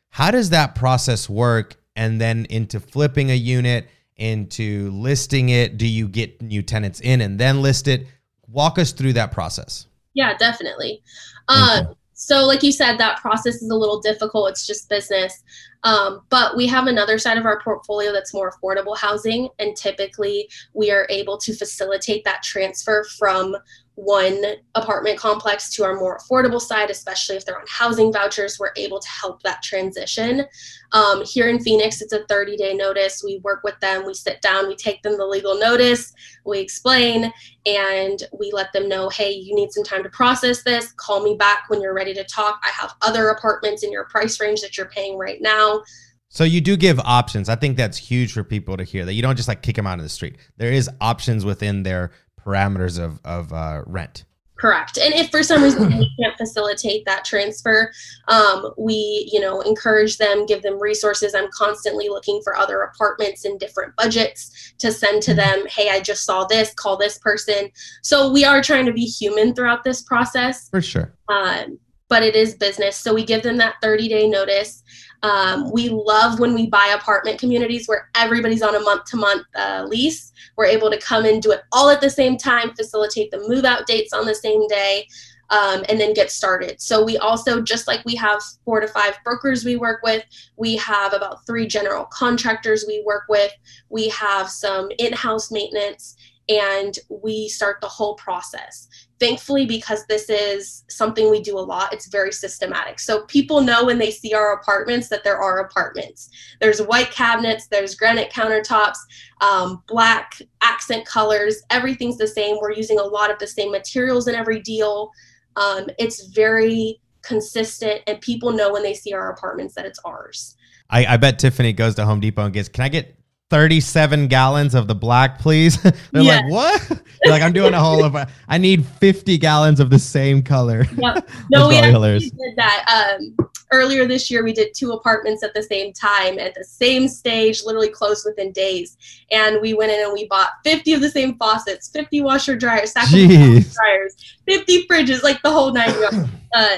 How 0.10 0.31
does 0.31 0.49
that 0.51 0.75
process 0.75 1.29
work? 1.29 1.75
And 1.95 2.21
then 2.21 2.45
into 2.49 2.79
flipping 2.79 3.31
a 3.31 3.36
unit 3.36 3.88
into 4.17 4.91
listing 4.91 5.49
it? 5.49 5.77
Do 5.77 5.88
you 5.88 6.08
get 6.08 6.41
new 6.41 6.62
tenants 6.62 6.99
in 7.01 7.21
and 7.21 7.39
then 7.39 7.62
list 7.62 7.88
it? 7.88 8.08
Walk 8.47 8.80
us 8.80 8.91
through 8.91 9.13
that 9.13 9.32
process. 9.32 9.88
Yeah, 10.13 10.36
definitely. 10.38 11.03
Um, 11.47 11.95
so, 12.13 12.47
like 12.47 12.63
you 12.63 12.71
said, 12.71 12.97
that 12.97 13.19
process 13.19 13.62
is 13.62 13.69
a 13.69 13.75
little 13.75 14.01
difficult. 14.01 14.49
It's 14.49 14.65
just 14.65 14.89
business. 14.89 15.43
Um, 15.84 16.21
but 16.30 16.58
we 16.58 16.65
have 16.65 16.88
another 16.88 17.19
side 17.19 17.38
of 17.38 17.45
our 17.45 17.62
portfolio 17.62 18.12
that's 18.12 18.34
more 18.34 18.51
affordable 18.51 18.97
housing. 18.97 19.49
And 19.60 19.77
typically, 19.77 20.49
we 20.73 20.89
are 20.89 21.06
able 21.12 21.38
to 21.38 21.53
facilitate 21.53 22.23
that 22.25 22.41
transfer 22.41 23.06
from 23.19 23.56
one 23.97 24.43
apartment 24.75 25.17
complex 25.17 25.71
to 25.71 25.83
our 25.83 25.95
more 25.95 26.19
affordable 26.19 26.62
side, 26.62 26.91
especially 26.91 27.36
if 27.36 27.43
they're 27.43 27.57
on 27.57 27.65
housing 27.67 28.13
vouchers, 28.13 28.60
we're 28.60 28.71
able 28.77 28.99
to 28.99 29.10
help 29.10 29.41
that 29.41 29.63
transition. 29.63 30.45
Um, 30.91 31.23
here 31.25 31.49
in 31.49 31.60
Phoenix, 31.60 31.99
it's 32.03 32.13
a 32.13 32.23
30 32.25 32.57
day 32.57 32.75
notice. 32.75 33.23
We 33.25 33.41
work 33.43 33.62
with 33.63 33.73
them, 33.79 34.05
we 34.05 34.13
sit 34.13 34.39
down, 34.43 34.67
we 34.67 34.75
take 34.75 35.01
them 35.01 35.17
the 35.17 35.25
legal 35.25 35.57
notice, 35.57 36.13
we 36.45 36.60
explain, 36.60 37.33
and 37.65 38.23
we 38.38 38.51
let 38.53 38.71
them 38.71 38.88
know 38.88 39.10
hey, 39.10 39.31
you 39.31 39.55
need 39.55 39.71
some 39.71 39.83
time 39.83 40.03
to 40.03 40.10
process 40.10 40.62
this. 40.62 40.91
Call 40.97 41.23
me 41.23 41.36
back 41.36 41.63
when 41.67 41.81
you're 41.81 41.95
ready 41.95 42.13
to 42.13 42.23
talk. 42.25 42.62
I 42.63 42.69
have 42.79 42.93
other 43.01 43.29
apartments 43.29 43.83
in 43.83 43.91
your 43.91 44.05
price 44.05 44.39
range 44.39 44.62
that 44.62 44.77
you're 44.77 44.89
paying 44.89 45.17
right 45.17 45.41
now. 45.41 45.81
So 46.29 46.43
you 46.43 46.62
do 46.62 46.77
give 46.77 46.99
options. 46.99 47.49
I 47.49 47.55
think 47.55 47.77
that's 47.77 47.97
huge 47.97 48.33
for 48.33 48.43
people 48.43 48.77
to 48.77 48.83
hear 48.83 49.05
that 49.05 49.13
you 49.13 49.23
don't 49.23 49.38
just 49.38 49.47
like 49.47 49.63
kick 49.63 49.75
them 49.75 49.88
out 49.88 49.97
of 49.97 50.03
the 50.03 50.10
street. 50.10 50.38
There 50.57 50.71
is 50.71 50.89
options 51.01 51.45
within 51.45 51.81
their 51.81 52.12
parameters 52.47 53.03
of 53.03 53.19
of 53.25 53.51
uh, 53.51 53.83
rent. 53.86 54.23
Correct. 54.57 54.97
And 54.97 55.13
if 55.13 55.29
for 55.29 55.43
some 55.43 55.62
reason 55.62 55.88
we 55.88 56.12
can't 56.19 56.36
facilitate 56.36 57.05
that 57.05 57.23
transfer, 57.23 57.91
um, 58.27 58.71
we, 58.75 59.29
you 59.31 59.39
know, 59.39 59.62
encourage 59.62 60.17
them, 60.17 60.47
give 60.47 60.63
them 60.63 60.81
resources. 60.81 61.36
I'm 61.36 61.49
constantly 61.53 62.10
looking 62.10 62.41
for 62.43 62.57
other 62.57 62.81
apartments 62.81 63.45
in 63.45 63.60
different 63.60 63.95
budgets 63.95 64.73
to 64.79 64.91
send 64.91 65.21
to 65.23 65.36
them. 65.36 65.65
Hey, 65.67 65.89
I 65.89 65.99
just 65.99 66.23
saw 66.23 66.45
this. 66.45 66.73
Call 66.73 66.97
this 66.97 67.19
person. 67.19 67.69
So 68.01 68.31
we 68.31 68.45
are 68.45 68.63
trying 68.63 68.88
to 68.88 68.93
be 68.93 69.05
human 69.05 69.53
throughout 69.53 69.83
this 69.83 70.01
process. 70.01 70.69
For 70.69 70.81
sure. 70.81 71.13
Um, 71.29 71.77
but 72.10 72.23
it 72.23 72.36
is 72.36 72.55
business. 72.55 72.95
So 72.95 73.13
we 73.13 73.25
give 73.25 73.43
them 73.43 73.57
that 73.57 73.75
30 73.81 74.07
day 74.07 74.27
notice. 74.27 74.81
Um, 75.23 75.71
we 75.71 75.89
love 75.89 76.39
when 76.39 76.53
we 76.53 76.67
buy 76.67 76.95
apartment 76.95 77.39
communities 77.39 77.88
where 77.88 78.10
everybody's 78.15 78.62
on 78.62 78.75
a 78.75 78.80
month 78.80 79.06
to 79.06 79.17
month 79.17 79.45
lease. 79.88 80.32
We're 80.56 80.65
able 80.65 80.91
to 80.91 80.97
come 80.99 81.25
and 81.25 81.41
do 81.41 81.51
it 81.51 81.62
all 81.71 81.89
at 81.89 82.01
the 82.01 82.10
same 82.10 82.38
time, 82.38 82.73
facilitate 82.75 83.32
the 83.32 83.45
move 83.47 83.65
out 83.65 83.88
dates 83.88 84.13
on 84.13 84.25
the 84.25 84.36
same 84.36 84.67
day. 84.67 85.08
Um, 85.49 85.86
and 85.88 85.97
then 85.97 86.13
get 86.13 86.30
started. 86.30 86.82
So 86.82 87.06
we 87.06 87.17
also, 87.19 87.62
just 87.62 87.88
like 87.88 88.03
we 88.03 88.15
have 88.15 88.41
four 88.65 88.82
to 88.82 88.88
five 88.89 89.17
brokers 89.23 89.63
we 89.63 89.77
work 89.77 90.01
with, 90.03 90.25
we 90.58 90.75
have 90.75 91.13
about 91.13 91.45
three 91.45 91.65
general 91.65 92.03
contractors 92.03 92.84
we 92.86 93.01
work 93.06 93.23
with. 93.30 93.53
We 93.88 94.10
have 94.10 94.49
some 94.49 94.89
in-house 94.99 95.49
maintenance, 95.49 96.17
and 96.49 96.97
we 97.10 97.49
start 97.49 97.81
the 97.81 97.88
whole 97.88 98.15
process. 98.15 98.88
Thankfully, 99.19 99.65
because 99.65 100.05
this 100.07 100.29
is 100.29 100.83
something 100.89 101.29
we 101.29 101.41
do 101.41 101.57
a 101.57 101.60
lot, 101.60 101.91
it's 101.91 102.07
very 102.07 102.31
systematic. 102.31 102.99
So 102.99 103.25
people 103.25 103.62
know 103.62 103.86
when 103.86 103.97
they 103.97 104.12
see 104.12 104.33
our 104.33 104.53
apartments 104.53 105.10
that 105.10 105.23
there 105.23 105.38
are 105.38 105.60
apartments. 105.60 106.29
There's 106.62 106.81
white 106.81 107.12
cabinets, 107.12 107.67
there's 107.67 107.95
granite 107.95 108.31
countertops, 108.31 108.97
um, 109.41 109.83
black 109.88 110.39
accent 110.62 111.05
colors, 111.05 111.62
everything's 111.71 112.17
the 112.17 112.27
same. 112.27 112.57
We're 112.62 112.73
using 112.73 112.99
a 112.99 113.03
lot 113.03 113.31
of 113.31 113.39
the 113.39 113.47
same 113.47 113.71
materials 113.71 114.27
in 114.27 114.36
every 114.36 114.62
deal. 114.62 115.12
Um, 115.55 115.88
it's 115.97 116.27
very 116.27 117.01
consistent, 117.23 118.01
and 118.07 118.21
people 118.21 118.51
know 118.51 118.71
when 118.71 118.83
they 118.83 118.93
see 118.93 119.13
our 119.13 119.31
apartments 119.31 119.73
that 119.75 119.86
it's 119.86 119.99
ours. 120.05 120.55
I, 120.89 121.05
I 121.05 121.17
bet 121.17 121.39
Tiffany 121.39 121.73
goes 121.73 121.95
to 121.95 122.05
Home 122.05 122.19
Depot 122.19 122.45
and 122.45 122.53
gets, 122.53 122.69
Can 122.69 122.83
I 122.83 122.89
get 122.89 123.17
37 123.49 124.27
gallons 124.27 124.75
of 124.75 124.88
the 124.88 124.95
black, 124.95 125.39
please? 125.39 125.81
They're 126.12 126.21
yes. 126.21 126.43
like, 126.43 126.51
what? 126.51 127.01
like, 127.25 127.41
I'm 127.41 127.53
doing 127.53 127.73
a 127.73 127.79
whole 127.79 128.03
of, 128.03 128.15
I 128.47 128.57
need 128.57 128.86
50 128.86 129.38
gallons 129.38 129.79
of 129.79 129.89
the 129.89 129.99
same 129.99 130.43
color. 130.43 130.86
Yep. 130.97 131.29
No, 131.51 131.67
we 131.69 131.77
actually 131.77 132.19
did 132.19 132.55
that. 132.57 133.17
Um, 133.19 133.36
earlier 133.71 134.05
this 134.05 134.29
year, 134.29 134.43
we 134.43 134.53
did 134.53 134.73
two 134.75 134.91
apartments 134.91 135.43
at 135.43 135.53
the 135.53 135.63
same 135.63 135.93
time 135.93 136.39
at 136.39 136.55
the 136.55 136.63
same 136.63 137.07
stage, 137.07 137.63
literally 137.63 137.89
closed 137.89 138.25
within 138.25 138.51
days. 138.51 138.97
And 139.31 139.62
we 139.62 139.73
went 139.73 139.91
in 139.91 140.03
and 140.03 140.13
we 140.13 140.27
bought 140.27 140.49
50 140.65 140.93
of 140.93 141.01
the 141.01 141.10
same 141.10 141.38
faucets, 141.38 141.89
50 141.89 142.21
washer 142.21 142.55
dryers, 142.55 142.91
stack 142.91 143.05
of 143.05 143.73
dryers, 143.73 144.15
50 144.45 144.88
fridges, 144.88 145.23
like 145.23 145.41
the 145.41 145.51
whole 145.51 145.71
nine 145.71 145.93
yards. 145.99 146.17
Uh, 146.55 146.77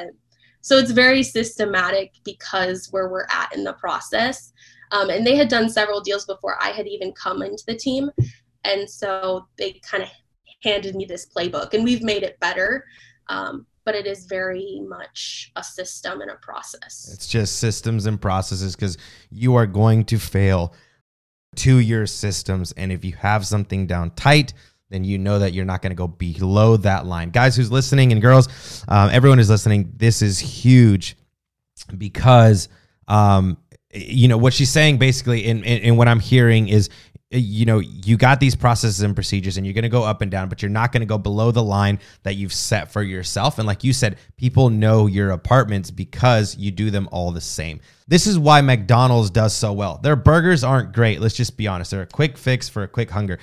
so 0.62 0.78
it's 0.78 0.92
very 0.92 1.24
systematic 1.24 2.12
because 2.26 2.90
where 2.92 3.08
we're 3.08 3.28
at 3.30 3.56
in 3.56 3.64
the 3.64 3.74
process. 3.74 4.52
Um, 4.92 5.10
and 5.10 5.26
they 5.26 5.36
had 5.36 5.50
done 5.50 5.70
several 5.70 6.02
deals 6.02 6.26
before 6.26 6.58
I 6.62 6.70
had 6.70 6.88
even 6.88 7.12
come 7.14 7.42
into 7.42 7.64
the 7.68 7.76
team. 7.76 8.10
And 8.64 8.90
so 8.90 9.48
they 9.58 9.80
kind 9.84 10.04
of 10.04 10.10
handed 10.64 10.96
me 10.96 11.06
this 11.06 11.26
playbook, 11.26 11.74
and 11.74 11.84
we've 11.84 12.04
made 12.04 12.24
it 12.24 12.40
better. 12.40 12.86
Um, 13.28 13.66
but 13.86 13.96
it 13.96 14.06
is 14.06 14.26
very 14.26 14.82
much 14.88 15.52
a 15.56 15.64
system 15.64 16.22
and 16.22 16.30
a 16.30 16.36
process. 16.36 17.10
It's 17.12 17.28
just 17.28 17.58
systems 17.58 18.06
and 18.06 18.22
processes 18.22 18.76
because 18.76 18.98
you 19.32 19.56
are 19.56 19.66
going 19.66 20.06
to 20.06 20.20
fail 20.20 20.76
to 21.56 21.80
your 21.80 22.06
systems. 22.06 22.72
And 22.74 22.92
if 22.92 23.04
you 23.04 23.14
have 23.14 23.48
something 23.48 23.88
down 23.88 24.12
tight, 24.12 24.54
then 24.90 25.04
you 25.04 25.18
know 25.18 25.40
that 25.40 25.54
you're 25.54 25.66
not 25.66 25.82
going 25.82 25.92
to 25.92 25.96
go 25.96 26.08
below 26.08 26.78
that 26.78 27.06
line. 27.06 27.30
Guys 27.30 27.56
who's 27.56 27.72
listening 27.72 28.12
and 28.12 28.22
girls, 28.22 28.84
um, 28.88 29.10
everyone 29.12 29.38
who's 29.38 29.50
listening, 29.50 29.92
this 29.96 30.22
is 30.22 30.40
huge 30.40 31.16
because, 31.98 32.70
um, 33.08 33.58
you 33.94 34.28
know, 34.28 34.38
what 34.38 34.54
she's 34.54 34.70
saying 34.70 34.98
basically, 34.98 35.46
and, 35.46 35.66
and, 35.66 35.98
what 35.98 36.08
I'm 36.08 36.20
hearing 36.20 36.68
is, 36.68 36.90
you 37.32 37.66
know, 37.66 37.80
you 37.80 38.18
got 38.18 38.40
these 38.40 38.56
processes 38.56 39.02
and 39.02 39.16
procedures 39.16 39.58
and 39.58 39.66
you're 39.66 39.74
going 39.74 39.84
to 39.84 39.90
go 39.90 40.04
up 40.04 40.22
and 40.22 40.32
down, 40.32 40.50
but 40.50 40.62
you're 40.62 40.70
not 40.70 40.92
going 40.92 41.02
to 41.02 41.08
go 41.08 41.18
below 41.18 41.52
the 41.52 41.64
line 41.64 42.00
that 42.24 42.36
you've 42.36 42.54
set 42.54 42.92
for 42.92 43.04
yourself. 43.04 43.60
And 43.60 43.68
like 43.68 43.84
you 43.84 43.94
said, 43.94 44.18
people 44.38 44.70
know 44.70 45.06
your 45.06 45.32
apartments 45.32 45.92
because 45.92 46.56
you 46.58 46.72
do 46.72 46.90
them 46.90 47.08
all 47.12 47.32
the 47.32 47.42
same. 47.42 47.82
This 48.08 48.26
is 48.26 48.40
why 48.40 48.62
McDonald's 48.62 49.30
does 49.30 49.56
so 49.56 49.74
well. 49.74 50.00
Their 50.02 50.16
burgers 50.16 50.64
aren't 50.64 50.94
great. 50.94 51.20
Let's 51.20 51.36
just 51.36 51.56
be 51.56 51.68
honest. 51.68 51.92
They're 51.92 52.02
a 52.02 52.08
quick 52.08 52.38
fix 52.38 52.68
for 52.68 52.84
a 52.84 52.88
quick 52.88 53.12
hunger. 53.12 53.38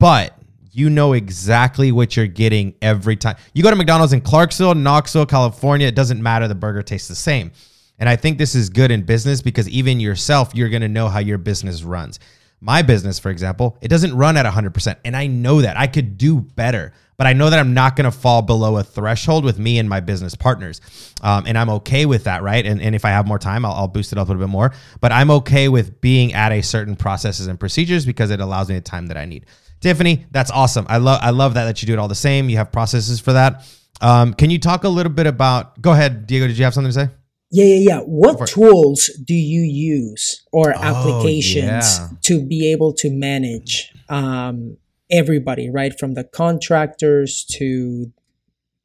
But 0.00 0.36
you 0.72 0.90
know 0.90 1.12
exactly 1.12 1.92
what 1.92 2.16
you're 2.16 2.26
getting 2.26 2.74
every 2.80 3.16
time. 3.16 3.36
You 3.54 3.62
go 3.62 3.70
to 3.70 3.76
McDonald's 3.76 4.12
in 4.12 4.20
Clarksville, 4.20 4.74
Knoxville, 4.74 5.26
California, 5.26 5.86
it 5.86 5.94
doesn't 5.94 6.22
matter. 6.22 6.48
The 6.48 6.54
burger 6.54 6.82
tastes 6.82 7.08
the 7.08 7.14
same. 7.14 7.52
And 8.00 8.08
I 8.08 8.16
think 8.16 8.38
this 8.38 8.54
is 8.54 8.70
good 8.70 8.90
in 8.90 9.02
business 9.02 9.42
because 9.42 9.68
even 9.68 10.00
yourself, 10.00 10.54
you're 10.54 10.70
going 10.70 10.82
to 10.82 10.88
know 10.88 11.08
how 11.08 11.20
your 11.20 11.38
business 11.38 11.84
runs. 11.84 12.18
My 12.62 12.82
business, 12.82 13.18
for 13.18 13.30
example, 13.30 13.78
it 13.80 13.88
doesn't 13.88 14.14
run 14.14 14.36
at 14.36 14.46
100%. 14.46 14.96
And 15.04 15.16
I 15.16 15.26
know 15.26 15.60
that 15.60 15.76
I 15.76 15.86
could 15.86 16.18
do 16.18 16.40
better, 16.40 16.92
but 17.16 17.26
I 17.26 17.32
know 17.32 17.48
that 17.50 17.58
I'm 17.58 17.72
not 17.72 17.96
going 17.96 18.10
to 18.10 18.16
fall 18.16 18.42
below 18.42 18.78
a 18.78 18.82
threshold 18.82 19.44
with 19.44 19.58
me 19.58 19.78
and 19.78 19.88
my 19.88 20.00
business 20.00 20.34
partners. 20.34 20.80
Um, 21.22 21.44
and 21.46 21.56
I'm 21.56 21.70
okay 21.70 22.06
with 22.06 22.24
that, 22.24 22.42
right? 22.42 22.64
And, 22.64 22.82
and 22.82 22.94
if 22.94 23.04
I 23.04 23.10
have 23.10 23.26
more 23.26 23.38
time, 23.38 23.64
I'll, 23.64 23.72
I'll 23.72 23.88
boost 23.88 24.12
it 24.12 24.18
up 24.18 24.28
a 24.28 24.32
little 24.32 24.46
bit 24.46 24.50
more. 24.50 24.72
But 25.00 25.12
I'm 25.12 25.30
okay 25.30 25.68
with 25.68 26.00
being 26.00 26.34
at 26.34 26.52
a 26.52 26.62
certain 26.62 26.96
processes 26.96 27.46
and 27.46 27.60
procedures 27.60 28.04
because 28.04 28.30
it 28.30 28.40
allows 28.40 28.68
me 28.68 28.74
the 28.74 28.80
time 28.82 29.06
that 29.06 29.16
I 29.16 29.26
need. 29.26 29.46
Tiffany, 29.80 30.26
that's 30.30 30.50
awesome. 30.50 30.84
I 30.90 30.98
love 30.98 31.20
I 31.22 31.30
love 31.30 31.54
that 31.54 31.64
that 31.64 31.80
you 31.80 31.86
do 31.86 31.94
it 31.94 31.98
all 31.98 32.08
the 32.08 32.14
same. 32.14 32.50
You 32.50 32.58
have 32.58 32.70
processes 32.70 33.18
for 33.18 33.32
that. 33.32 33.66
Um, 34.02 34.34
can 34.34 34.50
you 34.50 34.58
talk 34.58 34.84
a 34.84 34.88
little 34.90 35.12
bit 35.12 35.26
about? 35.26 35.80
Go 35.80 35.92
ahead, 35.92 36.26
Diego. 36.26 36.46
Did 36.46 36.58
you 36.58 36.64
have 36.64 36.74
something 36.74 36.92
to 36.92 37.06
say? 37.06 37.19
Yeah, 37.50 37.64
yeah, 37.64 37.88
yeah. 37.88 38.00
What 38.00 38.46
tools 38.46 39.10
do 39.24 39.34
you 39.34 39.62
use 39.62 40.44
or 40.52 40.72
oh, 40.72 40.80
applications 40.80 41.98
yeah. 41.98 42.08
to 42.22 42.46
be 42.46 42.70
able 42.70 42.92
to 42.94 43.10
manage 43.10 43.92
um, 44.08 44.76
everybody, 45.10 45.68
right, 45.68 45.98
from 45.98 46.14
the 46.14 46.24
contractors 46.24 47.44
to 47.56 48.12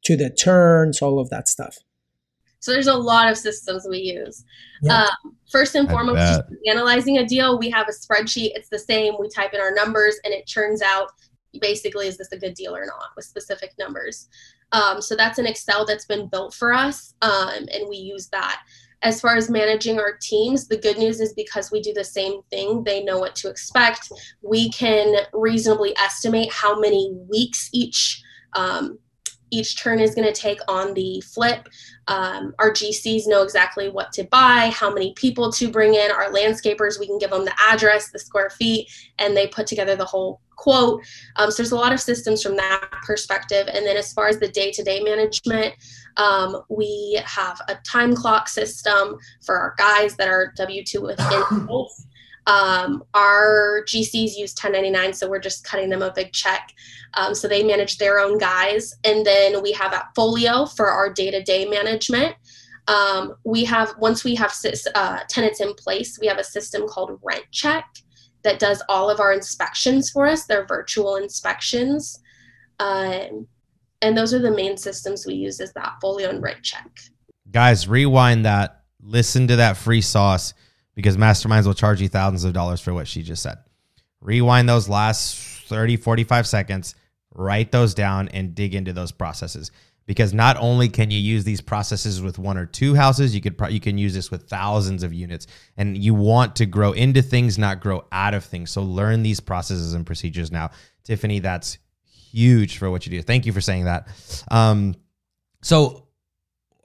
to 0.04 0.16
the 0.16 0.30
turns, 0.30 1.00
all 1.00 1.20
of 1.20 1.30
that 1.30 1.48
stuff? 1.48 1.78
So 2.58 2.72
there's 2.72 2.88
a 2.88 2.94
lot 2.94 3.30
of 3.30 3.38
systems 3.38 3.86
we 3.88 3.98
use. 3.98 4.44
Yeah. 4.82 5.04
Um, 5.04 5.36
first 5.52 5.76
and 5.76 5.88
foremost, 5.88 6.42
analyzing 6.68 7.18
a 7.18 7.24
deal, 7.24 7.58
we 7.58 7.70
have 7.70 7.86
a 7.88 7.92
spreadsheet. 7.92 8.50
It's 8.54 8.68
the 8.68 8.78
same. 8.78 9.14
We 9.20 9.28
type 9.28 9.54
in 9.54 9.60
our 9.60 9.72
numbers, 9.72 10.18
and 10.24 10.34
it 10.34 10.48
turns 10.48 10.82
out 10.82 11.10
basically 11.60 12.06
is 12.06 12.18
this 12.18 12.32
a 12.32 12.38
good 12.38 12.54
deal 12.54 12.74
or 12.74 12.84
not 12.84 13.10
with 13.14 13.24
specific 13.24 13.72
numbers. 13.78 14.28
Um, 14.76 15.00
so 15.00 15.16
that's 15.16 15.38
an 15.38 15.46
Excel 15.46 15.86
that's 15.86 16.04
been 16.04 16.28
built 16.28 16.52
for 16.52 16.72
us, 16.72 17.14
um, 17.22 17.66
and 17.72 17.88
we 17.88 17.96
use 17.96 18.28
that. 18.28 18.62
As 19.02 19.20
far 19.20 19.36
as 19.36 19.48
managing 19.48 19.98
our 19.98 20.18
teams, 20.20 20.68
the 20.68 20.76
good 20.76 20.98
news 20.98 21.18
is 21.20 21.32
because 21.32 21.70
we 21.70 21.80
do 21.80 21.94
the 21.94 22.04
same 22.04 22.42
thing, 22.50 22.84
they 22.84 23.02
know 23.02 23.18
what 23.18 23.34
to 23.36 23.48
expect. 23.48 24.12
We 24.42 24.70
can 24.70 25.24
reasonably 25.32 25.96
estimate 25.96 26.52
how 26.52 26.78
many 26.78 27.16
weeks 27.30 27.70
each 27.72 28.22
um, 28.52 28.98
each 29.50 29.80
turn 29.80 30.00
is 30.00 30.14
going 30.14 30.26
to 30.26 30.38
take 30.38 30.60
on 30.68 30.94
the 30.94 31.20
flip. 31.20 31.68
Um, 32.08 32.54
our 32.58 32.70
GCs 32.70 33.26
know 33.26 33.42
exactly 33.42 33.88
what 33.88 34.12
to 34.12 34.24
buy, 34.24 34.70
how 34.74 34.92
many 34.92 35.12
people 35.14 35.52
to 35.52 35.70
bring 35.70 35.94
in. 35.94 36.10
Our 36.10 36.30
landscapers, 36.30 36.98
we 36.98 37.06
can 37.06 37.18
give 37.18 37.30
them 37.30 37.44
the 37.44 37.54
address, 37.58 38.10
the 38.10 38.18
square 38.18 38.50
feet, 38.50 38.88
and 39.18 39.36
they 39.36 39.46
put 39.46 39.66
together 39.66 39.96
the 39.96 40.04
whole 40.04 40.40
quote. 40.56 41.02
Um, 41.36 41.50
so 41.50 41.58
there's 41.58 41.72
a 41.72 41.76
lot 41.76 41.92
of 41.92 42.00
systems 42.00 42.42
from 42.42 42.56
that 42.56 42.88
perspective. 43.04 43.68
And 43.72 43.86
then 43.86 43.96
as 43.96 44.12
far 44.12 44.28
as 44.28 44.38
the 44.38 44.48
day 44.48 44.70
to 44.72 44.82
day 44.82 45.00
management, 45.00 45.74
um, 46.16 46.62
we 46.68 47.20
have 47.24 47.60
a 47.68 47.76
time 47.76 48.14
clock 48.14 48.48
system 48.48 49.16
for 49.44 49.58
our 49.58 49.74
guys 49.78 50.16
that 50.16 50.28
are 50.28 50.52
W 50.56 50.82
2 50.84 51.02
within. 51.02 51.68
Um, 52.46 53.02
our 53.14 53.82
GCs 53.86 54.36
use 54.36 54.54
1099, 54.54 55.12
so 55.14 55.28
we're 55.28 55.40
just 55.40 55.64
cutting 55.64 55.90
them 55.90 56.02
a 56.02 56.12
big 56.12 56.32
check. 56.32 56.72
Um, 57.14 57.34
so 57.34 57.48
they 57.48 57.64
manage 57.64 57.98
their 57.98 58.18
own 58.18 58.38
guys. 58.38 58.94
And 59.04 59.26
then 59.26 59.62
we 59.62 59.72
have 59.72 59.92
Appfolio 59.92 60.74
for 60.76 60.88
our 60.88 61.12
day 61.12 61.30
to 61.30 61.42
day 61.42 61.64
management. 61.64 62.36
Um, 62.88 63.34
we 63.44 63.64
have, 63.64 63.92
once 63.98 64.22
we 64.22 64.36
have 64.36 64.54
uh, 64.94 65.20
tenants 65.28 65.60
in 65.60 65.74
place, 65.74 66.18
we 66.20 66.28
have 66.28 66.38
a 66.38 66.44
system 66.44 66.86
called 66.86 67.18
Rent 67.22 67.46
Check 67.50 67.84
that 68.44 68.60
does 68.60 68.80
all 68.88 69.10
of 69.10 69.18
our 69.18 69.32
inspections 69.32 70.10
for 70.10 70.26
us. 70.26 70.46
They're 70.46 70.66
virtual 70.66 71.16
inspections. 71.16 72.20
Um, 72.78 73.48
and 74.02 74.16
those 74.16 74.32
are 74.32 74.38
the 74.38 74.52
main 74.52 74.76
systems 74.76 75.26
we 75.26 75.34
use 75.34 75.58
is 75.58 75.72
AppFolio 75.72 76.28
and 76.28 76.40
Rent 76.40 76.62
Check. 76.62 76.86
Guys, 77.50 77.88
rewind 77.88 78.44
that. 78.44 78.82
Listen 79.02 79.48
to 79.48 79.56
that 79.56 79.76
free 79.76 80.00
sauce 80.00 80.54
because 80.96 81.16
masterminds 81.16 81.66
will 81.66 81.74
charge 81.74 82.00
you 82.00 82.08
thousands 82.08 82.42
of 82.42 82.52
dollars 82.52 82.80
for 82.80 82.92
what 82.92 83.06
she 83.06 83.22
just 83.22 83.42
said. 83.42 83.58
Rewind 84.20 84.68
those 84.68 84.88
last 84.88 85.36
30, 85.68 85.96
45 85.96 86.46
seconds, 86.46 86.94
write 87.32 87.70
those 87.70 87.94
down, 87.94 88.28
and 88.30 88.54
dig 88.54 88.74
into 88.74 88.92
those 88.92 89.12
processes. 89.12 89.70
Because 90.06 90.32
not 90.32 90.56
only 90.56 90.88
can 90.88 91.10
you 91.10 91.18
use 91.18 91.44
these 91.44 91.60
processes 91.60 92.22
with 92.22 92.38
one 92.38 92.56
or 92.56 92.64
two 92.64 92.94
houses, 92.94 93.34
you 93.34 93.40
could 93.40 93.58
pro- 93.58 93.68
you 93.68 93.80
can 93.80 93.98
use 93.98 94.14
this 94.14 94.30
with 94.30 94.48
thousands 94.48 95.02
of 95.02 95.12
units, 95.12 95.46
and 95.76 95.98
you 95.98 96.14
want 96.14 96.56
to 96.56 96.66
grow 96.66 96.92
into 96.92 97.22
things, 97.22 97.58
not 97.58 97.80
grow 97.80 98.04
out 98.10 98.32
of 98.32 98.44
things. 98.44 98.70
So 98.70 98.82
learn 98.82 99.22
these 99.22 99.40
processes 99.40 99.94
and 99.94 100.06
procedures 100.06 100.50
now, 100.50 100.70
Tiffany. 101.04 101.40
That's 101.40 101.78
huge 102.04 102.78
for 102.78 102.90
what 102.90 103.04
you 103.04 103.10
do. 103.10 103.22
Thank 103.22 103.46
you 103.46 103.52
for 103.52 103.60
saying 103.60 103.84
that. 103.84 104.08
Um, 104.48 104.94
so 105.62 106.05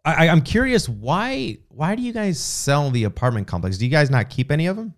I, 0.04 0.30
I'm 0.30 0.42
curious 0.42 0.90
why 0.90 1.60
why 1.70 1.96
do 1.96 2.02
you 2.02 2.14
guys 2.14 2.40
sell 2.40 2.90
the 2.90 3.04
apartment 3.04 3.48
complex? 3.48 3.78
Do 3.78 3.86
you 3.86 3.92
guys 3.92 4.10
not 4.10 4.30
keep 4.30 4.52
any 4.52 4.68
of 4.68 4.76
them? 4.76 4.94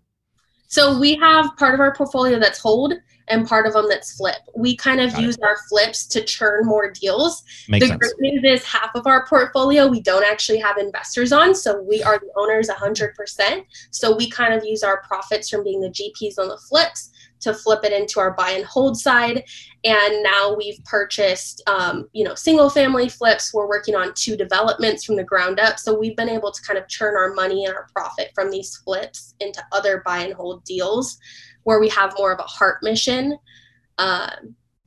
So 0.67 0.97
we 0.97 1.15
have 1.17 1.55
part 1.57 1.75
of 1.75 1.79
our 1.79 1.93
portfolio 1.93 2.39
that's 2.39 2.57
hold 2.57 2.93
and 3.27 3.47
part 3.47 3.67
of 3.67 3.73
them 3.73 3.85
that's 3.87 4.15
flip. 4.15 4.37
We 4.55 4.75
kind 4.75 4.99
of 4.99 5.11
Got 5.11 5.21
use 5.21 5.35
it. 5.35 5.43
our 5.43 5.57
flips 5.69 6.07
to 6.07 6.23
churn 6.23 6.65
more 6.65 6.89
deals. 6.89 7.43
Makes 7.69 7.85
the 7.85 7.89
sense. 7.89 7.99
great 7.99 8.33
news 8.33 8.43
is 8.43 8.65
half 8.65 8.89
of 8.95 9.05
our 9.05 9.27
portfolio 9.27 9.87
we 9.87 10.01
don't 10.01 10.25
actually 10.25 10.59
have 10.59 10.77
investors 10.77 11.31
on, 11.31 11.53
so 11.53 11.81
we 11.83 12.01
are 12.01 12.17
the 12.17 12.31
owners 12.37 12.69
100%. 12.69 13.65
So 13.91 14.15
we 14.15 14.29
kind 14.29 14.53
of 14.53 14.65
use 14.65 14.83
our 14.83 15.01
profits 15.03 15.49
from 15.49 15.63
being 15.63 15.79
the 15.79 15.89
GPs 15.89 16.39
on 16.39 16.47
the 16.47 16.57
flips 16.57 17.11
to 17.43 17.53
flip 17.53 17.83
it 17.83 17.93
into 17.93 18.19
our 18.19 18.33
buy 18.33 18.51
and 18.51 18.65
hold 18.65 18.97
side. 18.97 19.43
And 19.83 20.23
now 20.23 20.55
we've 20.55 20.83
purchased, 20.85 21.61
um, 21.67 22.07
you 22.13 22.23
know, 22.23 22.35
single 22.35 22.69
family 22.69 23.09
flips. 23.09 23.53
We're 23.53 23.67
working 23.67 23.95
on 23.95 24.13
two 24.15 24.35
developments 24.35 25.03
from 25.03 25.15
the 25.15 25.23
ground 25.23 25.59
up. 25.59 25.79
So 25.79 25.97
we've 25.97 26.15
been 26.15 26.29
able 26.29 26.51
to 26.51 26.61
kind 26.61 26.79
of 26.79 26.87
churn 26.87 27.15
our 27.15 27.33
money 27.33 27.65
and 27.65 27.75
our 27.75 27.87
profit 27.93 28.31
from 28.33 28.49
these 28.49 28.77
flips 28.77 29.35
into 29.39 29.63
other 29.71 30.01
buy 30.05 30.19
and 30.19 30.33
hold 30.33 30.63
deals 30.63 31.17
where 31.63 31.79
we 31.79 31.89
have 31.89 32.13
more 32.17 32.31
of 32.31 32.39
a 32.39 32.43
heart 32.43 32.77
mission. 32.81 33.37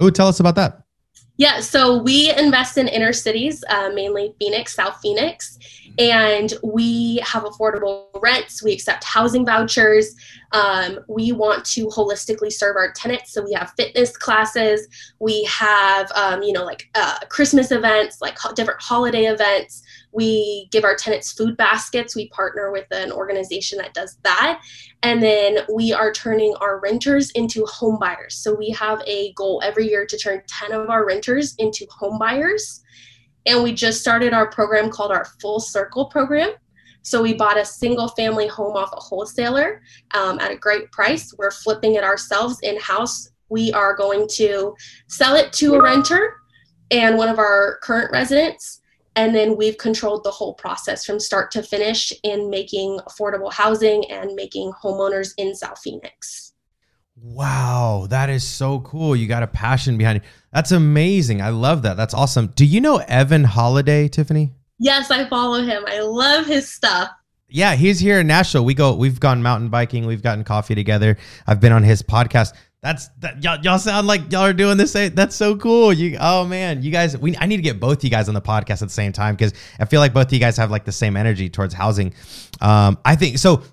Oh, 0.01 0.11
tell 0.11 0.29
us 0.29 0.41
about 0.41 0.57
that. 0.57 0.86
Yeah, 1.39 1.61
so 1.61 1.99
we 1.99 2.33
invest 2.35 2.79
in 2.79 2.89
inner 2.89 3.13
cities, 3.13 3.63
uh, 3.69 3.91
mainly 3.95 4.35
Phoenix, 4.39 4.75
South 4.75 4.99
Phoenix, 5.03 5.59
and 5.99 6.55
we 6.63 7.17
have 7.25 7.43
affordable 7.45 8.07
rents. 8.23 8.63
We 8.63 8.73
accept 8.73 9.05
housing 9.05 9.45
vouchers. 9.45 10.15
Um, 10.53 11.01
we 11.09 11.33
want 11.33 11.65
to 11.67 11.89
holistically 11.89 12.51
serve 12.51 12.77
our 12.77 12.91
tenants, 12.93 13.33
so 13.33 13.45
we 13.45 13.53
have 13.53 13.73
fitness 13.77 14.17
classes. 14.17 14.89
We 15.19 15.45
have, 15.45 16.11
um, 16.13 16.43
you 16.43 16.53
know, 16.53 16.65
like 16.65 16.89
uh, 16.95 17.19
Christmas 17.29 17.71
events, 17.71 18.23
like 18.23 18.39
ho- 18.39 18.55
different 18.55 18.81
holiday 18.81 19.25
events. 19.25 19.83
We 20.13 20.69
give 20.71 20.85
our 20.85 20.95
tenants 20.95 21.33
food 21.33 21.57
baskets. 21.57 22.17
We 22.17 22.29
partner 22.31 22.73
with 22.73 22.87
an 22.91 23.13
organization 23.13 23.79
that 23.79 23.95
does 23.95 24.17
that. 24.25 24.61
And 25.03 25.23
then 25.23 25.59
we 25.73 25.93
are 25.93 26.13
turning 26.13 26.55
our 26.61 26.81
renters 26.81 27.31
into 27.33 27.65
home 27.67 27.99
buyers. 27.99 28.37
So 28.37 28.55
we 28.55 28.71
have 28.71 29.03
a 29.07 29.33
goal 29.35 29.61
every 29.65 29.89
year 29.89 30.07
to 30.07 30.17
turn 30.17 30.43
10 30.47 30.73
of 30.73 30.89
our 30.89 31.07
renters 31.07 31.55
into 31.59 31.87
home 31.91 32.19
buyers. 32.19 32.83
And 33.45 33.63
we 33.63 33.73
just 33.73 34.01
started 34.01 34.33
our 34.33 34.51
program 34.51 34.91
called 34.91 35.13
our 35.13 35.27
Full 35.41 35.61
Circle 35.61 36.07
program. 36.07 36.53
So 37.03 37.23
we 37.23 37.35
bought 37.35 37.57
a 37.57 37.65
single 37.65 38.09
family 38.09 38.49
home 38.49 38.77
off 38.77 38.93
a 38.93 38.97
wholesaler 38.97 39.81
um, 40.15 40.41
at 40.41 40.51
a 40.51 40.57
great 40.57 40.91
price. 40.91 41.33
We're 41.39 41.53
flipping 41.53 41.95
it 41.95 42.03
ourselves 42.03 42.59
in 42.63 42.77
house. 42.81 43.31
We 43.49 43.73
are 43.73 43.95
going 43.95 44.27
to 44.33 44.75
sell 45.07 45.37
it 45.37 45.53
to 45.53 45.75
a 45.75 45.83
renter 45.83 46.35
and 46.91 47.17
one 47.17 47.29
of 47.29 47.39
our 47.39 47.79
current 47.83 48.11
residents 48.13 48.81
and 49.17 49.35
then 49.35 49.57
we've 49.57 49.79
controlled 49.79 50.23
the 50.23 50.31
whole 50.31 50.55
process 50.55 51.05
from 51.05 51.19
start 51.19 51.51
to 51.53 51.63
finish 51.63 52.13
in 52.23 52.51
making 52.51 53.01
affordable 53.09 53.53
housing 53.53 54.05
and 54.11 54.35
making 54.35 54.73
homeowners 54.73 55.33
in 55.39 55.55
South 55.55 55.81
Phoenix. 55.81 56.53
Wow, 57.17 58.07
that 58.11 58.29
is 58.29 58.45
so 58.45 58.81
cool. 58.81 59.17
You 59.17 59.27
got 59.27 59.43
a 59.43 59.47
passion 59.47 59.97
behind 59.97 60.19
it. 60.19 60.25
That's 60.53 60.71
amazing. 60.71 61.41
I 61.41 61.49
love 61.49 61.83
that. 61.83 61.97
That's 61.97 62.13
awesome. 62.13 62.49
Do 62.49 62.67
you 62.67 62.81
know 62.81 62.99
Evan 62.99 63.45
Holladay, 63.45 64.13
Tiffany? 64.13 64.53
Yes, 64.79 65.11
I 65.11 65.27
follow 65.29 65.63
him. 65.63 65.85
I 65.87 66.01
love 66.01 66.47
his 66.47 66.71
stuff. 66.71 67.09
Yeah, 67.49 67.75
he's 67.75 68.01
here 68.01 68.21
in 68.21 68.27
Nashville. 68.27 68.65
We 68.65 68.75
go, 68.75 68.95
we've 68.95 69.21
gone 69.21 69.43
mountain 69.43 69.71
biking, 69.71 70.05
we've 70.05 70.23
gotten 70.23 70.45
coffee 70.45 70.75
together. 70.75 71.17
I've 71.47 71.61
been 71.61 71.73
on 71.73 71.85
his 71.85 72.03
podcast. 72.03 72.53
That's 72.87 73.09
that 73.19 73.43
y'all, 73.43 73.59
y'all 73.63 73.81
sound 73.81 74.07
like 74.07 74.31
y'all 74.31 74.43
are 74.43 74.53
doing 74.53 74.77
this. 74.77 74.93
That's 74.93 75.35
so 75.35 75.57
cool. 75.57 75.93
You 75.93 76.19
oh 76.21 76.45
man, 76.45 76.85
you 76.85 76.93
guys 76.93 77.19
we 77.19 77.37
I 77.37 77.47
need 77.47 77.57
to 77.57 77.63
get 77.63 77.81
both 77.81 78.05
you 78.05 78.11
guys 78.11 78.29
on 78.29 78.35
the 78.35 78.41
podcast 78.41 78.81
at 78.81 78.87
the 78.87 78.91
same 78.91 79.11
time 79.11 79.35
because 79.35 79.55
I 79.81 79.87
feel 79.87 79.99
like 79.99 80.15
both 80.15 80.27
of 80.27 80.33
you 80.33 80.39
guys 80.39 80.57
have 80.59 80.71
like 80.71 80.85
the 80.85 80.93
same 80.93 81.17
energy 81.17 81.49
towards 81.51 81.75
housing. 81.75 82.15
Um, 82.61 82.97
I 83.05 83.17
think 83.17 83.39
so 83.39 83.65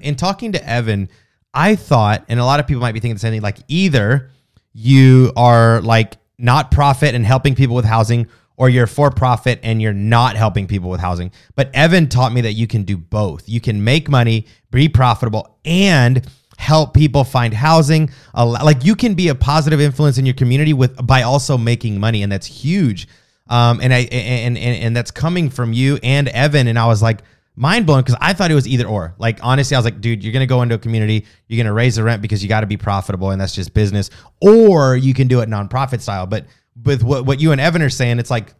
in 0.00 0.14
talking 0.14 0.52
to 0.52 0.66
Evan, 0.66 1.10
I 1.52 1.76
thought, 1.76 2.24
and 2.30 2.40
a 2.40 2.44
lot 2.46 2.58
of 2.58 2.66
people 2.66 2.80
might 2.80 2.92
be 2.92 3.00
thinking 3.00 3.16
the 3.16 3.20
same 3.20 3.32
thing, 3.32 3.42
like 3.42 3.58
either 3.68 4.30
you 4.72 5.30
are 5.36 5.82
like 5.82 6.16
not 6.38 6.70
profit 6.70 7.14
and 7.14 7.26
helping 7.26 7.54
people 7.54 7.76
with 7.76 7.84
housing, 7.84 8.28
or 8.56 8.70
you're 8.70 8.86
for 8.86 9.10
profit 9.10 9.60
and 9.62 9.82
you're 9.82 9.92
not 9.92 10.36
helping 10.36 10.66
people 10.66 10.88
with 10.88 11.00
housing. 11.00 11.32
But 11.54 11.70
Evan 11.74 12.08
taught 12.08 12.32
me 12.32 12.40
that 12.40 12.52
you 12.52 12.66
can 12.66 12.84
do 12.84 12.96
both. 12.96 13.46
You 13.46 13.60
can 13.60 13.84
make 13.84 14.08
money, 14.08 14.46
be 14.70 14.88
profitable, 14.88 15.58
and 15.66 16.26
help 16.64 16.94
people 16.94 17.22
find 17.24 17.52
housing. 17.52 18.10
Like 18.34 18.84
you 18.84 18.96
can 18.96 19.14
be 19.14 19.28
a 19.28 19.34
positive 19.34 19.80
influence 19.80 20.18
in 20.18 20.24
your 20.24 20.34
community 20.34 20.72
with 20.72 21.06
by 21.06 21.22
also 21.22 21.58
making 21.58 22.00
money, 22.00 22.22
and 22.22 22.32
that's 22.32 22.46
huge. 22.46 23.06
Um, 23.48 23.80
and 23.82 23.92
I 23.92 23.98
and, 24.10 24.56
and 24.56 24.76
and 24.84 24.96
that's 24.96 25.10
coming 25.10 25.50
from 25.50 25.72
you 25.72 25.98
and 26.02 26.28
Evan. 26.28 26.66
And 26.66 26.78
I 26.78 26.86
was 26.86 27.02
like, 27.02 27.20
mind 27.54 27.86
blown 27.86 28.00
because 28.00 28.16
I 28.20 28.32
thought 28.32 28.50
it 28.50 28.54
was 28.54 28.66
either 28.66 28.86
or. 28.86 29.14
Like 29.18 29.38
honestly, 29.42 29.74
I 29.76 29.78
was 29.78 29.84
like, 29.84 30.00
dude, 30.00 30.24
you're 30.24 30.32
gonna 30.32 30.46
go 30.46 30.62
into 30.62 30.74
a 30.74 30.78
community, 30.78 31.26
you're 31.48 31.62
gonna 31.62 31.74
raise 31.74 31.96
the 31.96 32.02
rent 32.02 32.22
because 32.22 32.42
you 32.42 32.48
got 32.48 32.60
to 32.60 32.66
be 32.66 32.78
profitable, 32.78 33.30
and 33.30 33.40
that's 33.40 33.54
just 33.54 33.74
business, 33.74 34.10
or 34.40 34.96
you 34.96 35.14
can 35.14 35.28
do 35.28 35.40
it 35.40 35.48
nonprofit 35.48 36.00
style. 36.00 36.26
But 36.26 36.46
with 36.82 37.02
what 37.02 37.26
what 37.26 37.40
you 37.40 37.52
and 37.52 37.60
Evan 37.60 37.82
are 37.82 37.90
saying, 37.90 38.18
it's 38.18 38.30
like 38.30 38.54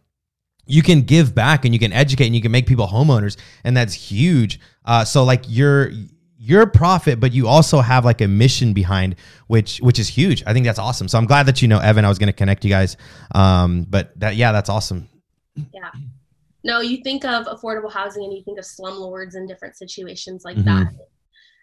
you 0.67 0.81
can 0.81 1.01
give 1.01 1.35
back 1.35 1.65
and 1.65 1.73
you 1.73 1.79
can 1.79 1.93
educate 1.93 2.25
and 2.25 2.35
you 2.35 2.41
can 2.41 2.51
make 2.51 2.67
people 2.67 2.87
homeowners, 2.87 3.37
and 3.63 3.75
that's 3.75 3.93
huge. 3.93 4.59
Uh, 4.85 5.03
so 5.03 5.23
like 5.23 5.43
you're 5.47 5.91
you're 6.45 6.61
a 6.61 6.67
profit, 6.67 7.19
but 7.19 7.33
you 7.33 7.47
also 7.47 7.81
have 7.81 8.05
like 8.05 8.21
a 8.21 8.27
mission 8.27 8.73
behind 8.73 9.15
which 9.47 9.79
which 9.79 9.97
is 9.99 10.07
huge. 10.07 10.43
I 10.45 10.53
think 10.53 10.65
that's 10.65 10.79
awesome. 10.79 11.07
So 11.07 11.17
I'm 11.17 11.25
glad 11.25 11.45
that 11.47 11.61
you 11.61 11.67
know 11.67 11.79
Evan. 11.79 12.05
I 12.05 12.09
was 12.09 12.19
gonna 12.19 12.33
connect 12.33 12.63
you 12.63 12.69
guys, 12.69 12.97
um, 13.33 13.85
but 13.89 14.17
that 14.19 14.35
yeah, 14.35 14.51
that's 14.51 14.69
awesome. 14.69 15.09
Yeah. 15.55 15.89
No, 16.63 16.81
you 16.81 16.97
think 17.03 17.25
of 17.25 17.45
affordable 17.45 17.91
housing 17.91 18.23
and 18.23 18.33
you 18.33 18.43
think 18.43 18.59
of 18.59 18.65
slumlords 18.65 19.35
and 19.35 19.47
different 19.47 19.75
situations 19.77 20.43
like 20.43 20.57
Mhm. 20.57 20.65
that. 20.65 20.93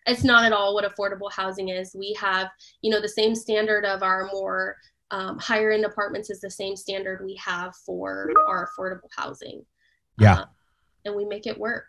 It's 0.07 0.25
not 0.25 0.45
at 0.45 0.53
all 0.53 0.75
what 0.75 0.85
affordable 0.85 1.31
housing 1.31 1.69
is. 1.69 1.95
We 1.97 2.17
have, 2.21 2.49
you 2.83 2.91
know, 2.91 3.01
the 3.01 3.09
same 3.09 3.35
standard 3.35 3.85
of 3.85 4.03
our 4.03 4.29
more 4.33 4.77
um, 5.11 5.39
higher 5.39 5.71
end 5.73 5.85
apartments 5.85 6.31
is 6.31 6.41
the 6.41 6.51
same 6.51 6.75
standard 6.75 7.23
we 7.23 7.35
have 7.37 7.77
for 7.85 8.31
our 8.49 8.67
affordable 8.69 9.11
housing. 9.15 9.63
Yeah. 10.19 10.35
Uh, 10.39 10.45
and 11.05 11.15
we 11.15 11.27
make 11.27 11.47
it 11.47 11.59
work. 11.59 11.85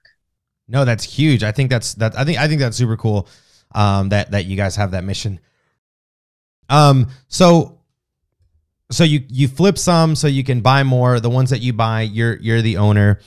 No, 0.68 0.86
that's 0.86 1.04
huge. 1.04 1.44
I 1.44 1.52
think 1.52 1.70
that's 1.70 1.96
that. 1.96 2.18
I 2.18 2.24
think 2.24 2.40
I 2.40 2.48
think 2.48 2.60
that's 2.60 2.78
super 2.78 2.98
cool. 2.98 3.28
Um, 3.76 4.10
that 4.10 4.32
that 4.32 4.46
you 4.46 4.56
guys 4.56 4.76
have 4.76 4.92
that 4.92 5.04
mission. 5.04 5.40
Um, 6.70 7.10
so 7.28 7.80
so 8.92 9.04
you 9.04 9.24
you 9.28 9.48
flip 9.48 9.78
some 9.78 10.16
so 10.16 10.28
you 10.28 10.44
can 10.44 10.62
buy 10.62 10.84
more. 10.84 11.20
The 11.20 11.30
ones 11.30 11.50
that 11.50 11.60
you 11.60 11.74
buy, 11.74 12.02
you're 12.02 12.38
you're 12.38 12.62
the 12.62 12.78
owner. 12.78 13.20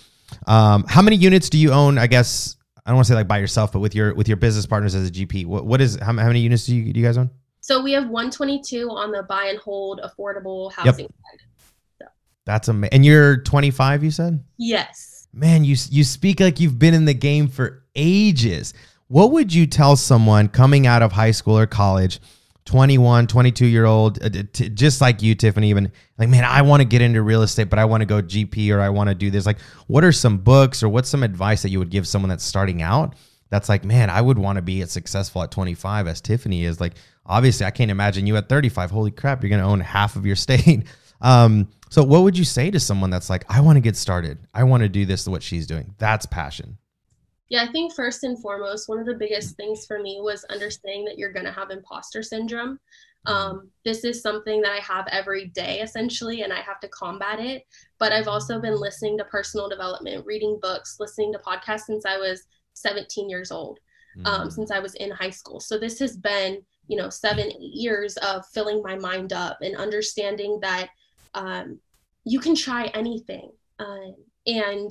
Um, 0.47 0.85
how 0.89 1.03
many 1.03 1.17
units 1.17 1.51
do 1.51 1.59
you 1.59 1.73
own? 1.73 1.99
I 1.99 2.07
guess 2.07 2.57
I 2.85 2.91
don't 2.91 2.97
want 2.97 3.07
to 3.07 3.13
say 3.13 3.17
like 3.17 3.29
by 3.29 3.39
yourself, 3.39 3.73
but 3.73 3.81
with 3.81 3.95
your 3.95 4.15
with 4.15 4.29
your 4.29 4.37
business 4.37 4.67
partners 4.67 4.95
as 4.95 5.09
a 5.09 5.13
GP. 5.13 5.47
What 5.47 5.67
what 5.67 5.81
is 5.81 5.97
how, 5.97 6.07
how 6.07 6.13
many 6.13 6.41
units 6.41 6.67
do 6.67 6.75
you 6.75 6.93
do 6.93 7.01
you 7.01 7.07
guys 7.07 7.19
own? 7.19 7.31
So 7.61 7.83
we 7.83 7.93
have 7.93 8.05
122 8.05 8.89
on 8.89 9.11
the 9.11 9.25
buy 9.25 9.47
and 9.47 9.59
hold 9.59 10.01
affordable 10.01 10.73
housing 10.73 11.09
side. 11.09 12.09
That's 12.45 12.69
amazing. 12.69 12.95
And 12.95 13.05
you're 13.05 13.39
25, 13.39 14.05
you 14.05 14.13
said. 14.13 14.45
Yes. 14.57 15.16
Man, 15.37 15.65
you 15.65 15.77
you 15.91 16.03
speak 16.03 16.41
like 16.41 16.61
you've 16.61 16.79
been 16.79 16.95
in 16.95 17.05
the 17.05 17.13
game 17.13 17.49
for 17.49 17.85
ages. 17.95 18.73
What 19.09 19.33
would 19.33 19.53
you 19.53 19.67
tell 19.67 19.95
someone 19.95 20.49
coming 20.49 20.87
out 20.87 21.03
of 21.03 21.13
high 21.13 21.31
school 21.31 21.59
or 21.59 21.67
college, 21.67 22.21
21, 22.65 23.27
22 23.27 23.67
year 23.67 23.85
old, 23.85 24.23
uh, 24.25 24.29
just 24.53 25.03
like 25.03 25.21
you, 25.21 25.35
Tiffany, 25.35 25.69
even 25.69 25.93
like, 26.17 26.31
man, 26.31 26.45
I 26.45 26.63
want 26.63 26.81
to 26.81 26.89
get 26.89 27.03
into 27.03 27.21
real 27.21 27.43
estate, 27.43 27.69
but 27.69 27.79
I 27.79 27.85
want 27.85 28.01
to 28.01 28.07
go 28.07 28.23
GP 28.23 28.75
or 28.75 28.81
I 28.81 28.89
want 28.89 29.11
to 29.11 29.15
do 29.15 29.31
this. 29.31 29.45
Like, 29.45 29.61
what 29.89 30.05
are 30.05 30.13
some 30.13 30.39
books 30.39 30.83
or 30.83 30.89
what's 30.89 31.11
some 31.11 31.23
advice 31.23 31.61
that 31.63 31.69
you 31.69 31.81
would 31.81 31.91
give 31.91 32.09
someone 32.09 32.31
that's 32.31 32.43
starting 32.43 32.81
out? 32.81 33.15
That's 33.51 33.69
like, 33.69 33.85
man, 33.85 34.09
I 34.09 34.23
would 34.23 34.39
want 34.39 34.57
to 34.57 34.63
be 34.63 34.81
as 34.81 34.91
successful 34.91 35.43
at 35.43 35.51
25 35.51 36.09
as 36.09 36.23
Tiffany 36.23 36.65
is. 36.65 36.81
Like, 36.81 36.95
obviously, 37.27 37.67
I 37.67 37.71
can't 37.71 37.91
imagine 37.91 38.27
you 38.27 38.39
at 38.39 38.49
35. 38.49 38.91
Holy 38.91 39.11
crap, 39.11 39.43
you're 39.43 39.51
going 39.51 39.63
to 39.63 39.69
own 39.69 39.81
half 39.81 40.17
of 40.17 40.25
your 40.25 40.37
state. 40.37 40.85
Um, 41.21 41.69
so, 41.89 42.03
what 42.03 42.23
would 42.23 42.37
you 42.37 42.45
say 42.45 42.71
to 42.71 42.81
someone 42.81 43.11
that's 43.11 43.31
like, 43.31 43.45
I 43.49 43.61
want 43.61 43.77
to 43.77 43.81
get 43.81 43.97
started. 43.97 44.39
I 44.53 44.65
want 44.65 44.83
to 44.83 44.89
do 44.89 45.07
this, 45.07 45.27
what 45.27 45.43
she's 45.43 45.67
doing? 45.67 45.95
That's 45.99 46.27
passion. 46.27 46.79
Yeah, 47.49 47.63
I 47.63 47.71
think 47.71 47.95
first 47.95 48.25
and 48.25 48.41
foremost, 48.41 48.89
one 48.89 48.99
of 48.99 49.07
the 49.07 49.15
biggest 49.15 49.57
things 49.57 49.87
for 49.87 50.01
me 50.01 50.19
was 50.21 50.45
understanding 50.45 51.05
that 51.05 51.17
you're 51.17 51.33
going 51.33 51.47
to 51.47 51.53
have 51.53 51.71
imposter 51.71 52.23
syndrome. 52.23 52.81
Um, 53.27 53.71
this 53.85 54.05
is 54.05 54.23
something 54.23 54.61
that 54.63 54.73
I 54.73 54.79
have 54.79 55.07
every 55.11 55.47
day 55.47 55.81
essentially, 55.81 56.43
and 56.43 56.53
I 56.53 56.61
have 56.61 56.81
to 56.81 56.89
combat 56.89 57.41
it. 57.41 57.65
But 57.99 58.13
I've 58.13 58.29
also 58.29 58.61
been 58.61 58.79
listening 58.79 59.19
to 59.19 59.25
personal 59.25 59.69
development, 59.69 60.27
reading 60.27 60.59
books, 60.61 60.97
listening 60.99 61.33
to 61.33 61.39
podcasts 61.39 61.83
since 61.83 62.05
I 62.05 62.19
was 62.19 62.45
17 62.75 63.29
years 63.29 63.51
old, 63.51 63.79
um, 64.25 64.51
since 64.51 64.71
I 64.71 64.79
was 64.79 64.95
in 64.95 65.11
high 65.11 65.31
school. 65.31 65.61
So 65.61 65.79
this 65.79 65.99
has 65.99 66.17
been, 66.17 66.63
you 66.89 66.97
know, 66.97 67.11
seven, 67.11 67.47
eight 67.47 67.75
years 67.75 68.17
of 68.19 68.47
filling 68.55 68.83
my 68.83 68.97
mind 68.97 69.33
up 69.33 69.59
and 69.61 69.77
understanding 69.77 70.59
that 70.63 70.91
um, 71.35 71.79
you 72.25 72.41
can 72.41 72.55
try 72.55 72.87
anything. 72.87 73.51
Uh, 73.79 74.13
and 74.47 74.91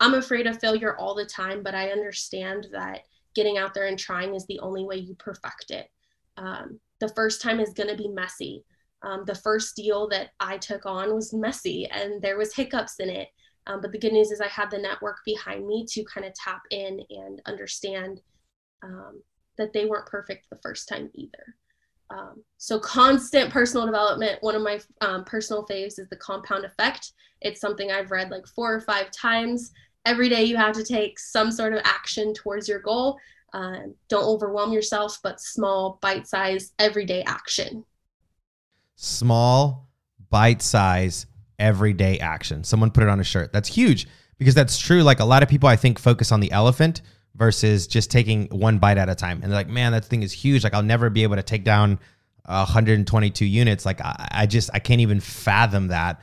I'm 0.00 0.14
afraid 0.14 0.46
of 0.46 0.60
failure 0.60 0.96
all 0.96 1.14
the 1.14 1.24
time, 1.24 1.62
but 1.62 1.74
I 1.74 1.90
understand 1.90 2.68
that 2.72 3.00
getting 3.34 3.58
out 3.58 3.74
there 3.74 3.86
and 3.86 3.98
trying 3.98 4.34
is 4.34 4.46
the 4.46 4.60
only 4.60 4.84
way 4.84 4.96
you 4.96 5.14
perfect 5.14 5.70
it. 5.70 5.88
Um, 6.36 6.80
the 7.00 7.08
first 7.08 7.40
time 7.40 7.60
is 7.60 7.72
going 7.72 7.88
to 7.88 7.96
be 7.96 8.08
messy. 8.08 8.64
Um, 9.02 9.24
the 9.26 9.34
first 9.34 9.74
deal 9.74 10.08
that 10.08 10.30
I 10.38 10.58
took 10.58 10.86
on 10.86 11.14
was 11.14 11.32
messy 11.32 11.88
and 11.90 12.22
there 12.22 12.38
was 12.38 12.54
hiccups 12.54 13.00
in 13.00 13.10
it. 13.10 13.28
Um, 13.66 13.80
but 13.80 13.92
the 13.92 13.98
good 13.98 14.12
news 14.12 14.30
is 14.30 14.40
I 14.40 14.48
had 14.48 14.70
the 14.70 14.78
network 14.78 15.18
behind 15.24 15.66
me 15.66 15.86
to 15.90 16.04
kind 16.04 16.26
of 16.26 16.34
tap 16.34 16.62
in 16.70 17.00
and 17.10 17.40
understand 17.46 18.20
um, 18.82 19.22
that 19.58 19.72
they 19.72 19.84
weren't 19.84 20.06
perfect 20.06 20.46
the 20.50 20.58
first 20.62 20.88
time 20.88 21.10
either. 21.14 21.56
Um, 22.10 22.42
so 22.58 22.78
constant 22.78 23.50
personal 23.50 23.86
development. 23.86 24.38
One 24.42 24.54
of 24.54 24.62
my 24.62 24.80
um, 25.00 25.24
personal 25.24 25.64
faves 25.66 25.98
is 25.98 26.08
the 26.10 26.16
compound 26.16 26.64
effect. 26.64 27.12
It's 27.40 27.60
something 27.60 27.90
I've 27.90 28.10
read 28.10 28.30
like 28.30 28.46
four 28.46 28.72
or 28.72 28.80
five 28.80 29.10
times. 29.10 29.72
Every 30.04 30.28
day 30.28 30.44
you 30.44 30.56
have 30.56 30.74
to 30.74 30.84
take 30.84 31.18
some 31.18 31.50
sort 31.50 31.72
of 31.72 31.80
action 31.84 32.34
towards 32.34 32.68
your 32.68 32.80
goal. 32.80 33.18
Uh, 33.52 33.78
don't 34.08 34.24
overwhelm 34.24 34.72
yourself, 34.72 35.18
but 35.22 35.40
small, 35.40 35.98
bite-sized, 36.00 36.72
everyday 36.78 37.22
action. 37.22 37.84
Small, 38.96 39.88
bite 40.30 40.62
size, 40.62 41.26
everyday 41.58 42.18
action. 42.18 42.64
Someone 42.64 42.90
put 42.90 43.02
it 43.02 43.08
on 43.08 43.20
a 43.20 43.24
shirt. 43.24 43.52
That's 43.52 43.68
huge 43.68 44.08
because 44.38 44.54
that's 44.54 44.78
true. 44.78 45.02
Like 45.02 45.20
a 45.20 45.24
lot 45.24 45.42
of 45.42 45.48
people, 45.48 45.68
I 45.68 45.76
think, 45.76 45.98
focus 45.98 46.32
on 46.32 46.40
the 46.40 46.50
elephant 46.50 47.02
versus 47.34 47.86
just 47.86 48.10
taking 48.10 48.46
one 48.48 48.78
bite 48.78 48.98
at 48.98 49.08
a 49.08 49.14
time. 49.14 49.40
And 49.42 49.50
they're 49.50 49.58
like, 49.58 49.68
man, 49.68 49.92
that 49.92 50.04
thing 50.04 50.22
is 50.22 50.32
huge. 50.32 50.64
Like 50.64 50.74
I'll 50.74 50.82
never 50.82 51.10
be 51.10 51.22
able 51.22 51.36
to 51.36 51.42
take 51.42 51.64
down 51.64 51.98
122 52.46 53.44
units. 53.44 53.86
Like 53.86 54.00
I, 54.00 54.28
I 54.30 54.46
just, 54.46 54.70
I 54.74 54.78
can't 54.78 55.00
even 55.00 55.20
fathom 55.20 55.88
that. 55.88 56.20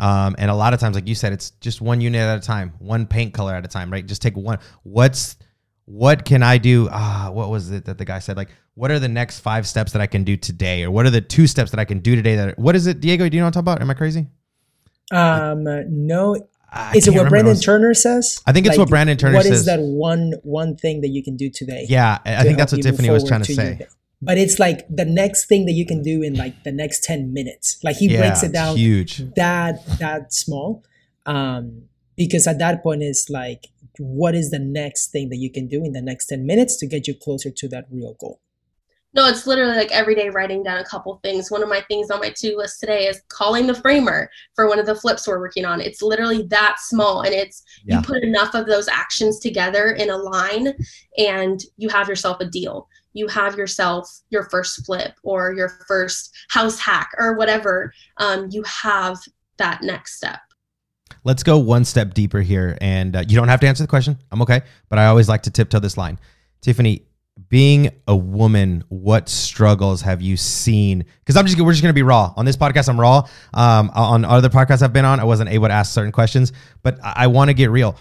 Um, 0.00 0.34
and 0.38 0.50
a 0.50 0.54
lot 0.54 0.72
of 0.72 0.80
times, 0.80 0.94
like 0.94 1.06
you 1.08 1.14
said, 1.14 1.32
it's 1.32 1.50
just 1.60 1.80
one 1.80 2.00
unit 2.00 2.20
at 2.20 2.38
a 2.38 2.40
time, 2.40 2.72
one 2.78 3.06
paint 3.06 3.34
color 3.34 3.54
at 3.54 3.64
a 3.64 3.68
time, 3.68 3.92
right? 3.92 4.04
Just 4.06 4.22
take 4.22 4.36
one. 4.36 4.58
What's, 4.84 5.36
what 5.84 6.24
can 6.24 6.42
I 6.42 6.58
do? 6.58 6.88
Ah, 6.90 7.30
what 7.32 7.50
was 7.50 7.70
it 7.70 7.84
that 7.86 7.98
the 7.98 8.04
guy 8.04 8.18
said? 8.18 8.36
Like, 8.36 8.50
what 8.74 8.90
are 8.90 8.98
the 8.98 9.08
next 9.08 9.40
five 9.40 9.66
steps 9.66 9.92
that 9.92 10.00
I 10.00 10.06
can 10.06 10.24
do 10.24 10.36
today? 10.36 10.84
Or 10.84 10.90
what 10.90 11.04
are 11.04 11.10
the 11.10 11.20
two 11.20 11.46
steps 11.46 11.70
that 11.72 11.80
I 11.80 11.84
can 11.84 11.98
do 11.98 12.16
today 12.16 12.36
that, 12.36 12.58
what 12.58 12.74
is 12.74 12.86
it, 12.86 13.00
Diego? 13.00 13.28
Do 13.28 13.36
you 13.36 13.42
know 13.42 13.46
what 13.46 13.56
I'm 13.56 13.64
talking 13.64 13.72
about? 13.74 13.82
Am 13.82 13.90
I 13.90 13.94
crazy? 13.94 14.28
Um, 15.10 15.64
no, 15.64 16.36
I 16.72 16.92
is 16.96 17.06
it 17.06 17.14
what. 17.14 17.28
Brandon 17.28 17.50
It 17.52 17.56
was- 17.56 17.64
Turner 17.64 17.94
says? 17.94 18.40
I 18.46 18.52
think 18.52 18.66
it's 18.66 18.78
what 18.78 18.88
Brandon 18.88 19.16
Turner 19.16 19.34
What 19.34 19.42
says. 19.44 19.50
What 19.50 19.56
is 19.58 19.64
that 19.66 19.80
one 19.80 20.32
one 20.42 20.76
thing 20.76 21.02
that 21.02 21.08
you 21.08 21.22
can 21.22 21.36
do 21.36 21.50
today? 21.50 21.86
Yeah, 21.88 22.18
I 22.24 22.36
to 22.36 22.42
think 22.44 22.58
that's 22.58 22.72
what 22.72 22.82
Tiffany 22.82 23.10
was 23.10 23.24
trying 23.24 23.42
to 23.42 23.54
say. 23.54 23.76
day? 23.76 23.86
But 24.22 24.38
it's 24.38 24.58
like 24.58 24.86
the 24.88 25.04
next 25.04 25.46
thing 25.46 25.66
that 25.66 25.72
you 25.72 25.84
can 25.84 26.00
do 26.00 26.22
in 26.22 26.34
like 26.34 26.62
the 26.64 26.72
next 26.72 27.02
ten 27.04 27.32
minutes. 27.32 27.78
Like 27.82 27.96
he 27.96 28.06
yeah, 28.08 28.20
breaks 28.20 28.42
it 28.42 28.52
down 28.52 28.76
huge. 28.76 29.18
that 29.34 29.84
that 29.98 30.32
small, 30.32 30.84
um, 31.26 31.82
because 32.16 32.46
at 32.46 32.58
that 32.58 32.82
point 32.82 33.02
it's 33.02 33.28
like, 33.28 33.66
what 33.98 34.34
is 34.34 34.50
the 34.50 34.60
next 34.60 35.10
thing 35.10 35.28
that 35.30 35.38
you 35.38 35.50
can 35.50 35.66
do 35.66 35.84
in 35.84 35.92
the 35.92 36.00
next 36.02 36.26
ten 36.26 36.46
minutes 36.46 36.76
to 36.78 36.86
get 36.86 37.06
you 37.08 37.14
closer 37.14 37.50
to 37.50 37.68
that 37.68 37.86
real 37.90 38.14
goal? 38.18 38.40
No, 39.14 39.26
it's 39.26 39.46
literally 39.46 39.76
like 39.76 39.92
every 39.92 40.14
day 40.14 40.30
writing 40.30 40.62
down 40.62 40.78
a 40.78 40.84
couple 40.84 41.20
things. 41.22 41.50
One 41.50 41.62
of 41.62 41.68
my 41.68 41.82
things 41.82 42.10
on 42.10 42.20
my 42.20 42.30
to 42.36 42.56
list 42.56 42.80
today 42.80 43.06
is 43.06 43.20
calling 43.28 43.66
the 43.66 43.74
framer 43.74 44.30
for 44.54 44.68
one 44.68 44.78
of 44.78 44.86
the 44.86 44.94
flips 44.94 45.28
we're 45.28 45.38
working 45.38 45.66
on. 45.66 45.80
It's 45.82 46.00
literally 46.00 46.42
that 46.48 46.76
small, 46.78 47.20
and 47.22 47.34
it's 47.34 47.62
Yeah. 47.84 47.96
you 47.96 48.02
put 48.02 48.22
enough 48.22 48.54
of 48.54 48.66
those 48.66 48.88
actions 48.88 49.38
together 49.38 49.90
in 49.90 50.08
a 50.08 50.16
line, 50.16 50.72
and 51.18 51.60
you 51.76 51.90
have 51.90 52.08
yourself 52.08 52.40
a 52.40 52.46
deal. 52.46 52.88
you 53.14 53.28
have 53.28 53.58
yourself 53.58 54.08
your 54.30 54.44
first 54.48 54.86
flip 54.86 55.12
or 55.22 55.52
your 55.52 55.68
first 55.86 56.34
house 56.48 56.78
hack 56.78 57.10
or 57.18 57.34
whatever, 57.34 57.92
um, 58.16 58.48
you 58.50 58.62
have 58.62 59.18
that 59.58 59.82
next 59.82 60.16
step. 60.16 60.40
Let's 61.22 61.42
go 61.42 61.58
one 61.58 61.84
step 61.84 62.14
deeper 62.14 62.40
here. 62.40 62.78
And 62.80 63.14
uh, 63.14 63.24
you 63.28 63.36
don't 63.36 63.48
have 63.48 63.60
to 63.60 63.68
answer 63.68 63.82
the 63.82 63.88
question. 63.88 64.18
I'm 64.30 64.40
okay. 64.40 64.62
But 64.88 64.98
I 64.98 65.08
always 65.08 65.28
like 65.28 65.42
to 65.42 65.50
tiptoe 65.50 65.78
this 65.78 65.98
line. 65.98 66.18
Tiffany, 66.62 67.06
being 67.48 67.90
a 68.06 68.16
woman, 68.16 68.84
what 68.88 69.28
struggles 69.28 70.02
have 70.02 70.20
you 70.20 70.36
seen? 70.36 71.04
Because 71.20 71.36
I'm 71.36 71.46
just 71.46 71.60
we're 71.60 71.72
just 71.72 71.82
gonna 71.82 71.94
be 71.94 72.02
raw 72.02 72.32
on 72.36 72.44
this 72.44 72.56
podcast. 72.56 72.88
I'm 72.88 73.00
raw. 73.00 73.26
Um, 73.54 73.90
on 73.94 74.24
other 74.24 74.48
podcasts 74.48 74.82
I've 74.82 74.92
been 74.92 75.04
on, 75.04 75.18
I 75.20 75.24
wasn't 75.24 75.50
able 75.50 75.68
to 75.68 75.72
ask 75.72 75.92
certain 75.92 76.12
questions, 76.12 76.52
but 76.82 76.98
I, 77.02 77.12
I 77.16 77.26
want 77.28 77.48
to 77.48 77.54
get 77.54 77.70
real 77.70 77.96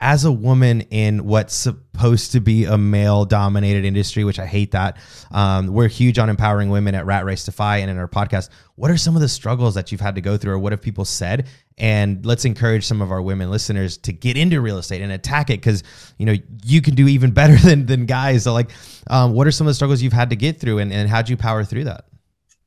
as 0.00 0.24
a 0.24 0.32
woman 0.32 0.82
in 0.82 1.24
what's 1.24 1.54
supposed 1.54 2.32
to 2.32 2.40
be 2.40 2.64
a 2.64 2.76
male 2.76 3.24
dominated 3.24 3.84
industry, 3.84 4.24
which 4.24 4.38
I 4.38 4.44
hate 4.44 4.72
that, 4.72 4.98
um, 5.30 5.68
we're 5.68 5.88
huge 5.88 6.18
on 6.18 6.28
empowering 6.28 6.68
women 6.68 6.94
at 6.94 7.06
Rat 7.06 7.24
Race 7.24 7.44
Defy 7.46 7.78
and 7.78 7.90
in 7.90 7.96
our 7.96 8.08
podcast. 8.08 8.50
What 8.74 8.90
are 8.90 8.98
some 8.98 9.14
of 9.16 9.22
the 9.22 9.28
struggles 9.28 9.74
that 9.74 9.90
you've 9.90 10.02
had 10.02 10.16
to 10.16 10.20
go 10.20 10.36
through, 10.36 10.52
or 10.52 10.58
what 10.58 10.72
have 10.72 10.82
people 10.82 11.06
said? 11.06 11.46
And 11.78 12.24
let's 12.26 12.44
encourage 12.44 12.84
some 12.86 13.00
of 13.00 13.10
our 13.10 13.22
women 13.22 13.50
listeners 13.50 13.96
to 13.98 14.12
get 14.12 14.36
into 14.36 14.60
real 14.60 14.76
estate 14.78 15.00
and 15.00 15.12
attack 15.12 15.48
it 15.48 15.60
because 15.60 15.82
you 16.18 16.26
know 16.26 16.34
you 16.64 16.82
can 16.82 16.94
do 16.94 17.08
even 17.08 17.30
better 17.32 17.56
than 17.56 17.86
than 17.86 18.04
guys. 18.04 18.44
So, 18.44 18.52
like, 18.52 18.70
um, 19.08 19.32
what 19.32 19.46
are 19.46 19.50
some 19.50 19.66
of 19.66 19.70
the 19.70 19.74
struggles 19.74 20.02
you've 20.02 20.12
had 20.12 20.30
to 20.30 20.36
get 20.36 20.60
through, 20.60 20.78
and, 20.78 20.92
and 20.92 21.08
how'd 21.08 21.28
you 21.30 21.38
power 21.38 21.64
through 21.64 21.84
that? 21.84 22.04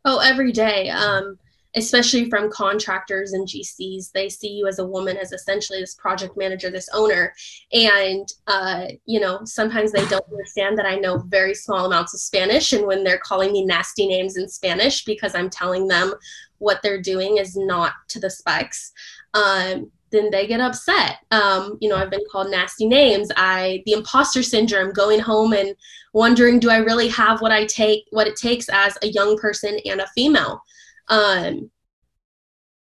Oh, 0.03 0.19
every 0.19 0.51
day. 0.51 0.89
Um, 0.89 1.37
especially 1.75 2.29
from 2.29 2.51
contractors 2.51 3.33
and 3.33 3.47
GCs. 3.47 4.11
They 4.11 4.29
see 4.29 4.49
you 4.49 4.67
as 4.67 4.79
a 4.79 4.85
woman 4.85 5.17
as 5.17 5.31
essentially 5.31 5.79
this 5.79 5.95
project 5.95 6.35
manager, 6.35 6.69
this 6.69 6.89
owner. 6.93 7.33
And, 7.71 8.27
uh, 8.47 8.85
you 9.05 9.19
know, 9.19 9.41
sometimes 9.45 9.91
they 9.91 10.05
don't 10.07 10.25
understand 10.31 10.77
that 10.77 10.85
I 10.85 10.95
know 10.95 11.19
very 11.27 11.53
small 11.53 11.85
amounts 11.85 12.13
of 12.13 12.21
Spanish. 12.21 12.73
And 12.73 12.87
when 12.87 13.03
they're 13.03 13.19
calling 13.19 13.51
me 13.51 13.65
nasty 13.65 14.07
names 14.07 14.37
in 14.37 14.49
Spanish 14.49 15.05
because 15.05 15.35
I'm 15.35 15.49
telling 15.49 15.87
them 15.87 16.13
what 16.57 16.81
they're 16.81 17.01
doing 17.01 17.37
is 17.37 17.55
not 17.55 17.93
to 18.09 18.19
the 18.19 18.29
specs, 18.29 18.91
um, 19.33 19.91
then 20.11 20.31
they 20.31 20.47
get 20.47 20.59
upset. 20.59 21.17
Um, 21.29 21.77
you 21.81 21.89
know, 21.89 21.95
I've 21.95 22.09
been 22.09 22.25
called 22.31 22.49
nasty 22.49 22.87
names. 22.87 23.31
I 23.37 23.83
the 23.85 23.93
imposter 23.93 24.41
syndrome, 24.41 24.91
going 24.91 25.19
home 25.19 25.53
and 25.53 25.75
wondering, 26.13 26.59
do 26.59 26.71
I 26.71 26.77
really 26.77 27.09
have 27.09 27.41
what 27.41 27.51
I 27.51 27.65
take, 27.65 28.05
what 28.09 28.27
it 28.27 28.35
takes 28.35 28.69
as 28.69 28.97
a 29.03 29.07
young 29.07 29.37
person 29.37 29.77
and 29.85 30.01
a 30.01 30.07
female? 30.07 30.63
Um, 31.09 31.69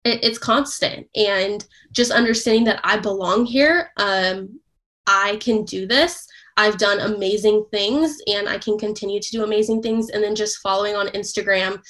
it, 0.03 0.23
it's 0.23 0.37
constant. 0.37 1.07
And 1.15 1.65
just 1.91 2.11
understanding 2.11 2.65
that 2.65 2.79
i 2.83 2.97
belong 2.97 3.45
here 3.45 3.91
um, 3.97 4.59
i 5.07 5.37
can 5.41 5.63
do 5.65 5.87
this. 5.87 6.27
I've 6.57 6.77
done 6.77 6.99
amazing 6.99 7.65
things 7.71 8.17
and 8.27 8.47
i 8.47 8.57
can 8.57 8.77
continue 8.77 9.19
to 9.19 9.31
do 9.31 9.43
amazing 9.43 9.81
things. 9.81 10.09
And 10.09 10.23
then 10.23 10.35
just 10.35 10.59
following 10.59 10.95
on 10.95 11.07
instagram 11.09 11.81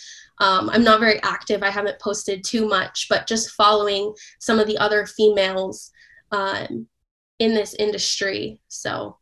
um, 0.42 0.70
i'm 0.70 0.84
not 0.84 1.00
very 1.02 1.22
active. 1.24 1.64
I 1.64 1.70
haven't 1.70 2.00
posted 2.00 2.44
too 2.44 2.68
much 2.68 3.08
but 3.10 3.28
just 3.28 3.52
following 3.52 4.14
some 4.40 4.60
of 4.60 4.68
the 4.68 4.78
other 4.78 5.06
females 5.06 5.92
um, 6.32 6.88
in 7.40 7.54
this 7.54 7.74
industry. 7.76 8.60
So 8.68 9.18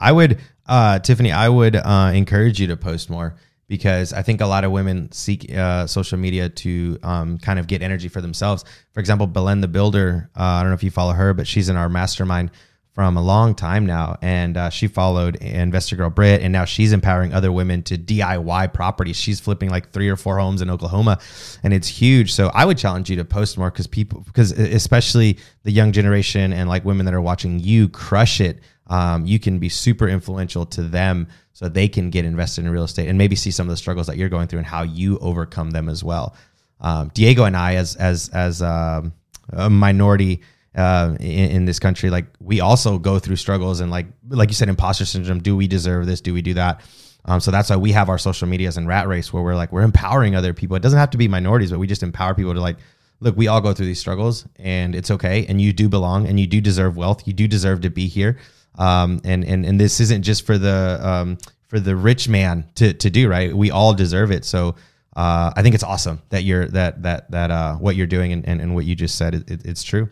i 0.00 0.10
would 0.10 0.40
uh, 0.66 0.98
tiffany 0.98 1.30
i 1.30 1.48
would 1.48 1.76
uh, 1.76 2.10
encourage 2.14 2.60
you 2.60 2.66
to 2.66 2.76
post 2.76 3.10
more 3.10 3.36
because 3.74 4.12
I 4.12 4.22
think 4.22 4.40
a 4.40 4.46
lot 4.46 4.62
of 4.62 4.70
women 4.70 5.10
seek 5.10 5.52
uh, 5.52 5.88
social 5.88 6.16
media 6.16 6.48
to 6.48 6.96
um, 7.02 7.38
kind 7.38 7.58
of 7.58 7.66
get 7.66 7.82
energy 7.82 8.06
for 8.06 8.20
themselves. 8.20 8.64
For 8.92 9.00
example, 9.00 9.26
Belen 9.26 9.62
the 9.62 9.66
Builder, 9.66 10.30
uh, 10.38 10.42
I 10.42 10.60
don't 10.60 10.70
know 10.70 10.76
if 10.76 10.84
you 10.84 10.92
follow 10.92 11.12
her, 11.12 11.34
but 11.34 11.48
she's 11.48 11.68
in 11.68 11.74
our 11.74 11.88
mastermind 11.88 12.52
from 12.94 13.16
a 13.16 13.22
long 13.22 13.56
time 13.56 13.84
now. 13.84 14.16
And 14.22 14.56
uh, 14.56 14.70
she 14.70 14.86
followed 14.86 15.36
Investor 15.36 15.96
Girl 15.96 16.10
Brit, 16.10 16.42
and 16.42 16.52
now 16.52 16.64
she's 16.64 16.92
empowering 16.92 17.34
other 17.34 17.50
women 17.50 17.82
to 17.84 17.98
DIY 17.98 18.72
properties. 18.72 19.16
She's 19.16 19.40
flipping 19.40 19.68
like 19.68 19.90
three 19.90 20.08
or 20.08 20.16
four 20.16 20.38
homes 20.38 20.62
in 20.62 20.70
Oklahoma, 20.70 21.18
and 21.64 21.74
it's 21.74 21.88
huge. 21.88 22.32
So 22.32 22.50
I 22.54 22.64
would 22.64 22.78
challenge 22.78 23.10
you 23.10 23.16
to 23.16 23.24
post 23.24 23.58
more 23.58 23.70
because 23.70 23.88
people, 23.88 24.20
because 24.20 24.52
especially 24.52 25.38
the 25.64 25.72
young 25.72 25.90
generation 25.90 26.52
and 26.52 26.68
like 26.68 26.84
women 26.84 27.04
that 27.06 27.14
are 27.14 27.20
watching 27.20 27.58
you 27.58 27.88
crush 27.88 28.40
it, 28.40 28.60
um, 28.86 29.26
you 29.26 29.40
can 29.40 29.58
be 29.58 29.68
super 29.68 30.06
influential 30.06 30.64
to 30.66 30.82
them 30.82 31.26
so 31.52 31.68
they 31.68 31.88
can 31.88 32.10
get 32.10 32.24
invested 32.24 32.64
in 32.64 32.70
real 32.70 32.84
estate 32.84 33.08
and 33.08 33.18
maybe 33.18 33.34
see 33.34 33.50
some 33.50 33.66
of 33.66 33.70
the 33.70 33.76
struggles 33.76 34.06
that 34.06 34.16
you're 34.16 34.28
going 34.28 34.46
through 34.46 34.58
and 34.58 34.66
how 34.66 34.82
you 34.82 35.18
overcome 35.18 35.70
them 35.70 35.88
as 35.88 36.04
well. 36.04 36.36
Um, 36.80 37.10
Diego 37.14 37.44
and 37.44 37.56
I, 37.56 37.74
as 37.74 37.96
as 37.96 38.28
as 38.28 38.62
um, 38.62 39.14
a 39.50 39.70
minority 39.70 40.42
uh, 40.74 41.16
in, 41.20 41.50
in, 41.50 41.64
this 41.64 41.78
country, 41.78 42.10
like 42.10 42.26
we 42.40 42.60
also 42.60 42.98
go 42.98 43.18
through 43.18 43.36
struggles 43.36 43.80
and 43.80 43.90
like 43.90 44.06
like 44.28 44.48
you 44.48 44.54
said, 44.54 44.68
imposter 44.68 45.04
syndrome. 45.04 45.40
Do 45.40 45.56
we 45.56 45.68
deserve 45.68 46.06
this? 46.06 46.20
Do 46.20 46.34
we 46.34 46.42
do 46.42 46.54
that? 46.54 46.80
Um, 47.26 47.40
so 47.40 47.50
that's 47.50 47.70
why 47.70 47.76
we 47.76 47.92
have 47.92 48.08
our 48.08 48.18
social 48.18 48.48
medias 48.48 48.76
and 48.76 48.86
Rat 48.86 49.08
Race, 49.08 49.32
where 49.32 49.42
we're 49.42 49.54
like 49.54 49.72
we're 49.72 49.82
empowering 49.82 50.34
other 50.34 50.52
people. 50.52 50.76
It 50.76 50.82
doesn't 50.82 50.98
have 50.98 51.10
to 51.10 51.18
be 51.18 51.28
minorities, 51.28 51.70
but 51.70 51.78
we 51.78 51.86
just 51.86 52.02
empower 52.02 52.34
people 52.34 52.54
to 52.54 52.60
like 52.60 52.76
look. 53.20 53.36
We 53.36 53.48
all 53.48 53.60
go 53.60 53.72
through 53.72 53.86
these 53.86 54.00
struggles, 54.00 54.46
and 54.56 54.94
it's 54.94 55.10
okay. 55.10 55.46
And 55.46 55.60
you 55.60 55.72
do 55.72 55.88
belong, 55.88 56.26
and 56.26 56.38
you 56.38 56.46
do 56.46 56.60
deserve 56.60 56.96
wealth. 56.96 57.26
You 57.26 57.32
do 57.32 57.48
deserve 57.48 57.82
to 57.82 57.90
be 57.90 58.08
here. 58.08 58.38
Um, 58.76 59.20
and 59.24 59.44
and 59.44 59.64
and 59.64 59.80
this 59.80 60.00
isn't 60.00 60.22
just 60.22 60.44
for 60.44 60.58
the 60.58 61.00
um, 61.02 61.38
for 61.68 61.80
the 61.80 61.96
rich 61.96 62.28
man 62.28 62.68
to 62.76 62.92
to 62.92 63.10
do 63.10 63.28
right. 63.28 63.56
We 63.56 63.70
all 63.70 63.94
deserve 63.94 64.30
it. 64.30 64.44
So 64.44 64.74
uh, 65.16 65.52
I 65.56 65.62
think 65.62 65.74
it's 65.74 65.84
awesome 65.84 66.20
that 66.30 66.42
you're 66.42 66.66
that 66.68 67.02
that 67.02 67.30
that 67.30 67.50
uh, 67.50 67.76
what 67.76 67.96
you're 67.96 68.06
doing 68.06 68.32
and, 68.32 68.46
and, 68.46 68.60
and 68.60 68.74
what 68.74 68.84
you 68.84 68.94
just 68.94 69.16
said 69.16 69.34
it, 69.34 69.50
it, 69.50 69.64
it's 69.64 69.82
true. 69.82 70.10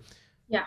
Yeah. 0.52 0.66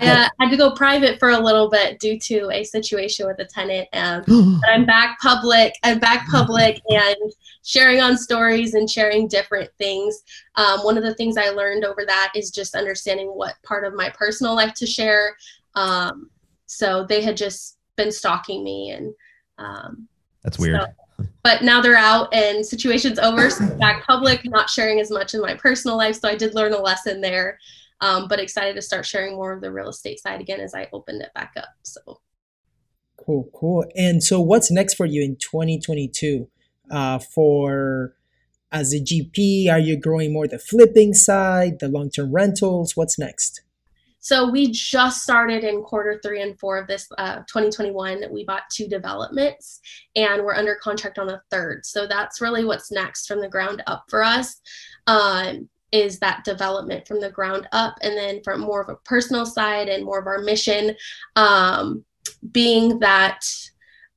I 0.00 0.08
uh, 0.08 0.28
had 0.40 0.50
to 0.50 0.56
go 0.56 0.72
private 0.72 1.20
for 1.20 1.30
a 1.30 1.38
little 1.38 1.70
bit 1.70 2.00
due 2.00 2.18
to 2.18 2.50
a 2.50 2.64
situation 2.64 3.26
with 3.26 3.38
a 3.38 3.44
tenant. 3.44 3.88
Um, 3.92 4.24
but 4.60 4.70
I'm 4.70 4.84
back 4.84 5.20
public. 5.20 5.74
I'm 5.84 6.00
back 6.00 6.26
public 6.28 6.80
and 6.88 7.16
sharing 7.62 8.00
on 8.00 8.18
stories 8.18 8.74
and 8.74 8.90
sharing 8.90 9.28
different 9.28 9.70
things. 9.78 10.22
Um, 10.56 10.80
one 10.80 10.98
of 10.98 11.04
the 11.04 11.14
things 11.14 11.36
I 11.36 11.50
learned 11.50 11.84
over 11.84 12.04
that 12.04 12.32
is 12.34 12.50
just 12.50 12.74
understanding 12.74 13.28
what 13.28 13.54
part 13.62 13.84
of 13.84 13.94
my 13.94 14.10
personal 14.10 14.56
life 14.56 14.74
to 14.74 14.86
share. 14.86 15.36
Um, 15.76 16.30
so 16.66 17.04
they 17.04 17.22
had 17.22 17.36
just 17.36 17.78
been 17.96 18.10
stalking 18.10 18.64
me 18.64 18.90
and 18.90 19.14
um, 19.58 20.08
that's 20.42 20.58
weird. 20.58 20.80
So, 20.80 21.26
but 21.44 21.62
now 21.62 21.80
they're 21.80 21.96
out 21.96 22.32
and 22.34 22.64
situation's 22.64 23.18
over. 23.18 23.50
So 23.50 23.66
back 23.76 24.04
public, 24.04 24.40
not 24.44 24.68
sharing 24.68 24.98
as 24.98 25.10
much 25.10 25.34
in 25.34 25.40
my 25.40 25.54
personal 25.54 25.96
life. 25.96 26.16
So 26.16 26.28
I 26.28 26.34
did 26.34 26.54
learn 26.54 26.72
a 26.72 26.80
lesson 26.80 27.20
there. 27.20 27.58
Um, 28.02 28.26
but 28.26 28.40
excited 28.40 28.74
to 28.74 28.82
start 28.82 29.06
sharing 29.06 29.36
more 29.36 29.52
of 29.52 29.60
the 29.60 29.72
real 29.72 29.88
estate 29.88 30.20
side 30.20 30.40
again 30.40 30.60
as 30.60 30.74
I 30.74 30.88
opened 30.92 31.22
it 31.22 31.32
back 31.34 31.52
up. 31.56 31.68
So 31.84 32.20
cool, 33.16 33.48
cool. 33.54 33.84
And 33.96 34.22
so 34.22 34.40
what's 34.40 34.70
next 34.70 34.94
for 34.94 35.06
you 35.06 35.22
in 35.22 35.36
2022? 35.36 36.48
Uh, 36.90 37.18
for 37.20 38.14
as 38.72 38.92
a 38.92 38.98
GP, 38.98 39.70
are 39.70 39.78
you 39.78 39.96
growing 39.96 40.32
more 40.32 40.48
the 40.48 40.58
flipping 40.58 41.14
side, 41.14 41.78
the 41.78 41.88
long-term 41.88 42.32
rentals? 42.32 42.96
What's 42.96 43.18
next? 43.18 43.62
So 44.18 44.48
we 44.48 44.70
just 44.70 45.22
started 45.22 45.64
in 45.64 45.82
quarter 45.82 46.20
three 46.22 46.42
and 46.42 46.58
four 46.58 46.78
of 46.78 46.86
this 46.86 47.08
uh, 47.18 47.38
2021. 47.38 48.24
We 48.30 48.44
bought 48.44 48.62
two 48.70 48.86
developments 48.86 49.80
and 50.14 50.44
we're 50.44 50.54
under 50.54 50.76
contract 50.76 51.18
on 51.18 51.26
the 51.26 51.40
third. 51.50 51.84
So 51.84 52.06
that's 52.06 52.40
really 52.40 52.64
what's 52.64 52.92
next 52.92 53.26
from 53.26 53.40
the 53.40 53.48
ground 53.48 53.82
up 53.88 54.04
for 54.08 54.22
us. 54.22 54.60
Um, 55.08 55.68
is 55.92 56.18
that 56.18 56.44
development 56.44 57.06
from 57.06 57.20
the 57.20 57.30
ground 57.30 57.68
up 57.72 57.96
and 58.02 58.16
then 58.16 58.42
from 58.42 58.60
more 58.60 58.80
of 58.80 58.88
a 58.88 58.96
personal 59.04 59.46
side 59.46 59.88
and 59.88 60.04
more 60.04 60.18
of 60.18 60.26
our 60.26 60.38
mission 60.38 60.96
um, 61.36 62.04
being 62.50 62.98
that 62.98 63.44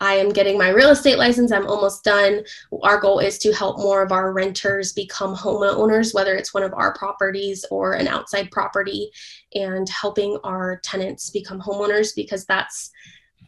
I 0.02 0.16
am 0.16 0.30
getting 0.30 0.58
my 0.58 0.70
real 0.70 0.90
estate 0.90 1.18
license. 1.18 1.52
I'm 1.52 1.68
almost 1.68 2.04
done. 2.04 2.44
Our 2.84 3.00
goal 3.00 3.20
is 3.20 3.38
to 3.40 3.54
help 3.54 3.78
more 3.78 4.04
of 4.04 4.12
our 4.12 4.34
renters 4.34 4.92
become 4.92 5.34
homeowners, 5.34 6.14
whether 6.14 6.36
it's 6.36 6.54
one 6.54 6.64
of 6.64 6.74
our 6.74 6.94
properties 6.94 7.64
or 7.72 7.94
an 7.94 8.08
outside 8.08 8.52
property, 8.52 9.10
and 9.54 9.88
helping 9.88 10.38
our 10.44 10.82
tenants 10.84 11.30
become 11.30 11.62
homeowners 11.62 12.10
because 12.14 12.46
that's 12.46 12.92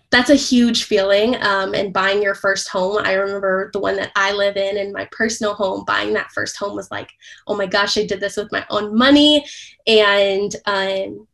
that's 0.10 0.30
a 0.30 0.36
huge 0.36 0.86
feeling. 0.86 1.36
Um, 1.42 1.74
and 1.74 1.92
buying 1.92 2.22
your 2.22 2.36
first 2.36 2.70
home, 2.70 3.02
I 3.04 3.14
remember 3.14 3.70
the 3.74 3.80
one 3.80 3.98
that 3.98 4.12
I 4.16 4.32
live 4.32 4.56
in, 4.56 4.78
in 4.78 4.94
my 4.94 5.08
personal 5.12 5.54
home. 5.54 5.84
Buying 5.86 6.14
that 6.14 6.32
first 6.32 6.58
home 6.58 6.76
was 6.76 6.90
like, 6.90 7.10
oh 7.48 7.58
my 7.58 7.66
gosh, 7.66 7.98
I 7.98 8.06
did 8.06 8.22
this 8.22 8.38
with 8.38 8.52
my 8.52 8.66
own 8.70 8.98
money, 8.98 9.46
and 9.86 10.56
um, 10.66 11.28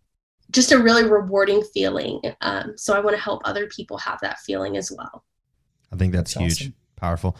just 0.51 0.71
a 0.71 0.80
really 0.80 1.03
rewarding 1.03 1.63
feeling. 1.74 2.19
Um, 2.41 2.74
so 2.76 2.93
I 2.93 2.99
want 2.99 3.15
to 3.15 3.21
help 3.21 3.41
other 3.45 3.67
people 3.67 3.97
have 3.99 4.19
that 4.21 4.39
feeling 4.39 4.78
as 4.78 4.91
well. 4.91 5.24
I 5.91 5.95
think 5.95 6.13
that's, 6.13 6.34
that's 6.34 6.43
huge, 6.43 6.61
awesome. 6.61 6.76
powerful. 6.95 7.38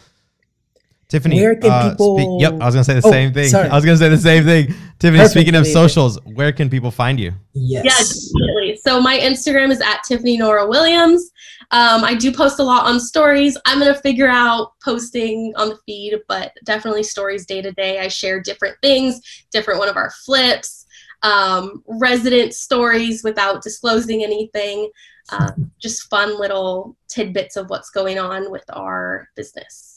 Tiffany, 1.14 1.40
where 1.40 1.56
can 1.56 1.70
uh, 1.70 1.92
people? 1.92 2.18
Speak, 2.18 2.42
yep, 2.42 2.54
I 2.60 2.66
was 2.66 2.74
gonna 2.74 2.84
say 2.84 2.96
the 3.00 3.08
oh, 3.08 3.12
same 3.12 3.32
thing. 3.32 3.48
Sorry. 3.48 3.70
I 3.70 3.76
was 3.76 3.86
gonna 3.86 3.98
say 3.98 4.10
the 4.10 4.18
same 4.18 4.46
thing. 4.46 4.66
Tiffany, 4.98 5.20
Perfect. 5.20 5.30
speaking 5.30 5.54
of 5.54 5.68
socials, 5.68 6.18
where 6.26 6.52
can 6.52 6.72
people 6.72 6.90
find 6.90 7.20
you? 7.20 7.34
Yes. 7.54 7.86
Yes, 7.86 8.32
definitely. 8.32 8.80
So 8.84 9.00
my 9.00 9.20
Instagram 9.20 9.70
is 9.70 9.80
at 9.80 10.02
Tiffany 10.04 10.38
Nora 10.38 10.68
Williams. 10.68 11.30
Um, 11.70 12.04
I 12.04 12.16
do 12.16 12.32
post 12.32 12.58
a 12.58 12.64
lot 12.64 12.88
on 12.88 13.00
stories. 13.00 13.56
I'm 13.68 13.78
gonna 13.78 13.94
figure 13.94 14.28
out 14.28 14.72
posting 14.84 15.54
on 15.56 15.70
the 15.70 15.78
feed, 15.86 16.20
but 16.28 16.52
definitely 16.64 17.04
stories 17.04 17.46
day 17.46 17.62
to 17.62 17.72
day. 17.74 18.00
I 18.00 18.08
share 18.08 18.42
different 18.42 18.76
things, 18.82 19.22
different 19.52 19.80
one 19.80 19.90
of 19.90 19.98
our 19.98 20.10
flips, 20.26 20.88
um, 21.22 21.84
resident 21.86 22.56
stories 22.56 23.24
without 23.24 23.62
disclosing 23.62 24.24
anything. 24.24 24.90
um, 25.30 25.72
just 25.80 26.10
fun 26.10 26.38
little 26.40 26.98
tidbits 27.08 27.56
of 27.56 27.70
what's 27.70 27.90
going 27.90 28.20
on 28.20 28.52
with 28.52 28.66
our 28.70 29.30
business. 29.36 29.93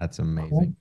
That's 0.00 0.18
amazing. 0.18 0.76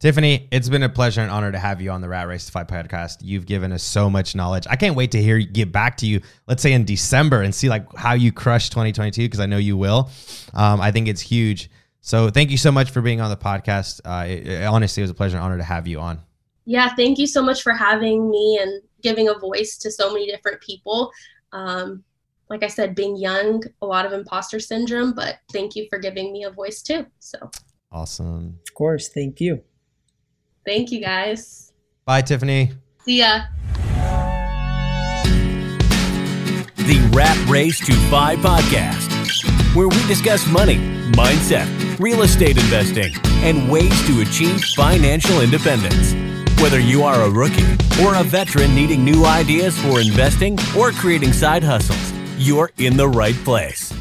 Tiffany, 0.00 0.46
it's 0.52 0.68
been 0.68 0.84
a 0.84 0.88
pleasure 0.88 1.22
and 1.22 1.30
honor 1.30 1.50
to 1.50 1.58
have 1.58 1.80
you 1.80 1.90
on 1.90 2.00
the 2.00 2.08
Rat 2.08 2.28
Race 2.28 2.46
to 2.46 2.52
Five 2.52 2.68
podcast. 2.68 3.16
You've 3.20 3.46
given 3.46 3.72
us 3.72 3.82
so 3.82 4.08
much 4.08 4.36
knowledge. 4.36 4.64
I 4.70 4.76
can't 4.76 4.94
wait 4.94 5.10
to 5.10 5.20
hear 5.20 5.36
you 5.36 5.46
get 5.46 5.72
back 5.72 5.96
to 5.98 6.06
you, 6.06 6.20
let's 6.46 6.62
say 6.62 6.72
in 6.72 6.84
December, 6.84 7.42
and 7.42 7.52
see 7.52 7.68
like 7.68 7.92
how 7.96 8.12
you 8.14 8.30
crush 8.30 8.70
2022 8.70 9.22
because 9.22 9.40
I 9.40 9.46
know 9.46 9.56
you 9.56 9.76
will. 9.76 10.10
Um, 10.54 10.80
I 10.80 10.92
think 10.92 11.08
it's 11.08 11.20
huge. 11.20 11.68
So 12.00 12.30
thank 12.30 12.50
you 12.50 12.56
so 12.56 12.70
much 12.70 12.92
for 12.92 13.00
being 13.02 13.20
on 13.20 13.28
the 13.28 13.36
podcast. 13.36 14.00
Uh, 14.04 14.24
it, 14.28 14.46
it, 14.46 14.64
honestly, 14.64 15.00
it 15.00 15.04
was 15.04 15.10
a 15.10 15.14
pleasure 15.14 15.36
and 15.36 15.44
honor 15.44 15.58
to 15.58 15.64
have 15.64 15.88
you 15.88 15.98
on. 15.98 16.20
Yeah, 16.64 16.94
thank 16.94 17.18
you 17.18 17.26
so 17.26 17.42
much 17.42 17.62
for 17.62 17.72
having 17.72 18.30
me 18.30 18.58
and 18.62 18.80
giving 19.02 19.28
a 19.28 19.34
voice 19.34 19.76
to 19.78 19.90
so 19.90 20.12
many 20.12 20.30
different 20.30 20.60
people. 20.60 21.10
Um, 21.52 22.04
like 22.48 22.62
I 22.62 22.68
said, 22.68 22.94
being 22.94 23.16
young, 23.16 23.64
a 23.82 23.86
lot 23.86 24.06
of 24.06 24.12
imposter 24.12 24.60
syndrome, 24.60 25.12
but 25.12 25.38
thank 25.52 25.74
you 25.74 25.86
for 25.90 25.98
giving 25.98 26.32
me 26.32 26.44
a 26.44 26.50
voice 26.50 26.82
too. 26.82 27.04
So 27.18 27.50
awesome. 27.92 28.58
Of 28.66 28.74
course. 28.74 29.08
Thank 29.08 29.40
you. 29.40 29.62
Thank 30.64 30.92
you 30.92 31.00
guys. 31.00 31.72
Bye, 32.04 32.22
Tiffany. 32.22 32.72
See 33.04 33.18
ya. 33.18 33.42
The 36.76 37.10
Rat 37.12 37.36
Race 37.48 37.84
to 37.86 37.92
Five 38.10 38.38
podcast, 38.38 39.74
where 39.74 39.88
we 39.88 40.06
discuss 40.06 40.46
money, 40.46 40.76
mindset, 41.12 41.68
real 41.98 42.22
estate 42.22 42.56
investing, 42.56 43.12
and 43.44 43.70
ways 43.70 44.06
to 44.06 44.20
achieve 44.20 44.62
financial 44.74 45.40
independence. 45.40 46.14
Whether 46.62 46.80
you 46.80 47.02
are 47.04 47.22
a 47.22 47.30
rookie 47.30 47.70
or 48.02 48.14
a 48.16 48.24
veteran 48.24 48.74
needing 48.74 49.04
new 49.04 49.24
ideas 49.26 49.78
for 49.78 50.00
investing 50.00 50.58
or 50.76 50.90
creating 50.92 51.32
side 51.32 51.62
hustles, 51.62 52.12
you're 52.36 52.70
in 52.78 52.96
the 52.96 53.08
right 53.08 53.36
place. 53.44 53.92